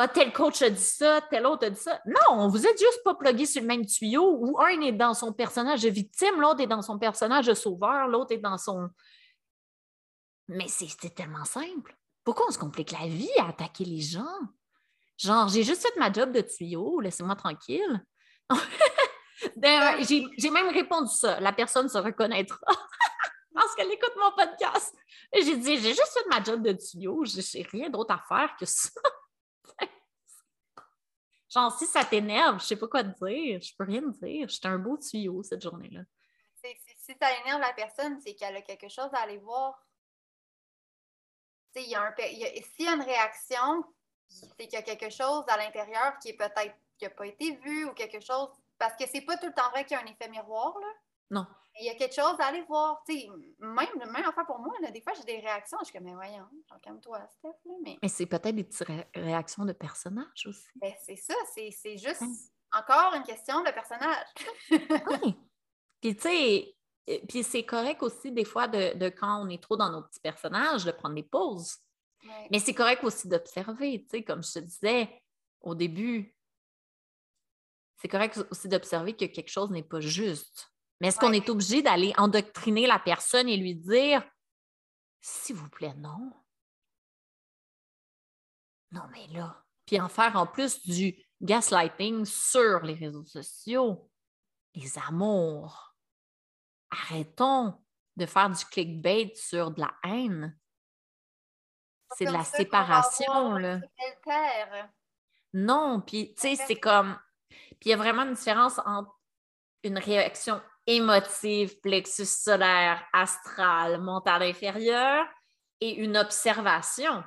[0.00, 2.00] ah, tel coach a dit ça, tel autre a dit ça.
[2.06, 5.32] Non, vous êtes juste pas plugués sur le même tuyau où un est dans son
[5.32, 8.88] personnage de victime, l'autre est dans son personnage de sauveur, l'autre est dans son.
[10.46, 11.96] Mais c'est tellement simple.
[12.22, 14.38] Pourquoi on se complique la vie à attaquer les gens?
[15.16, 18.00] Genre, j'ai juste fait ma job de tuyau, laissez-moi tranquille.
[20.38, 21.40] j'ai même répondu ça.
[21.40, 22.60] La personne se reconnaîtra
[23.52, 24.94] parce qu'elle écoute mon podcast.
[25.34, 28.64] J'ai dit, j'ai juste fait ma job de tuyau, j'ai rien d'autre à faire que
[28.64, 28.90] ça.
[31.58, 33.60] Genre, si ça t'énerve, je sais pas quoi te dire.
[33.60, 34.48] Je peux rien te dire.
[34.48, 36.02] J'étais un beau tuyau cette journée-là.
[36.54, 39.84] Si ça énerve la personne, c'est qu'elle a quelque chose à aller voir.
[41.74, 43.84] S'il y, a y a une réaction,
[44.28, 47.56] c'est qu'il y a quelque chose à l'intérieur qui est peut-être qui n'a pas été
[47.56, 48.48] vu ou quelque chose.
[48.78, 50.78] Parce que c'est pas tout le temps vrai qu'il y a un effet miroir.
[50.78, 50.86] Là.
[51.30, 51.46] Non.
[51.80, 53.02] Il y a quelque chose à aller voir.
[53.58, 55.78] même, même enfin pour moi, des fois, j'ai des réactions.
[55.80, 56.46] Je suis comme, mais voyons,
[56.82, 57.50] calme-toi, Steph.
[57.82, 60.66] mais mais c'est peut-être des petites réactions de personnages aussi.
[60.76, 62.22] Ben, c'est ça, c'est juste
[62.72, 64.26] encore une question de personnage.
[65.22, 65.34] oui.
[66.00, 66.76] Puis, tu sais,
[67.28, 70.84] puis c'est correct aussi, des fois, de, quand on est trop dans nos petits personnages,
[70.84, 71.76] de prendre des pauses.
[72.50, 75.22] Mais c'est correct aussi d'observer, tu sais, comme je te disais
[75.60, 76.34] au début.
[77.96, 80.70] C'est correct aussi d'observer que quelque chose n'est pas juste.
[81.00, 84.22] Mais est-ce qu'on est obligé d'aller endoctriner la personne et lui dire
[85.20, 86.32] s'il vous plaît, non?
[88.90, 89.64] Non, mais là.
[89.86, 94.10] Puis en faire en plus du gaslighting sur les réseaux sociaux,
[94.74, 95.96] les amours.
[96.90, 97.74] Arrêtons
[98.16, 100.58] de faire du clickbait sur de la haine.
[102.16, 103.80] C'est de la séparation, là.
[105.52, 107.18] Non, puis tu sais, c'est comme.
[107.48, 109.14] Puis il y a vraiment une différence entre
[109.82, 115.26] une réaction émotive, plexus solaire, astral, mental inférieur
[115.80, 117.22] et une observation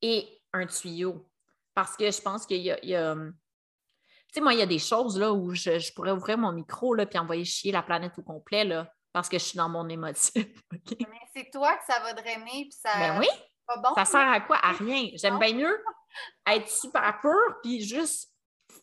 [0.00, 1.28] et un tuyau.
[1.74, 3.14] Parce que je pense qu'il y a.
[3.14, 3.32] tu
[4.32, 7.04] sais, moi, il y a des choses là où je, pourrais ouvrir mon micro là,
[7.04, 10.34] puis envoyer chier la planète au complet là, parce que je suis dans mon émotif.
[10.72, 12.64] Mais c'est toi que ça va drainer.
[12.64, 12.92] Puis ça...
[12.94, 13.28] Ben oui.
[13.94, 14.56] ça sert à quoi?
[14.56, 15.10] À rien.
[15.14, 15.84] J'aime bien mieux
[16.46, 18.32] être super pur puis juste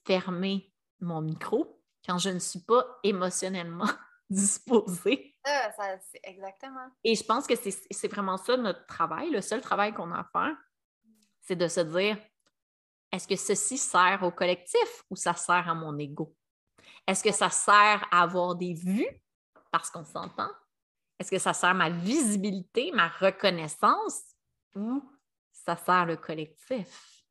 [0.05, 1.78] fermer mon micro
[2.10, 3.88] quand je ne suis pas émotionnellement
[4.31, 5.38] disposée.
[5.45, 6.90] Ça, exactement.
[7.03, 9.30] Et je pense que c'est vraiment ça notre travail.
[9.30, 10.57] Le seul travail qu'on a à faire,
[11.41, 12.18] c'est de se dire
[13.11, 16.36] est-ce que ceci sert au collectif ou ça sert à mon ego?
[17.06, 19.07] Est-ce que ça sert à avoir des vues
[19.72, 20.49] parce qu'on s'entend?
[21.19, 24.23] Est-ce que ça sert à ma visibilité, ma reconnaissance
[24.76, 25.03] ou
[25.52, 27.23] ça sert le collectif?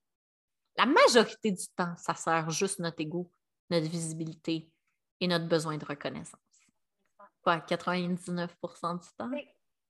[0.77, 3.29] La majorité du temps, ça sert juste notre ego
[3.71, 4.71] notre visibilité
[5.21, 6.41] et notre besoin de reconnaissance.
[7.43, 9.31] Quoi, 99% du temps?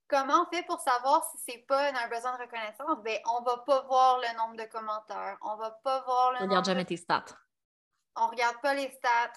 [0.07, 3.03] Comment on fait pour savoir si c'est pas un besoin de reconnaissance?
[3.03, 5.37] Bien, on va pas voir le nombre de commentaires.
[5.41, 7.25] On va pas voir le on regarde jamais tes stats.
[8.15, 9.33] On regarde pas les stats.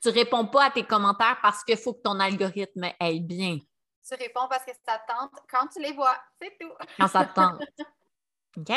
[0.00, 3.58] Tu réponds pas à tes commentaires parce qu'il faut que ton algorithme aille bien.
[4.06, 6.16] Tu réponds parce que ça tente quand tu les vois.
[6.40, 6.72] C'est tout.
[6.98, 7.62] Quand ça tente.
[8.56, 8.72] OK?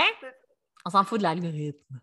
[0.85, 1.99] On s'en fout de l'algorithme.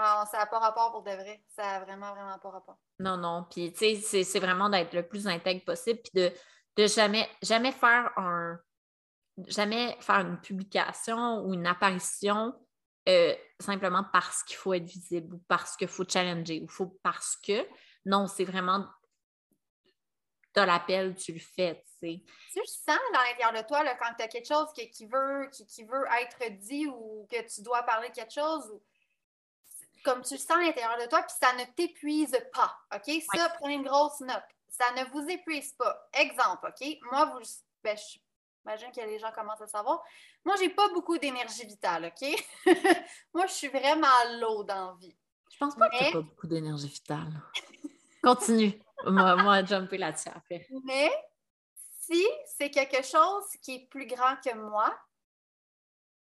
[0.00, 1.42] Ah, ça n'a pas rapport pour de vrai.
[1.48, 2.78] Ça n'a vraiment, vraiment pas rapport.
[3.00, 3.46] Non, non.
[3.50, 6.32] Puis, tu sais, c'est vraiment d'être le plus intègre possible, puis de,
[6.76, 8.58] de jamais, jamais faire un.
[9.46, 12.52] Jamais faire une publication ou une apparition
[13.08, 17.36] euh, simplement parce qu'il faut être visible ou parce qu'il faut challenger ou faut parce
[17.36, 17.66] que.
[18.04, 18.84] Non, c'est vraiment
[20.54, 22.22] tu l'appel, tu le fais, tu sais.
[22.52, 25.84] Tu sens dans l'intérieur de toi, là, quand tu as quelque chose qui, veut, qui,
[25.84, 28.82] veut être dit ou que tu dois parler de quelque chose, ou...
[30.04, 33.22] comme tu le sens à l'intérieur de toi, puis ça ne t'épuise pas, OK?
[33.34, 34.42] Ça, prenez une grosse note.
[34.68, 36.08] Ça ne vous épuise pas.
[36.12, 36.98] Exemple, OK?
[37.10, 37.46] Moi, vous,
[37.82, 40.02] ben, j'imagine que les gens commencent à savoir.
[40.44, 42.46] Moi, j'ai pas beaucoup d'énergie vitale, OK?
[43.34, 44.06] Moi, je suis vraiment
[44.40, 45.16] low dans la vie.
[45.50, 47.32] Je pense pas que tu pas beaucoup d'énergie vitale.
[48.22, 50.66] Continue moi, moi, jumper là-dessus après.
[50.84, 51.10] Mais
[52.00, 52.24] si
[52.56, 54.96] c'est quelque chose qui est plus grand que moi,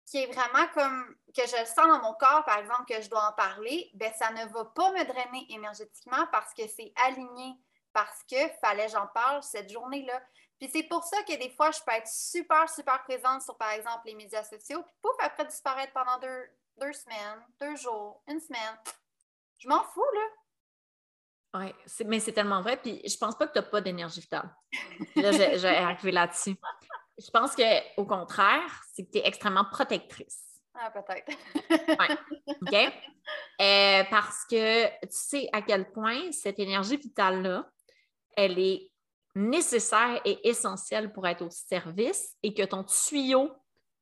[0.07, 3.09] qui est vraiment comme que je le sens dans mon corps, par exemple, que je
[3.09, 7.55] dois en parler, ben ça ne va pas me drainer énergétiquement parce que c'est aligné,
[7.93, 10.23] parce que fallait j'en parle cette journée-là.
[10.59, 13.71] Puis c'est pour ça que des fois, je peux être super, super présente sur, par
[13.73, 16.49] exemple, les médias sociaux, puis pouf, après disparaître pendant deux,
[16.81, 18.79] deux semaines, deux jours, une semaine.
[19.59, 20.29] Je m'en fous, là.
[21.55, 21.73] Oui,
[22.07, 22.77] mais c'est tellement vrai.
[22.77, 24.51] Puis je pense pas que tu n'as pas d'énergie vitale.
[25.17, 26.57] Là, j'ai arrivé là-dessus.
[27.19, 30.43] Je pense qu'au contraire, c'est que tu es extrêmement protectrice.
[30.75, 31.31] Ah, peut-être.
[31.71, 32.45] oui.
[32.63, 32.75] OK?
[33.61, 37.71] Euh, parce que tu sais à quel point cette énergie vitale-là,
[38.37, 38.91] elle est
[39.37, 43.53] nécessaire et essentielle pour être au service et que ton tuyau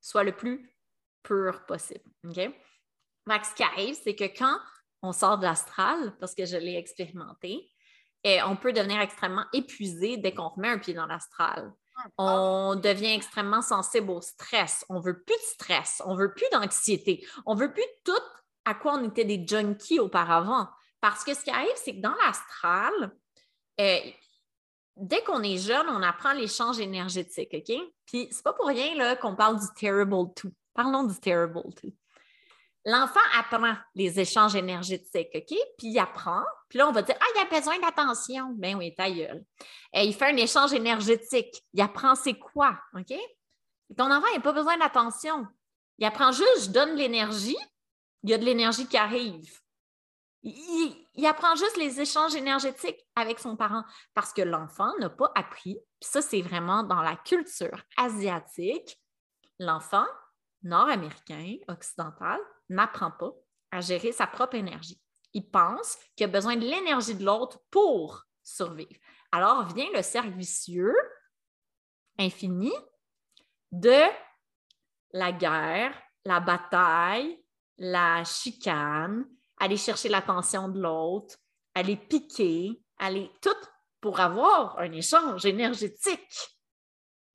[0.01, 0.75] soit le plus
[1.23, 2.05] pur possible.
[2.25, 2.37] OK?
[2.37, 4.59] ce qui arrive, c'est que quand
[5.03, 7.71] on sort de l'astral, parce que je l'ai expérimenté,
[8.25, 11.73] et on peut devenir extrêmement épuisé dès qu'on remet un pied dans l'astral.
[12.19, 14.85] On devient extrêmement sensible au stress.
[14.89, 16.03] On veut plus de stress.
[16.07, 17.27] On veut plus d'anxiété.
[17.47, 18.13] On veut plus tout
[18.65, 20.69] à quoi on était des junkies auparavant.
[21.01, 23.13] Parce que ce qui arrive, c'est que dans l'astral,
[23.81, 23.99] euh,
[24.97, 27.77] dès qu'on est jeune, on apprend l'échange énergétique, OK?
[28.07, 30.51] Puis c'est pas pour rien qu'on parle du terrible two.
[30.75, 31.93] Parlons du terrible two.
[32.85, 35.57] L'enfant apprend les échanges énergétiques, OK?
[35.79, 36.43] Puis il apprend.
[36.69, 38.55] Puis là, on va dire Ah, il a besoin d'attention.
[38.57, 39.45] Ben oui, ta gueule.
[39.93, 41.63] Et il fait un échange énergétique.
[41.73, 43.15] Il apprend c'est quoi, OK?
[43.97, 45.47] ton enfant n'a pas besoin d'attention.
[45.99, 47.57] Il apprend juste, je donne l'énergie,
[48.23, 49.61] il y a de l'énergie qui arrive.
[50.43, 53.85] Il, il, apprend juste les échanges énergétiques avec son parent
[54.15, 55.75] parce que l'enfant n'a pas appris.
[56.01, 58.99] Puis ça, c'est vraiment dans la culture asiatique.
[59.59, 60.07] L'enfant
[60.63, 62.41] nord-américain, occidental,
[62.75, 63.33] n'apprend pas
[63.71, 65.01] à gérer sa propre énergie.
[65.33, 69.01] Il pense qu'il a besoin de l'énergie de l'autre pour survivre.
[69.31, 70.33] Alors vient le cercle
[72.19, 72.73] infini
[73.71, 74.03] de
[75.13, 75.95] la guerre,
[76.25, 77.43] la bataille,
[77.79, 79.27] la chicane,
[79.59, 81.37] aller chercher l'attention de l'autre,
[81.75, 83.51] aller piquer, aller tout
[84.01, 86.59] pour avoir un échange énergétique.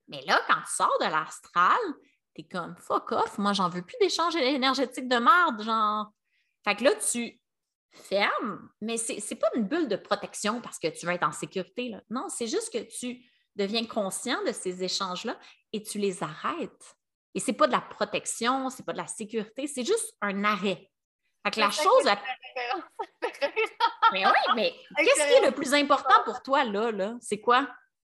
[0.08, 1.80] Mais là, quand tu sors de l'astral,
[2.38, 6.12] t'es comme fuck off, moi j'en veux plus d'échange énergétique de merde, genre.
[6.64, 7.40] Fait que là, tu
[7.92, 11.32] fermes, mais c'est n'est pas une bulle de protection parce que tu vas être en
[11.32, 11.90] sécurité.
[11.90, 12.02] Là.
[12.10, 15.38] Non, c'est juste que tu deviens conscient de ces échanges-là
[15.74, 16.96] et tu les arrêtes.
[17.34, 20.92] Et c'est pas de la protection, c'est pas de la sécurité, c'est juste un arrêt.
[21.44, 22.04] Fait que la chose.
[24.12, 26.92] mais oui, mais qu'est-ce qui est le plus important pour toi là?
[26.92, 27.16] là?
[27.22, 27.68] C'est quoi?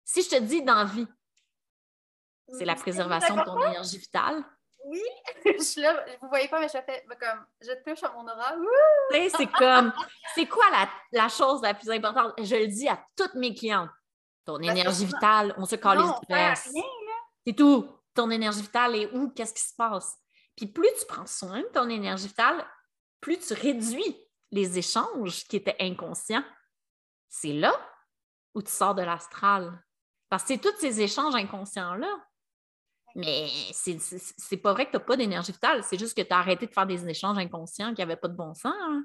[0.05, 1.07] Si je te dis dans vie,
[2.53, 4.45] c'est la préservation de ton énergie vitale.
[4.85, 5.01] Oui,
[5.47, 8.55] je suis là, vous voyez pas, mais je fais comme, je touche à mon aura.
[9.11, 9.93] c'est comme,
[10.35, 10.65] c'est quoi
[11.13, 12.35] la, chose la plus importante?
[12.39, 13.91] Je le dis à toutes mes clientes.
[14.45, 16.55] Ton énergie vitale, on se colle les.
[17.47, 17.89] C'est tout.
[18.15, 19.31] Ton énergie vitale est où?
[19.31, 20.17] Qu'est-ce qui se passe?
[20.55, 22.65] Puis plus tu prends soin de ton énergie vitale,
[23.21, 24.17] plus tu réduis
[24.51, 26.45] les échanges qui étaient inconscients.
[27.29, 27.75] C'est là
[28.55, 29.83] où tu sors de l'astral.
[30.29, 32.09] Parce que c'est tous ces échanges inconscients-là
[33.15, 36.39] mais c'est pas vrai que tu n'as pas d'énergie vitale, c'est juste que tu as
[36.39, 38.75] arrêté de faire des échanges inconscients qui n'avaient pas de bon sens.
[38.81, 39.05] Hein.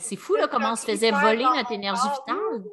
[0.00, 2.64] c'est fou là, comment on se faisait voler notre énergie vitale.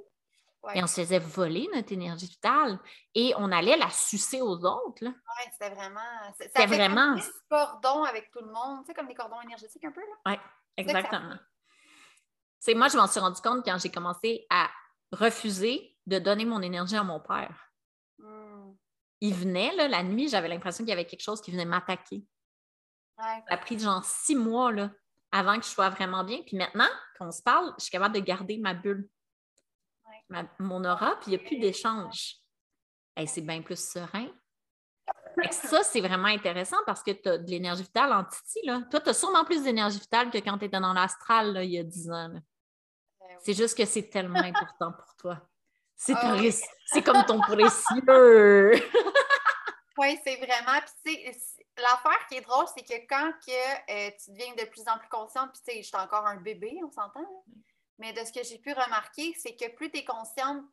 [0.73, 2.79] Et on se faisait voler notre énergie vitale
[3.15, 5.05] et on allait la sucer aux autres.
[5.05, 6.33] Oui, c'était vraiment.
[6.37, 7.15] C'était vraiment.
[7.15, 10.01] Des cordons avec tout le monde, tu sais, comme des cordons énergétiques un peu.
[10.25, 10.33] Oui,
[10.75, 11.35] exactement.
[12.59, 14.69] C'est moi, je m'en suis rendu compte quand j'ai commencé à
[15.13, 17.66] refuser de donner mon énergie à mon père.
[19.21, 22.23] Il venait, là, la nuit, j'avais l'impression qu'il y avait quelque chose qui venait m'attaquer.
[23.17, 24.91] Ça a pris genre six mois là,
[25.31, 26.39] avant que je sois vraiment bien.
[26.45, 26.87] Puis maintenant,
[27.17, 29.09] quand on se parle, je suis capable de garder ma bulle,
[30.59, 32.35] mon aura, puis il n'y a plus d'échange.
[33.25, 34.27] c'est bien plus serein.
[35.51, 38.65] ça, c'est vraiment intéressant parce que tu as de l'énergie vitale en Titi.
[38.65, 38.81] Là.
[38.91, 41.79] Toi, tu as sûrement plus d'énergie vitale que quand tu étais dans l'astral il y
[41.79, 42.29] a 10 ans.
[42.29, 42.43] Ben
[43.39, 45.47] c'est juste que c'est tellement important pour toi.
[45.97, 48.71] C'est ah comme ton précieux.
[49.97, 50.79] oui, c'est vraiment.
[51.03, 51.25] Puis,
[51.77, 55.09] l'affaire qui est drôle, c'est que quand que, euh, tu deviens de plus en plus
[55.09, 57.25] consciente, puis, tu sais, je suis encore un bébé, on s'entend,
[57.97, 60.63] mais de ce que j'ai pu remarquer, c'est que plus tu es consciente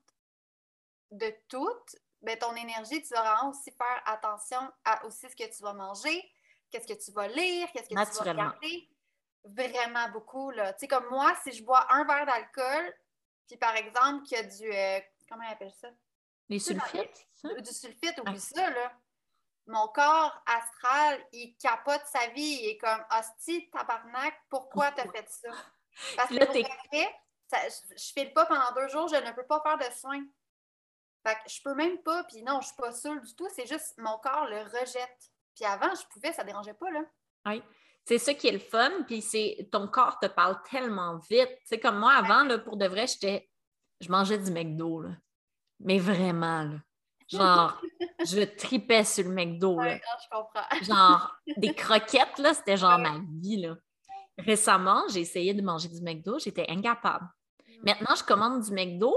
[1.11, 1.81] de tout,
[2.21, 6.23] ben, ton énergie, tu vas aussi faire attention à aussi ce que tu vas manger,
[6.71, 8.91] qu'est-ce que tu vas lire, qu'est-ce que tu vas regarder.
[9.45, 10.51] Vraiment beaucoup.
[10.51, 10.73] Là.
[10.75, 12.95] Tu sais, comme moi, si je bois un verre d'alcool,
[13.47, 14.73] puis par exemple, qu'il y a du.
[14.73, 15.89] Euh, comment on appelle ça?
[16.49, 17.29] Les sulfites?
[17.43, 18.93] Du sulfite, oublie ça, là.
[19.67, 22.59] Mon corps astral, il capote sa vie.
[22.63, 25.49] Il est comme, hostie, tabarnak, pourquoi t'as fait ça?
[26.17, 26.55] Parce que pour
[27.49, 30.25] ça, je, je file pas pendant deux jours, je ne peux pas faire de soins.
[31.27, 33.67] Fait que je peux même pas, puis non, je suis pas sûre du tout, c'est
[33.67, 35.33] juste mon corps le rejette.
[35.55, 37.01] Puis avant, je pouvais, ça dérangeait pas, là.
[37.47, 37.63] Oui.
[38.05, 41.57] C'est ça qui est le fun, puis c'est ton corps te parle tellement vite.
[41.65, 43.49] C'est comme moi, avant, là, pour de vrai, j'étais.
[44.01, 45.11] Je mangeais du McDo, là.
[45.81, 46.79] Mais vraiment, là.
[47.29, 47.81] Genre,
[48.25, 49.81] je tripais sur le McDo.
[49.81, 49.97] Là.
[49.97, 50.85] je comprends.
[50.85, 53.77] genre, des croquettes, là, c'était genre ma vie, là.
[54.37, 57.27] Récemment, j'ai essayé de manger du McDo, j'étais incapable.
[57.67, 57.73] Mm.
[57.85, 59.17] Maintenant, je commande du McDo,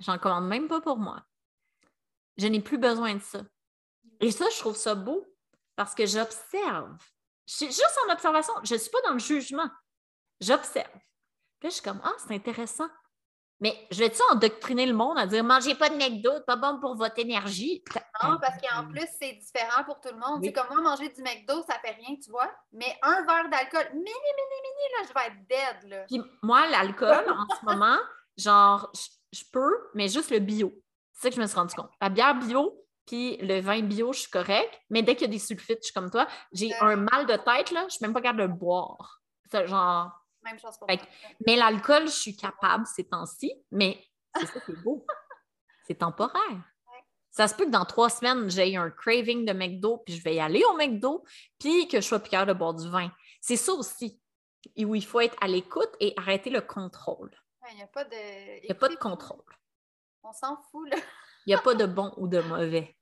[0.00, 1.22] j'en commande même pas pour moi.
[2.36, 3.42] Je n'ai plus besoin de ça.
[4.20, 5.24] Et ça, je trouve ça beau
[5.76, 6.96] parce que j'observe.
[7.46, 9.70] Juste en observation, je ne suis pas dans le jugement.
[10.40, 10.90] J'observe.
[11.60, 12.88] Puis je suis comme, ah, c'est intéressant.
[13.60, 16.94] Mais je vais-tu endoctriner le monde à dire mangez pas de McDo, pas bon pour
[16.94, 17.82] votre énergie?
[18.22, 20.40] Non, parce qu'en plus, c'est différent pour tout le monde.
[20.42, 22.50] C'est comme moi, manger du McDo, ça fait rien, tu vois.
[22.72, 25.90] Mais un verre d'alcool, mini, mini, mini, là, je vais être dead.
[25.90, 26.04] Là.
[26.06, 27.96] Puis moi, l'alcool, en ce moment,
[28.36, 28.92] genre,
[29.32, 30.72] je peux, mais juste le bio.
[31.14, 31.90] C'est ça que je me suis rendu compte.
[32.00, 34.70] La bière bio, puis le vin bio, je suis correct.
[34.90, 36.26] Mais dès qu'il y a des sulfites, je suis comme toi.
[36.52, 39.22] J'ai un mal de tête, là, je suis même pas capable de boire.
[39.50, 40.12] C'est genre.
[40.46, 40.96] Même chose pour moi.
[41.44, 43.52] Mais l'alcool, je suis capable ces temps-ci.
[43.70, 44.02] Mais
[44.38, 45.04] c'est ça qui est beau.
[45.86, 46.62] c'est temporaire.
[47.30, 50.36] Ça se peut que dans trois semaines, j'ai un craving de McDo, puis je vais
[50.36, 51.22] y aller au McDo,
[51.58, 53.12] puis que je sois plus capable de boire du vin.
[53.42, 54.22] C'est ça aussi
[54.78, 57.30] où il faut être à l'écoute et arrêter le contrôle.
[57.70, 58.64] Il n'y a pas de.
[58.64, 59.44] Il a pas de contrôle.
[60.22, 60.96] On s'en fout, là.
[61.44, 62.96] Il n'y a pas de bon ou de mauvais.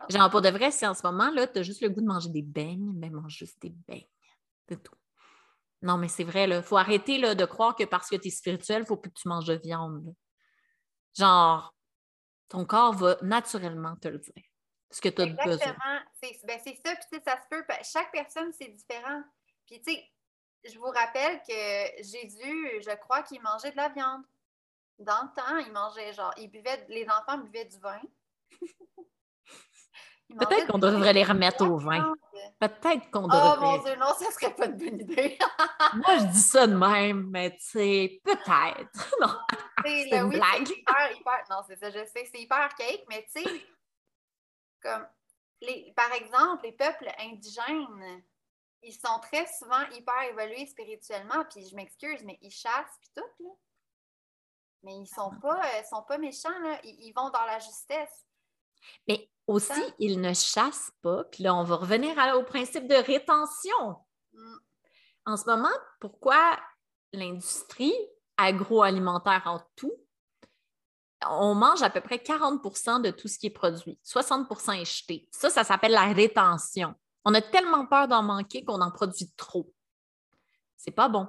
[0.10, 2.06] Genre, pour de vrai, si en ce moment, là, tu as juste le goût de
[2.06, 4.06] manger des beignes, mais mange juste des beignes.
[4.68, 4.94] C'est tout.
[5.82, 8.30] Non, mais c'est vrai, il faut arrêter là, de croire que parce que tu es
[8.30, 10.14] spirituel, il faut plus que tu manges de viande.
[11.16, 11.74] Genre,
[12.48, 14.44] ton corps va naturellement te le dire.
[14.90, 15.52] Ce que tu as besoin.
[15.52, 16.00] Exactement.
[16.46, 17.64] Ben, c'est ça, puis ça se peut.
[17.84, 19.22] Chaque personne, c'est différent.
[19.66, 20.10] Puis, tu sais,
[20.64, 24.22] je vous rappelle que Jésus, je crois qu'il mangeait de la viande.
[24.98, 28.00] Dans le temps, il mangeait genre, il buvait, les enfants buvaient du vin.
[30.36, 32.14] Peut-être qu'on devrait les remettre au vin.
[32.60, 33.56] Peut-être qu'on devrait.
[33.56, 35.38] Oh mon Dieu, non, ça serait pas une bonne idée.
[35.94, 39.16] Moi, je dis ça de même, mais tu sais, peut-être.
[39.20, 39.34] Non,
[39.84, 40.68] c'est une blague.
[40.68, 41.44] Hyper, hyper...
[41.50, 43.66] Non, c'est ça, je sais, c'est hyper archaïque, mais tu sais,
[44.82, 45.06] comme,
[45.62, 45.92] les...
[45.96, 48.22] par exemple, les peuples indigènes,
[48.82, 53.44] ils sont très souvent hyper évolués spirituellement, puis je m'excuse, mais ils chassent, puis tout,
[53.44, 53.50] là.
[54.84, 55.38] Mais ils sont ah.
[55.40, 56.78] pas, euh, sont pas méchants, là.
[56.84, 58.26] Ils, vont dans la justesse.
[59.08, 61.24] Mais aussi, ils ne chassent pas.
[61.24, 63.96] Puis là, on va revenir au principe de rétention.
[64.32, 64.56] Mm.
[65.26, 66.58] En ce moment, pourquoi
[67.12, 67.94] l'industrie
[68.36, 69.92] agroalimentaire en tout,
[71.28, 73.98] on mange à peu près 40% de tout ce qui est produit.
[74.04, 75.28] 60% est jeté.
[75.32, 76.94] Ça, ça s'appelle la rétention.
[77.24, 79.72] On a tellement peur d'en manquer qu'on en produit trop.
[80.76, 81.26] C'est pas bon.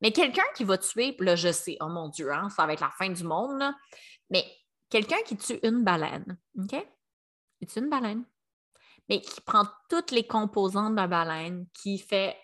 [0.00, 2.80] Mais quelqu'un qui va tuer, là, je sais, oh mon Dieu, hein, ça va être
[2.80, 3.62] la fin du monde,
[4.30, 4.44] mais
[4.88, 6.86] quelqu'un qui tue une baleine, OK?
[7.66, 8.24] Tue une baleine,
[9.08, 12.36] mais qui prend toutes les composantes la baleine, qui fait,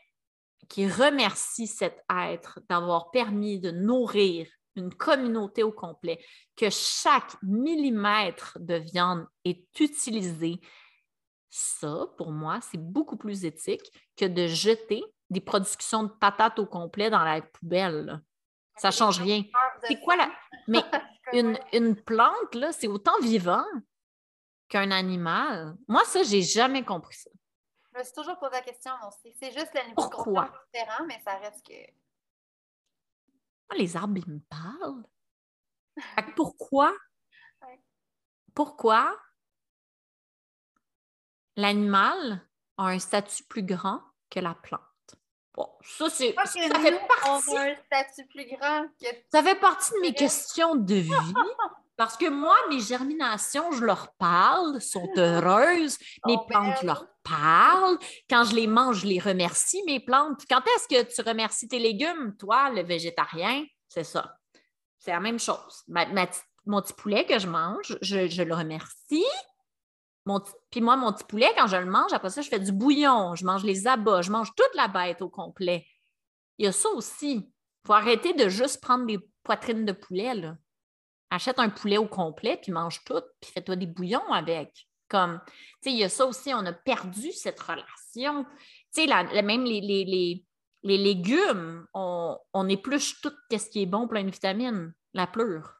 [0.69, 4.47] qui remercie cet être d'avoir permis de nourrir
[4.77, 6.25] une communauté au complet,
[6.57, 10.61] que chaque millimètre de viande est utilisé.
[11.51, 16.67] Ça, pour moi, c'est beaucoup plus éthique que de jeter des productions de patates au
[16.67, 18.23] complet dans la poubelle.
[18.77, 19.43] Ça ne change rien.
[19.83, 20.31] C'est quoi la.
[20.69, 20.83] Mais
[21.33, 23.65] une, une plante, là, c'est autant vivant
[24.69, 25.77] qu'un animal.
[25.89, 27.31] Moi, ça, j'ai jamais compris ça.
[27.93, 28.93] Je me suis toujours posé la question,
[29.41, 30.53] c'est juste le niveau Pourquoi?
[30.73, 31.73] différent, mais ça reste que.
[33.77, 35.05] les arbres, ils me parlent.
[36.37, 36.95] pourquoi?
[38.55, 39.17] Pourquoi
[41.57, 42.47] l'animal
[42.77, 44.01] a un statut plus grand
[44.31, 44.83] que la plante?
[45.83, 46.35] ça, c'est.
[46.35, 47.57] Ça, fait partie.
[47.57, 48.87] un statut plus grand
[49.33, 51.11] Ça fait partie de mes questions de vie.
[51.99, 55.99] Parce que moi, mes germinations, je leur parle, sont heureuses.
[56.27, 56.87] Mes Oh, plantes, je belle.
[56.87, 57.99] leur parle.
[58.31, 60.43] Quand je les mange, je les remercie, mes plantes.
[60.49, 63.65] Quand est-ce que tu remercies tes légumes, toi, le végétarien?
[63.89, 64.37] C'est ça.
[64.99, 65.83] C'est la même chose.
[65.89, 69.25] Ma- ma petite- mon petit poulet que je mange, je, je le remercie.
[70.25, 72.71] Mon Puis moi, mon petit poulet, quand je le mange, après ça, je fais du
[72.73, 75.87] bouillon, je mange les abats, je mange toute la bête au complet.
[76.59, 77.33] Il y a ça aussi.
[77.35, 80.35] Il faut arrêter de juste prendre des poitrines de poulet.
[80.35, 80.57] Là.
[81.31, 84.89] Achète un poulet au complet, puis mange tout, puis fais-toi des bouillons avec.
[85.09, 85.53] Comme, tu
[85.83, 88.45] sais, il y a ça aussi, on a perdu cette relation.
[88.95, 90.45] Tu sais, même les, les, les,
[90.83, 95.75] les légumes, on, on épluche tout ce qui est bon, plein de vitamines, la pleure.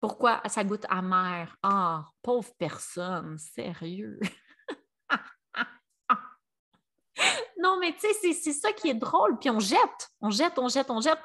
[0.00, 0.42] Pourquoi?
[0.48, 1.56] Ça goûte amer?
[1.62, 4.20] Ah, pauvre personne, sérieux.
[7.58, 9.38] non, mais tu sais, c'est ça qui est drôle.
[9.38, 11.20] Puis on jette, on jette, on jette, on jette.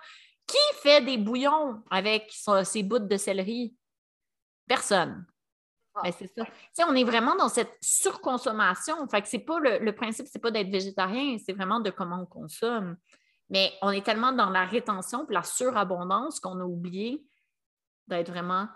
[0.49, 3.75] Qui fait des bouillons avec son- ses bouts de céleri?
[4.67, 5.25] Personne.
[5.95, 6.87] Ah, Ben, c'est ça.
[6.87, 9.07] On est vraiment dans cette surconsommation.
[9.09, 12.21] Fait que c'est pas le, le principe, c'est pas d'être végétarien, c'est vraiment de comment
[12.21, 12.97] on consomme.
[13.49, 17.25] Mais on est tellement dans la rétention et la surabondance qu'on a oublié
[18.07, 18.67] d'être vraiment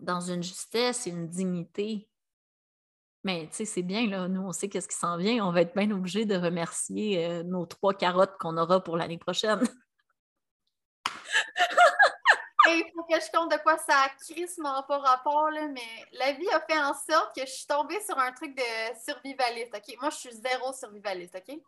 [0.00, 2.08] dans une justesse et une dignité.
[3.24, 4.28] Mais tu sais, c'est bien, là.
[4.28, 5.44] Nous, on sait qu'est-ce qui s'en vient.
[5.46, 9.18] On va être bien obligé de remercier euh, nos trois carottes qu'on aura pour l'année
[9.18, 9.60] prochaine.
[12.66, 16.32] Il faut que je compte de quoi ça a crissement pas rapport, là, mais la
[16.32, 18.62] vie a fait en sorte que je suis tombée sur un truc de
[19.04, 19.96] survivaliste, OK?
[20.00, 21.58] Moi, je suis zéro survivaliste, OK?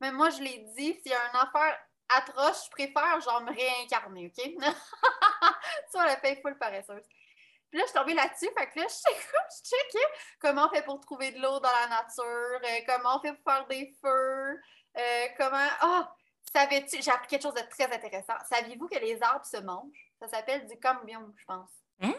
[0.00, 1.78] Mais moi, je l'ai dit, s'il y a une affaire
[2.08, 4.50] atroce, je préfère genre me réincarner, OK?
[5.94, 7.04] On la fait full paresseuse.
[7.70, 10.06] Puis là, je suis tombée là-dessus, fait que là, je je checkais
[10.40, 13.52] comment on fait pour trouver de l'eau dans la nature, euh, comment on fait pour
[13.52, 14.60] faire des feux,
[14.96, 15.68] euh, comment...
[15.80, 16.14] Ah!
[16.54, 18.34] Savais-tu, j'ai appris quelque chose de très intéressant.
[18.48, 20.07] Saviez-vous que les arbres se mangent?
[20.20, 21.70] Ça s'appelle du cambium, je pense.
[22.00, 22.14] Hein?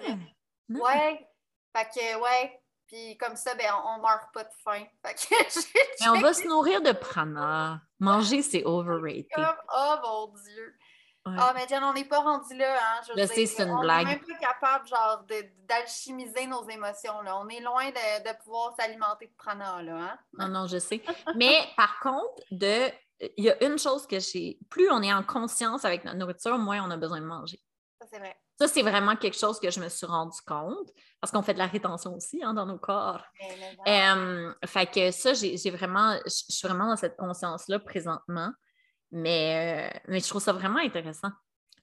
[0.69, 1.27] Ouais.
[1.75, 2.61] Fait que, ouais.
[2.87, 4.83] Puis comme ça, ben, on, on meurt pas de faim.
[5.05, 5.21] Fait que
[5.53, 7.81] j'ai Mais on va se nourrir de prana.
[7.99, 9.27] Manger, c'est overrated.
[9.33, 9.45] comme,
[9.75, 10.75] oh mon Dieu.
[11.25, 11.35] Ouais.
[11.37, 13.01] Ah, mais Jen, on n'est pas rendu là, hein.
[13.15, 14.07] Je c'est une on blague.
[14.07, 17.37] n'est même pas capable, genre, de- d'alchimiser nos émotions, là.
[17.37, 20.19] On est loin de, de pouvoir s'alimenter de prana, là, hein.
[20.33, 21.01] Non, non, je sais.
[21.35, 22.89] Mais par contre, de,
[23.37, 24.57] il y a une chose que j'ai.
[24.69, 27.59] Plus on est en conscience avec notre nourriture, moins on a besoin de manger.
[28.09, 28.35] Ça, c'est vrai.
[28.59, 30.89] Ça, c'est vraiment quelque chose que je me suis rendu compte
[31.21, 33.23] parce qu'on fait de la rétention aussi hein, dans nos corps.
[33.39, 37.79] Mais, mais, mais, Euh, fait que ça, j'ai vraiment, je suis vraiment dans cette conscience-là
[37.79, 38.51] présentement.
[39.11, 41.31] Mais, euh, mais je trouve ça vraiment intéressant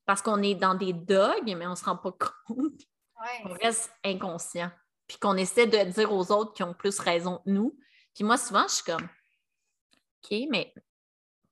[0.05, 2.13] parce qu'on est dans des dogmes, mais on ne se rend pas
[2.47, 3.43] compte ouais.
[3.43, 4.71] qu'on reste inconscient.
[5.09, 7.79] Puis qu'on essaie de dire aux autres qui ont plus raison que nous.
[8.15, 10.75] Puis moi, souvent, je suis comme OK, mais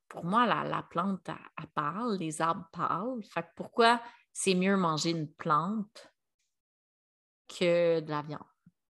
[0.07, 3.23] pour moi, la, la plante, elle, elle parle, les arbres parlent.
[3.23, 4.01] Fait que pourquoi
[4.37, 6.11] c'est mieux manger une plante
[7.47, 8.43] que de la viande?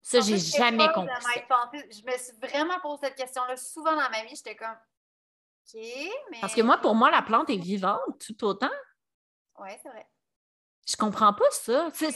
[0.02, 1.14] Ça, j'ai jamais compris.
[1.49, 1.72] ça.
[1.74, 4.36] Je me suis vraiment posé cette question-là souvent dans ma vie.
[4.36, 4.68] J'étais comme,
[5.74, 5.82] OK,
[6.32, 6.41] mais.
[6.41, 8.72] Parce que moi, pour moi, la plante est vivante tout autant.
[9.60, 10.07] Oui, c'est vrai.
[10.86, 11.90] Je comprends pas ça.
[11.94, 12.07] C'est-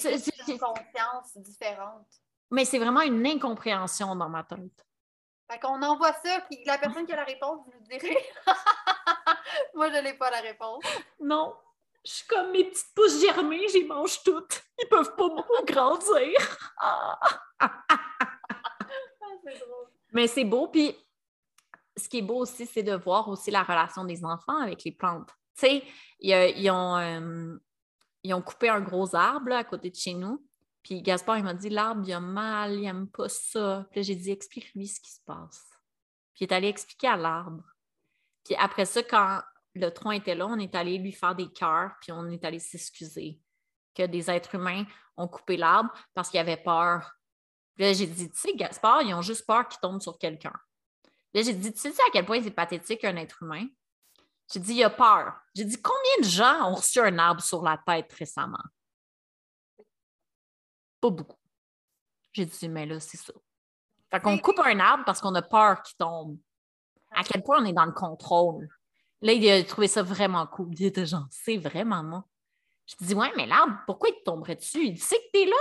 [0.47, 2.07] une conscience différente.
[2.51, 4.85] Mais c'est vraiment une incompréhension dans ma tête.
[5.49, 8.17] Fait qu'on envoie ça, puis la personne qui a la réponse, vous nous direz.
[9.75, 10.83] Moi, je n'ai pas la réponse.
[11.19, 11.55] Non.
[12.05, 14.63] Je suis comme mes petites pousses germées, j'y mange toutes.
[14.80, 16.59] Ils peuvent pas beaucoup grandir.
[16.77, 17.19] Ah.
[19.43, 19.88] Drôle.
[20.11, 20.67] Mais c'est beau.
[20.67, 20.95] Puis
[21.95, 24.91] ce qui est beau aussi, c'est de voir aussi la relation des enfants avec les
[24.91, 25.30] plantes.
[25.57, 25.84] Tu sais,
[26.19, 27.57] ils, euh,
[28.23, 30.45] ils ont coupé un gros arbre là, à côté de chez nous.
[30.81, 33.85] Puis Gaspard, il m'a dit l'arbre, il a mal, il n'aime pas ça.
[33.91, 35.69] Puis j'ai dit explique-lui ce qui se passe.
[36.34, 37.63] Puis il est allé expliquer à l'arbre.
[38.43, 39.41] Puis après ça, quand
[39.75, 42.59] le tronc était là, on est allé lui faire des cœurs, puis on est allé
[42.59, 43.39] s'excuser
[43.95, 44.85] que des êtres humains
[45.17, 47.13] ont coupé l'arbre parce qu'ils avaient peur.
[47.75, 50.53] Puis là, j'ai dit, tu sais, Gaspard, ils ont juste peur qu'il tombe sur quelqu'un.
[51.33, 53.65] Là, j'ai dit, tu sais à quel point c'est pathétique un être humain?
[54.51, 55.33] J'ai dit, il a peur.
[55.55, 58.63] J'ai dit, combien de gens ont reçu un arbre sur la tête récemment?
[61.01, 61.37] Pas beaucoup.
[62.33, 63.33] J'ai dit, mais là, c'est ça.
[64.11, 66.37] Fait qu'on coupe un arbre parce qu'on a peur qu'il tombe.
[67.11, 68.67] À quel point on est dans le contrôle?
[69.23, 70.67] Là, il a trouvé ça vraiment cool.
[70.77, 72.25] Il était genre, c'est vraiment moi.
[72.85, 74.85] Je dis, ouais, mais l'arbre, pourquoi il te tomberait dessus?
[74.85, 75.55] Il sait que tu es là.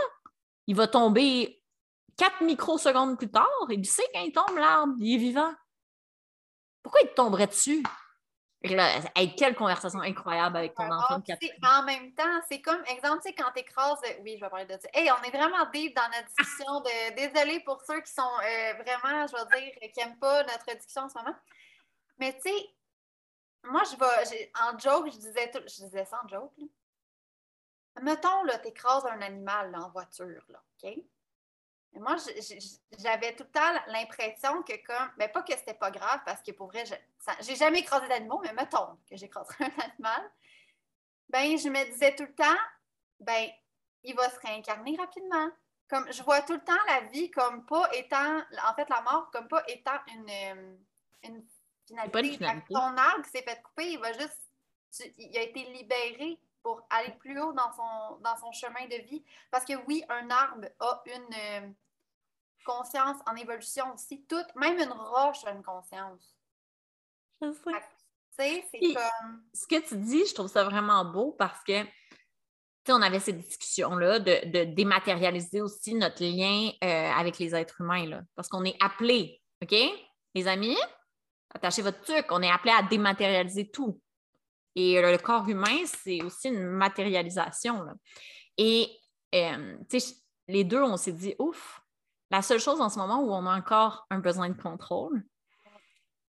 [0.67, 1.63] Il va tomber
[2.17, 3.47] quatre microsecondes plus tard.
[3.71, 4.95] Il sait quand il tombe, l'arbre.
[4.99, 5.55] Il est vivant.
[6.83, 7.85] Pourquoi il te tomberait dessus?
[8.65, 11.85] Et là, hey, quelle conversation incroyable avec ton enfant de Ah, 4 tu sais, en
[11.85, 14.01] même temps, c'est comme, exemple, tu sais, quand tu écrases.
[14.23, 14.89] Oui, je vais parler de ça.
[14.93, 16.81] Hey, on est vraiment deep dans notre discussion.
[16.81, 17.15] De...
[17.15, 21.03] Désolée pour ceux qui sont euh, vraiment, je vais dire, qui n'aiment pas notre discussion
[21.03, 21.37] en ce moment.
[22.19, 22.69] Mais tu sais,
[23.65, 24.53] moi, je vais.
[24.61, 26.53] En joke, je disais, tout- je disais ça en joke.
[26.59, 26.67] là.
[28.03, 30.99] mettons, là, t'écrases un animal en voiture, là, OK?
[31.95, 32.17] moi,
[32.99, 36.51] j'avais tout le temps l'impression que comme, mais pas que c'était pas grave, parce que
[36.53, 36.85] pour vrai,
[37.41, 40.31] j'ai jamais écrasé d'animaux, mais mettons que j'écraserais un animal,
[41.29, 42.61] ben je me disais tout le temps,
[43.21, 43.49] ben
[44.05, 45.51] il va se réincarner rapidement.
[45.89, 49.31] Comme je vois tout le temps la vie comme pas étant, en fait, la mort
[49.31, 51.45] comme pas étant une
[51.87, 52.47] finalité.
[52.71, 54.51] Ton arbre s'est fait couper, il va juste,
[55.19, 59.25] il a été libéré pour aller plus haut dans son, dans son chemin de vie.
[59.51, 61.69] Parce que oui, un arbre a une euh,
[62.65, 64.25] conscience en évolution aussi.
[64.27, 66.37] Toute, même une roche a une conscience.
[67.41, 67.53] Je
[68.31, 68.65] sais.
[68.71, 69.43] c'est comme...
[69.53, 71.85] Ce que tu dis, je trouve ça vraiment beau parce que
[72.89, 78.07] on avait cette discussion-là de, dématérialiser aussi notre lien euh, avec les êtres humains.
[78.07, 79.75] Là, parce qu'on est appelé, OK?
[80.35, 80.77] Les amis,
[81.55, 84.01] attachez votre truc, on est appelé à dématérialiser tout.
[84.75, 87.87] Et le corps humain, c'est aussi une matérialisation.
[88.57, 88.91] Et
[89.35, 89.77] euh,
[90.49, 91.81] les deux, on s'est dit, ouf,
[92.31, 95.23] la seule chose en ce moment où on a encore un besoin de contrôle,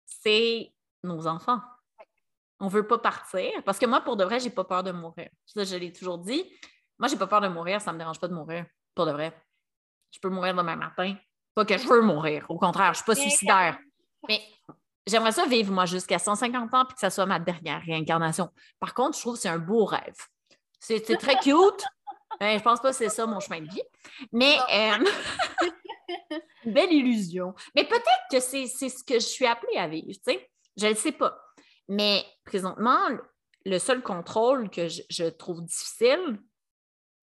[0.04, 0.72] c'est
[1.02, 1.60] nos enfants.
[2.60, 3.50] On ne veut pas partir.
[3.64, 5.28] Parce que moi, pour de vrai, je n'ai pas peur de mourir.
[5.46, 6.44] Ça, je l'ai toujours dit.
[6.98, 8.66] Moi, je n'ai pas peur de mourir, ça ne me dérange pas de mourir.
[8.94, 9.34] Pour de vrai.
[10.10, 11.16] Je peux mourir demain matin.
[11.54, 12.46] Pas que je veux mourir.
[12.50, 13.78] Au contraire, je ne suis pas suicidaire.
[14.28, 14.42] Mais
[15.06, 18.50] J'aimerais ça vivre, moi, jusqu'à 150 ans, puis que ça soit ma dernière réincarnation.
[18.80, 20.16] Par contre, je trouve que c'est un beau rêve.
[20.80, 21.84] C'est très cute.
[22.40, 23.82] Je je pense pas que c'est ça mon chemin de vie.
[24.32, 25.04] Mais euh,
[26.66, 27.54] belle illusion.
[27.74, 30.50] Mais peut-être que c'est ce que je suis appelée à vivre, tu sais.
[30.76, 31.38] Je ne le sais pas.
[31.88, 32.98] Mais présentement,
[33.64, 36.40] le seul contrôle que je, trouve difficile,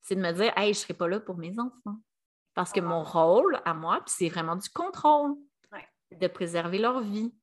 [0.02, 2.00] c'est de me dire Hey, je ne serai pas là pour mes enfants.
[2.54, 5.36] Parce que mon rôle à moi, c'est vraiment du contrôle.
[6.12, 7.34] De préserver leur vie.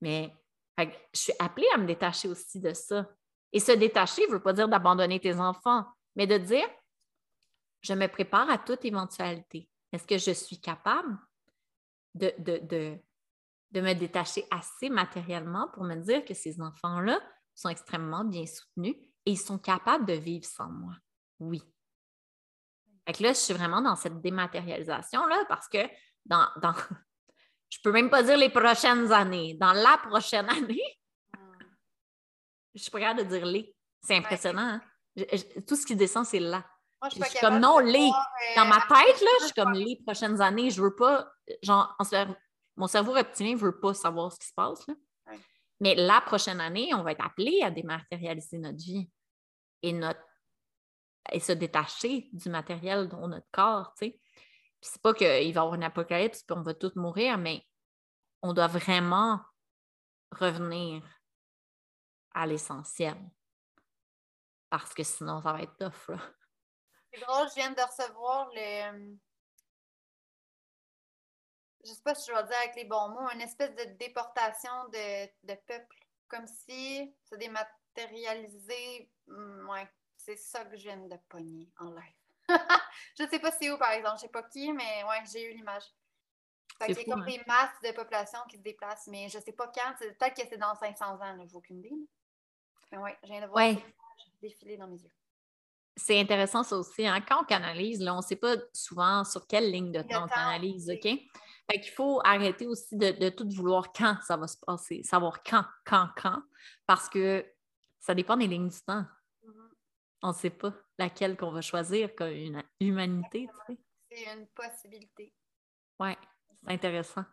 [0.00, 0.32] Mais
[1.12, 3.06] je suis appelée à me détacher aussi de ça.
[3.52, 5.84] Et se détacher ne veut pas dire d'abandonner tes enfants,
[6.14, 6.68] mais de dire,
[7.80, 9.68] je me prépare à toute éventualité.
[9.92, 11.18] Est-ce que je suis capable
[12.14, 17.20] de, de, me détacher assez matériellement pour me dire que ces enfants-là
[17.54, 20.94] sont extrêmement bien soutenus et ils sont capables de vivre sans moi?
[21.38, 21.62] Oui.
[23.06, 25.78] Fait là, je suis vraiment dans cette dématérialisation-là parce que
[26.26, 26.74] dans, dans,
[27.70, 29.54] je peux même pas dire les prochaines années.
[29.54, 30.98] Dans la prochaine année,
[32.74, 33.74] je suis pas capable de dire les.
[34.02, 34.80] C'est impressionnant.
[34.80, 34.82] Hein?
[35.66, 36.64] tout ce qui descend, c'est là.
[37.04, 38.10] je suis, comme non, les.
[38.56, 40.70] Dans ma euh, tête, là, je suis comme les prochaines années.
[40.70, 41.30] Je veux pas.
[41.62, 41.96] Genre,
[42.76, 44.86] mon cerveau reptilien ne veut pas savoir ce qui se passe.
[44.86, 44.94] Là.
[45.80, 49.08] Mais la prochaine année, on va être appelé à dématérialiser notre vie
[49.82, 50.20] et, notre,
[51.32, 53.94] et se détacher du matériel dont notre corps.
[54.88, 57.62] C'est pas qu'il va y avoir une apocalypse et on va tous mourir, mais
[58.42, 59.40] on doit vraiment
[60.32, 61.02] revenir
[62.32, 63.16] à l'essentiel.
[64.70, 66.16] Parce que sinon, ça va être tough.
[67.12, 69.16] C'est drôle, je viens de recevoir le.
[71.84, 74.88] Je sais pas si je vais dire avec les bons mots, une espèce de déportation
[74.88, 75.96] de, de peuple.
[76.28, 79.10] Comme si se dématérialisait.
[79.26, 79.88] Hmm, ouais,
[80.18, 82.17] c'est ça que je viens de pogner en live.
[83.18, 84.16] je ne sais pas c'est où, par exemple.
[84.18, 85.84] Je ne sais pas qui, mais ouais, j'ai eu l'image.
[86.80, 87.26] Qu'il y a comme hein.
[87.26, 89.94] des masses de population qui se déplacent, mais je ne sais pas quand.
[89.98, 91.96] Peut-être que c'est dans 500 ans, je n'ai aucune idée.
[92.92, 93.84] Mais ouais, je viens de voir ouais.
[94.40, 95.10] défiler dans mes yeux.
[95.96, 97.06] C'est intéressant ça aussi.
[97.06, 97.20] Hein?
[97.28, 100.28] Quand on canalise, là, on ne sait pas souvent sur quelle ligne de temps on
[100.28, 101.02] canalise, OK?
[101.70, 105.42] Fait qu'il faut arrêter aussi de, de, tout vouloir quand ça va se passer, savoir
[105.42, 106.40] quand, quand, quand,
[106.86, 107.44] parce que
[107.98, 109.04] ça dépend des lignes du temps.
[110.22, 113.48] On ne sait pas laquelle qu'on va choisir comme une humanité.
[114.10, 115.32] C'est une possibilité.
[116.00, 116.10] Oui,
[116.48, 117.24] c'est intéressant.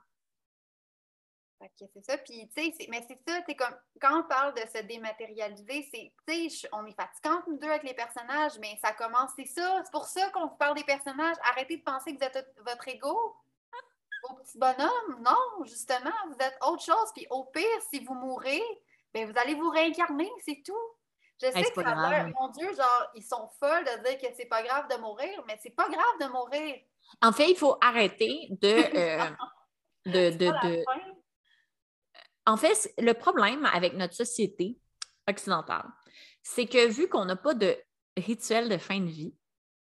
[1.76, 2.18] c'est ça.
[2.20, 6.50] Puis, tu sais, mais c'est ça, comme, quand on parle de se dématérialiser, c'est, tu
[6.50, 9.82] sais, on est fatigante, nous deux, avec les personnages, mais ça commence, c'est ça.
[9.84, 11.38] C'est pour ça qu'on parle des personnages.
[11.50, 13.36] Arrêtez de penser que vous êtes votre ego.
[14.30, 17.12] Au petit bonhomme, non, justement, vous êtes autre chose.
[17.16, 18.62] Puis au pire, si vous mourrez,
[19.14, 20.74] bien, vous allez vous réincarner, c'est tout.
[21.42, 24.46] Je sais que ça a mon Dieu, genre, ils sont folles de dire que c'est
[24.46, 26.78] pas grave de mourir, mais c'est pas grave de mourir.
[27.22, 29.36] En fait, il faut arrêter de.
[30.08, 30.84] Euh, de,
[32.46, 34.78] En fait, le problème avec notre société
[35.28, 35.88] occidentale,
[36.44, 37.76] c'est que vu qu'on n'a pas de
[38.16, 39.34] rituel de fin de vie,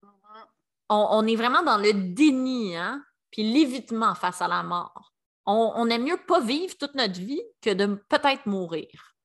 [0.04, 0.46] mm-hmm.
[0.90, 3.02] on, est vraiment dans le déni, hein,
[3.32, 5.14] puis l'évitement face à la mort.
[5.46, 9.16] On, on, aime mieux pas vivre toute notre vie que de peut-être mourir.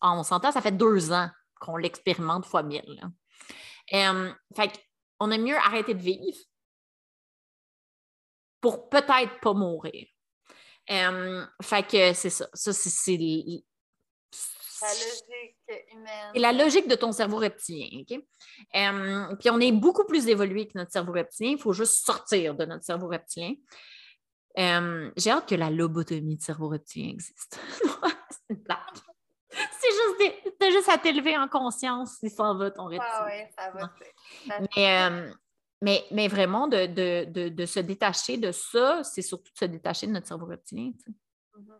[0.00, 1.30] Ah, on s'entend, ça fait deux ans
[1.60, 3.00] qu'on l'expérimente fois mille.
[3.88, 4.72] Fait
[5.20, 6.38] on aime mieux arrêter de vivre
[8.60, 10.06] pour peut-être pas mourir.
[11.62, 12.48] Fait que c'est ça.
[12.52, 13.62] Ça, c'est
[14.80, 16.30] La logique humaine.
[16.34, 18.00] C'est la logique de ton cerveau reptilien.
[18.00, 18.18] OK?
[18.74, 21.52] Euh, puis on est beaucoup plus évolué que notre cerveau reptilien.
[21.52, 23.54] Il faut juste sortir de notre cerveau reptilien.
[24.56, 27.60] J'ai hâte que la lobotomie de cerveau reptilien existe.
[28.30, 28.78] c'est une blague.
[29.80, 30.52] C'est juste, des...
[30.58, 33.04] T'as juste à t'élever en conscience si ça va ton reptilien.
[33.10, 33.92] Ah ouais, ça va.
[34.76, 35.32] Mais, euh,
[35.82, 39.64] mais, mais, vraiment, de, de, de, de, se détacher de ça, c'est surtout de se
[39.64, 40.92] détacher de notre cerveau reptilien.
[41.56, 41.78] Mm-hmm.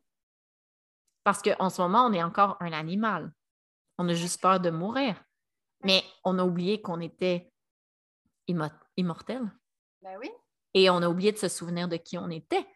[1.22, 3.32] Parce qu'en ce moment, on est encore un animal.
[3.98, 5.22] On a juste peur de mourir.
[5.84, 7.52] Mais on a oublié qu'on était
[8.46, 9.50] immortel.
[10.02, 10.30] Ben oui.
[10.74, 12.66] Et on a oublié de se souvenir de qui on était.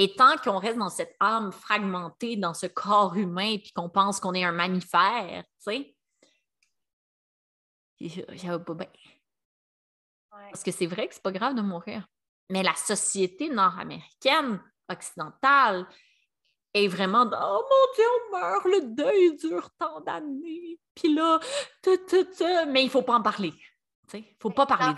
[0.00, 4.20] Et tant qu'on reste dans cette âme fragmentée, dans ce corps humain, puis qu'on pense
[4.20, 5.94] qu'on est un mammifère, tu
[7.98, 8.86] sais, ça pas bien.
[10.30, 12.06] Parce que c'est vrai que c'est pas grave de mourir.
[12.48, 15.84] Mais la société nord-américaine, occidentale,
[16.74, 20.78] est vraiment dans Oh mon Dieu, on meurt, le deuil dure tant d'années.
[20.94, 21.40] Puis là,
[22.68, 23.52] mais il faut pas en parler.
[24.14, 24.94] Il ne faut pas parler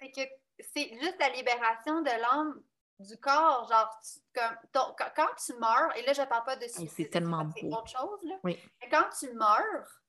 [0.00, 2.62] c'est que c'est juste la libération de l'âme
[2.98, 3.68] du corps.
[3.68, 4.00] Genre,
[4.34, 7.52] comme, quand tu meurs, et là, je ne parle pas de suicide, c'est tellement beau.
[7.56, 8.20] C'est autre chose.
[8.24, 8.34] Là.
[8.44, 8.58] Oui.
[8.80, 10.02] Mais quand tu meurs,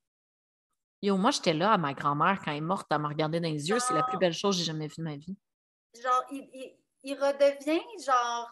[1.01, 3.47] Yo, moi, j'étais là à ma grand-mère quand elle est morte, elle m'a regardé dans
[3.47, 3.79] les yeux.
[3.79, 5.37] C'est la plus belle chose que j'ai jamais vue de ma vie.
[5.95, 8.51] Genre, il, il, il redevient, genre,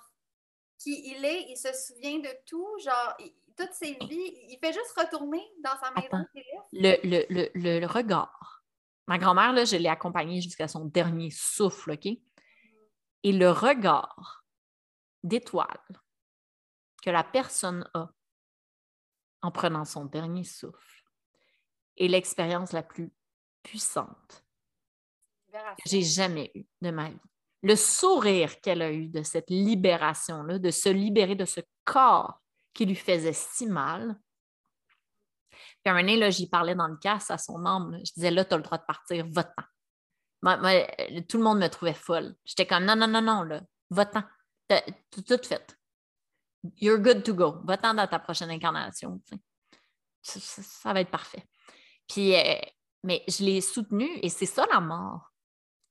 [0.77, 3.17] qui il est, il se souvient de tout, genre,
[3.57, 6.25] toutes ses vies, il fait juste retourner dans sa maison.
[6.71, 8.63] Le, le, le, le, regard.
[9.07, 12.07] Ma grand-mère, là, je l'ai accompagnée jusqu'à son dernier souffle, OK?
[13.23, 14.45] Et le regard
[15.23, 16.01] d'étoile
[17.03, 18.09] que la personne a
[19.41, 21.03] en prenant son dernier souffle
[21.97, 23.11] est l'expérience la plus
[23.63, 24.45] puissante
[25.51, 27.19] que j'ai jamais eue de ma vie
[27.63, 32.41] le sourire qu'elle a eu de cette libération-là, de se libérer de ce corps
[32.73, 34.19] qui lui faisait si mal.
[35.83, 37.99] Puis un moment j'y parlais dans le casse à son âme.
[38.05, 39.63] Je disais, là, tu as le droit de partir, va-t'en.
[40.41, 42.35] Tout le monde me trouvait folle.
[42.45, 44.23] J'étais comme, non, non, non, non, là, va-t'en.
[45.11, 45.77] Tout, tout fait.
[46.77, 47.57] You're good to go.
[47.63, 49.21] Va-t'en dans ta prochaine incarnation.
[50.21, 51.47] Ça, va être parfait.
[52.07, 52.59] Puis, euh,
[53.03, 55.31] mais je l'ai soutenu et c'est ça la mort.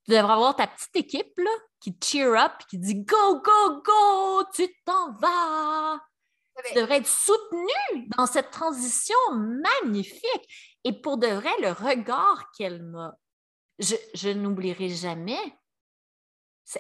[0.04, 1.50] Tu devrais avoir ta petite équipe là,
[1.80, 5.98] qui cheer up, qui dit Go, go, go, tu t'en vas.
[6.68, 10.76] Tu devrais être soutenu dans cette transition magnifique.
[10.84, 13.14] Et pour de vrai, le regard qu'elle m'a,
[13.78, 15.58] je, je n'oublierai jamais.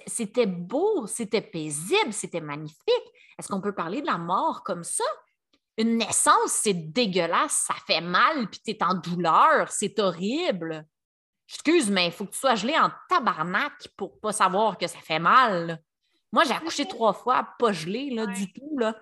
[0.06, 3.12] C'était beau, c'était paisible, c'était magnifique.
[3.38, 5.04] Est-ce qu'on peut parler de la mort comme ça?
[5.78, 10.86] Une naissance, c'est dégueulasse, ça fait mal, puis tu es en douleur, c'est horrible.
[11.48, 14.98] Excuse, mais il faut que tu sois gelé en tabarnak pour pas savoir que ça
[14.98, 15.80] fait mal.
[16.32, 18.76] Moi, j'ai accouché trois fois, pas gelé là, du tout.
[18.78, 18.96] Là.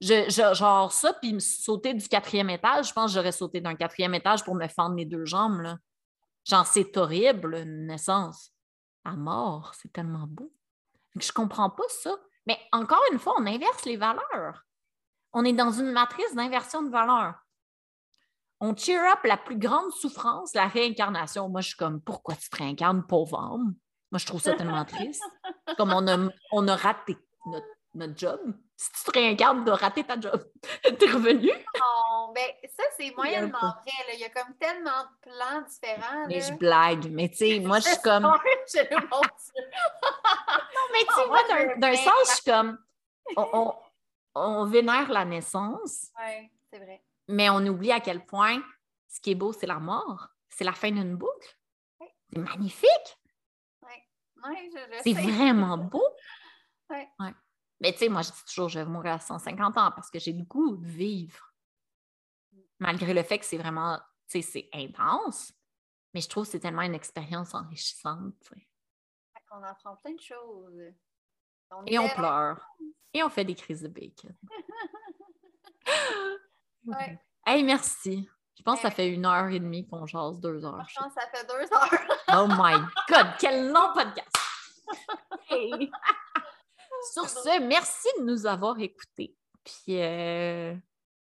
[0.00, 4.14] Je, genre ça, puis sauter du quatrième étage, je pense que j'aurais sauté d'un quatrième
[4.14, 5.60] étage pour me fendre les deux jambes.
[5.60, 5.78] Là.
[6.44, 8.52] Genre, c'est horrible, une naissance.
[9.04, 10.52] À mort, c'est tellement beau.
[11.16, 12.14] Je comprends pas ça.
[12.46, 14.66] Mais encore une fois, on inverse les valeurs.
[15.32, 17.44] On est dans une matrice d'inversion de valeurs
[18.64, 21.48] on cheer up la plus grande souffrance, la réincarnation.
[21.48, 23.74] Moi, je suis comme, pourquoi tu te réincarnes, pauvre homme?
[24.10, 25.22] Moi, je trouve ça tellement triste.
[25.76, 27.16] Comme on a, on a raté
[27.46, 28.40] notre, job.
[28.76, 30.44] Si tu te réincarnes, tu as raté ta job.
[30.82, 31.48] T'es revenu?
[31.48, 32.46] Non, ben
[32.76, 34.14] ça, c'est moyennement vrai.
[34.14, 36.26] Il y a comme tellement de plans différents.
[36.26, 37.10] Mais je blague.
[37.10, 38.22] Mais tu sais, moi, je suis comme.
[38.24, 38.78] non, mais tu
[41.14, 41.40] sais, moi,
[41.76, 42.78] d'un sens, je suis comme.
[43.36, 43.74] On, on,
[44.34, 46.10] on vénère la naissance.
[46.18, 48.62] Oui, c'est vrai mais on oublie à quel point
[49.08, 50.28] ce qui est beau, c'est la mort.
[50.48, 51.58] C'est la fin d'une boucle.
[52.00, 53.18] C'est magnifique.
[53.82, 54.70] Oui.
[55.02, 56.04] c'est vraiment beau.
[56.90, 57.08] Ouais.
[57.84, 60.18] Mais tu sais, moi, je dis toujours, je vais mourir à 150 ans parce que
[60.18, 61.52] j'ai le goût de vivre.
[62.78, 65.52] Malgré le fait que c'est vraiment, tu sais, c'est intense,
[66.14, 68.54] mais je trouve que c'est tellement une expérience enrichissante.
[69.50, 70.80] On apprend plein de choses.
[71.86, 72.66] Et on pleure.
[73.12, 74.34] Et on fait des crises de bacon.
[76.86, 77.18] Ouais.
[77.46, 78.28] Hey, merci.
[78.54, 80.86] Je pense que ça fait une heure et demie qu'on jase deux heures.
[80.86, 82.18] Je pense que ça fait deux heures.
[82.34, 82.74] oh my
[83.08, 84.36] God, quel long podcast!
[87.12, 89.36] Sur ce, merci de nous avoir écoutés.
[89.64, 90.74] Puis, euh,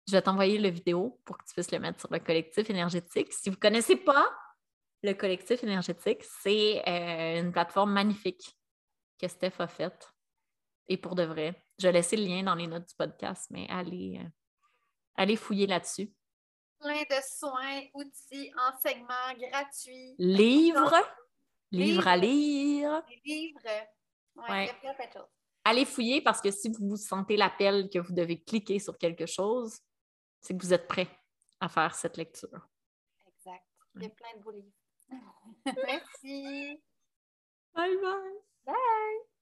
[0.08, 3.32] je vais t'envoyer la vidéo pour que tu puisses le mettre sur le collectif énergétique.
[3.34, 4.28] Si vous ne connaissez pas
[5.04, 8.58] le collectif énergétique, c'est euh, une plateforme magnifique
[9.20, 10.12] que Steph a faite.
[10.88, 13.68] Et pour de vrai, je vais laisser le lien dans les notes du podcast, mais
[13.70, 14.28] allez, euh,
[15.18, 16.12] Allez fouiller là-dessus.
[16.80, 20.16] Plein de soins, outils, enseignements gratuits.
[20.20, 20.94] Livres.
[21.72, 23.02] Livres à lire.
[23.24, 23.60] Livres.
[24.36, 24.70] Ouais,
[25.66, 29.80] allez fouiller parce que si vous sentez l'appel que vous devez cliquer sur quelque chose,
[30.40, 31.10] c'est que vous êtes prêt
[31.60, 32.70] à faire cette lecture.
[33.28, 33.66] Exact.
[33.96, 34.72] Il y a plein de beaux livres.
[35.66, 36.82] Merci.
[37.74, 38.40] Bye bye.
[38.66, 39.35] Bye.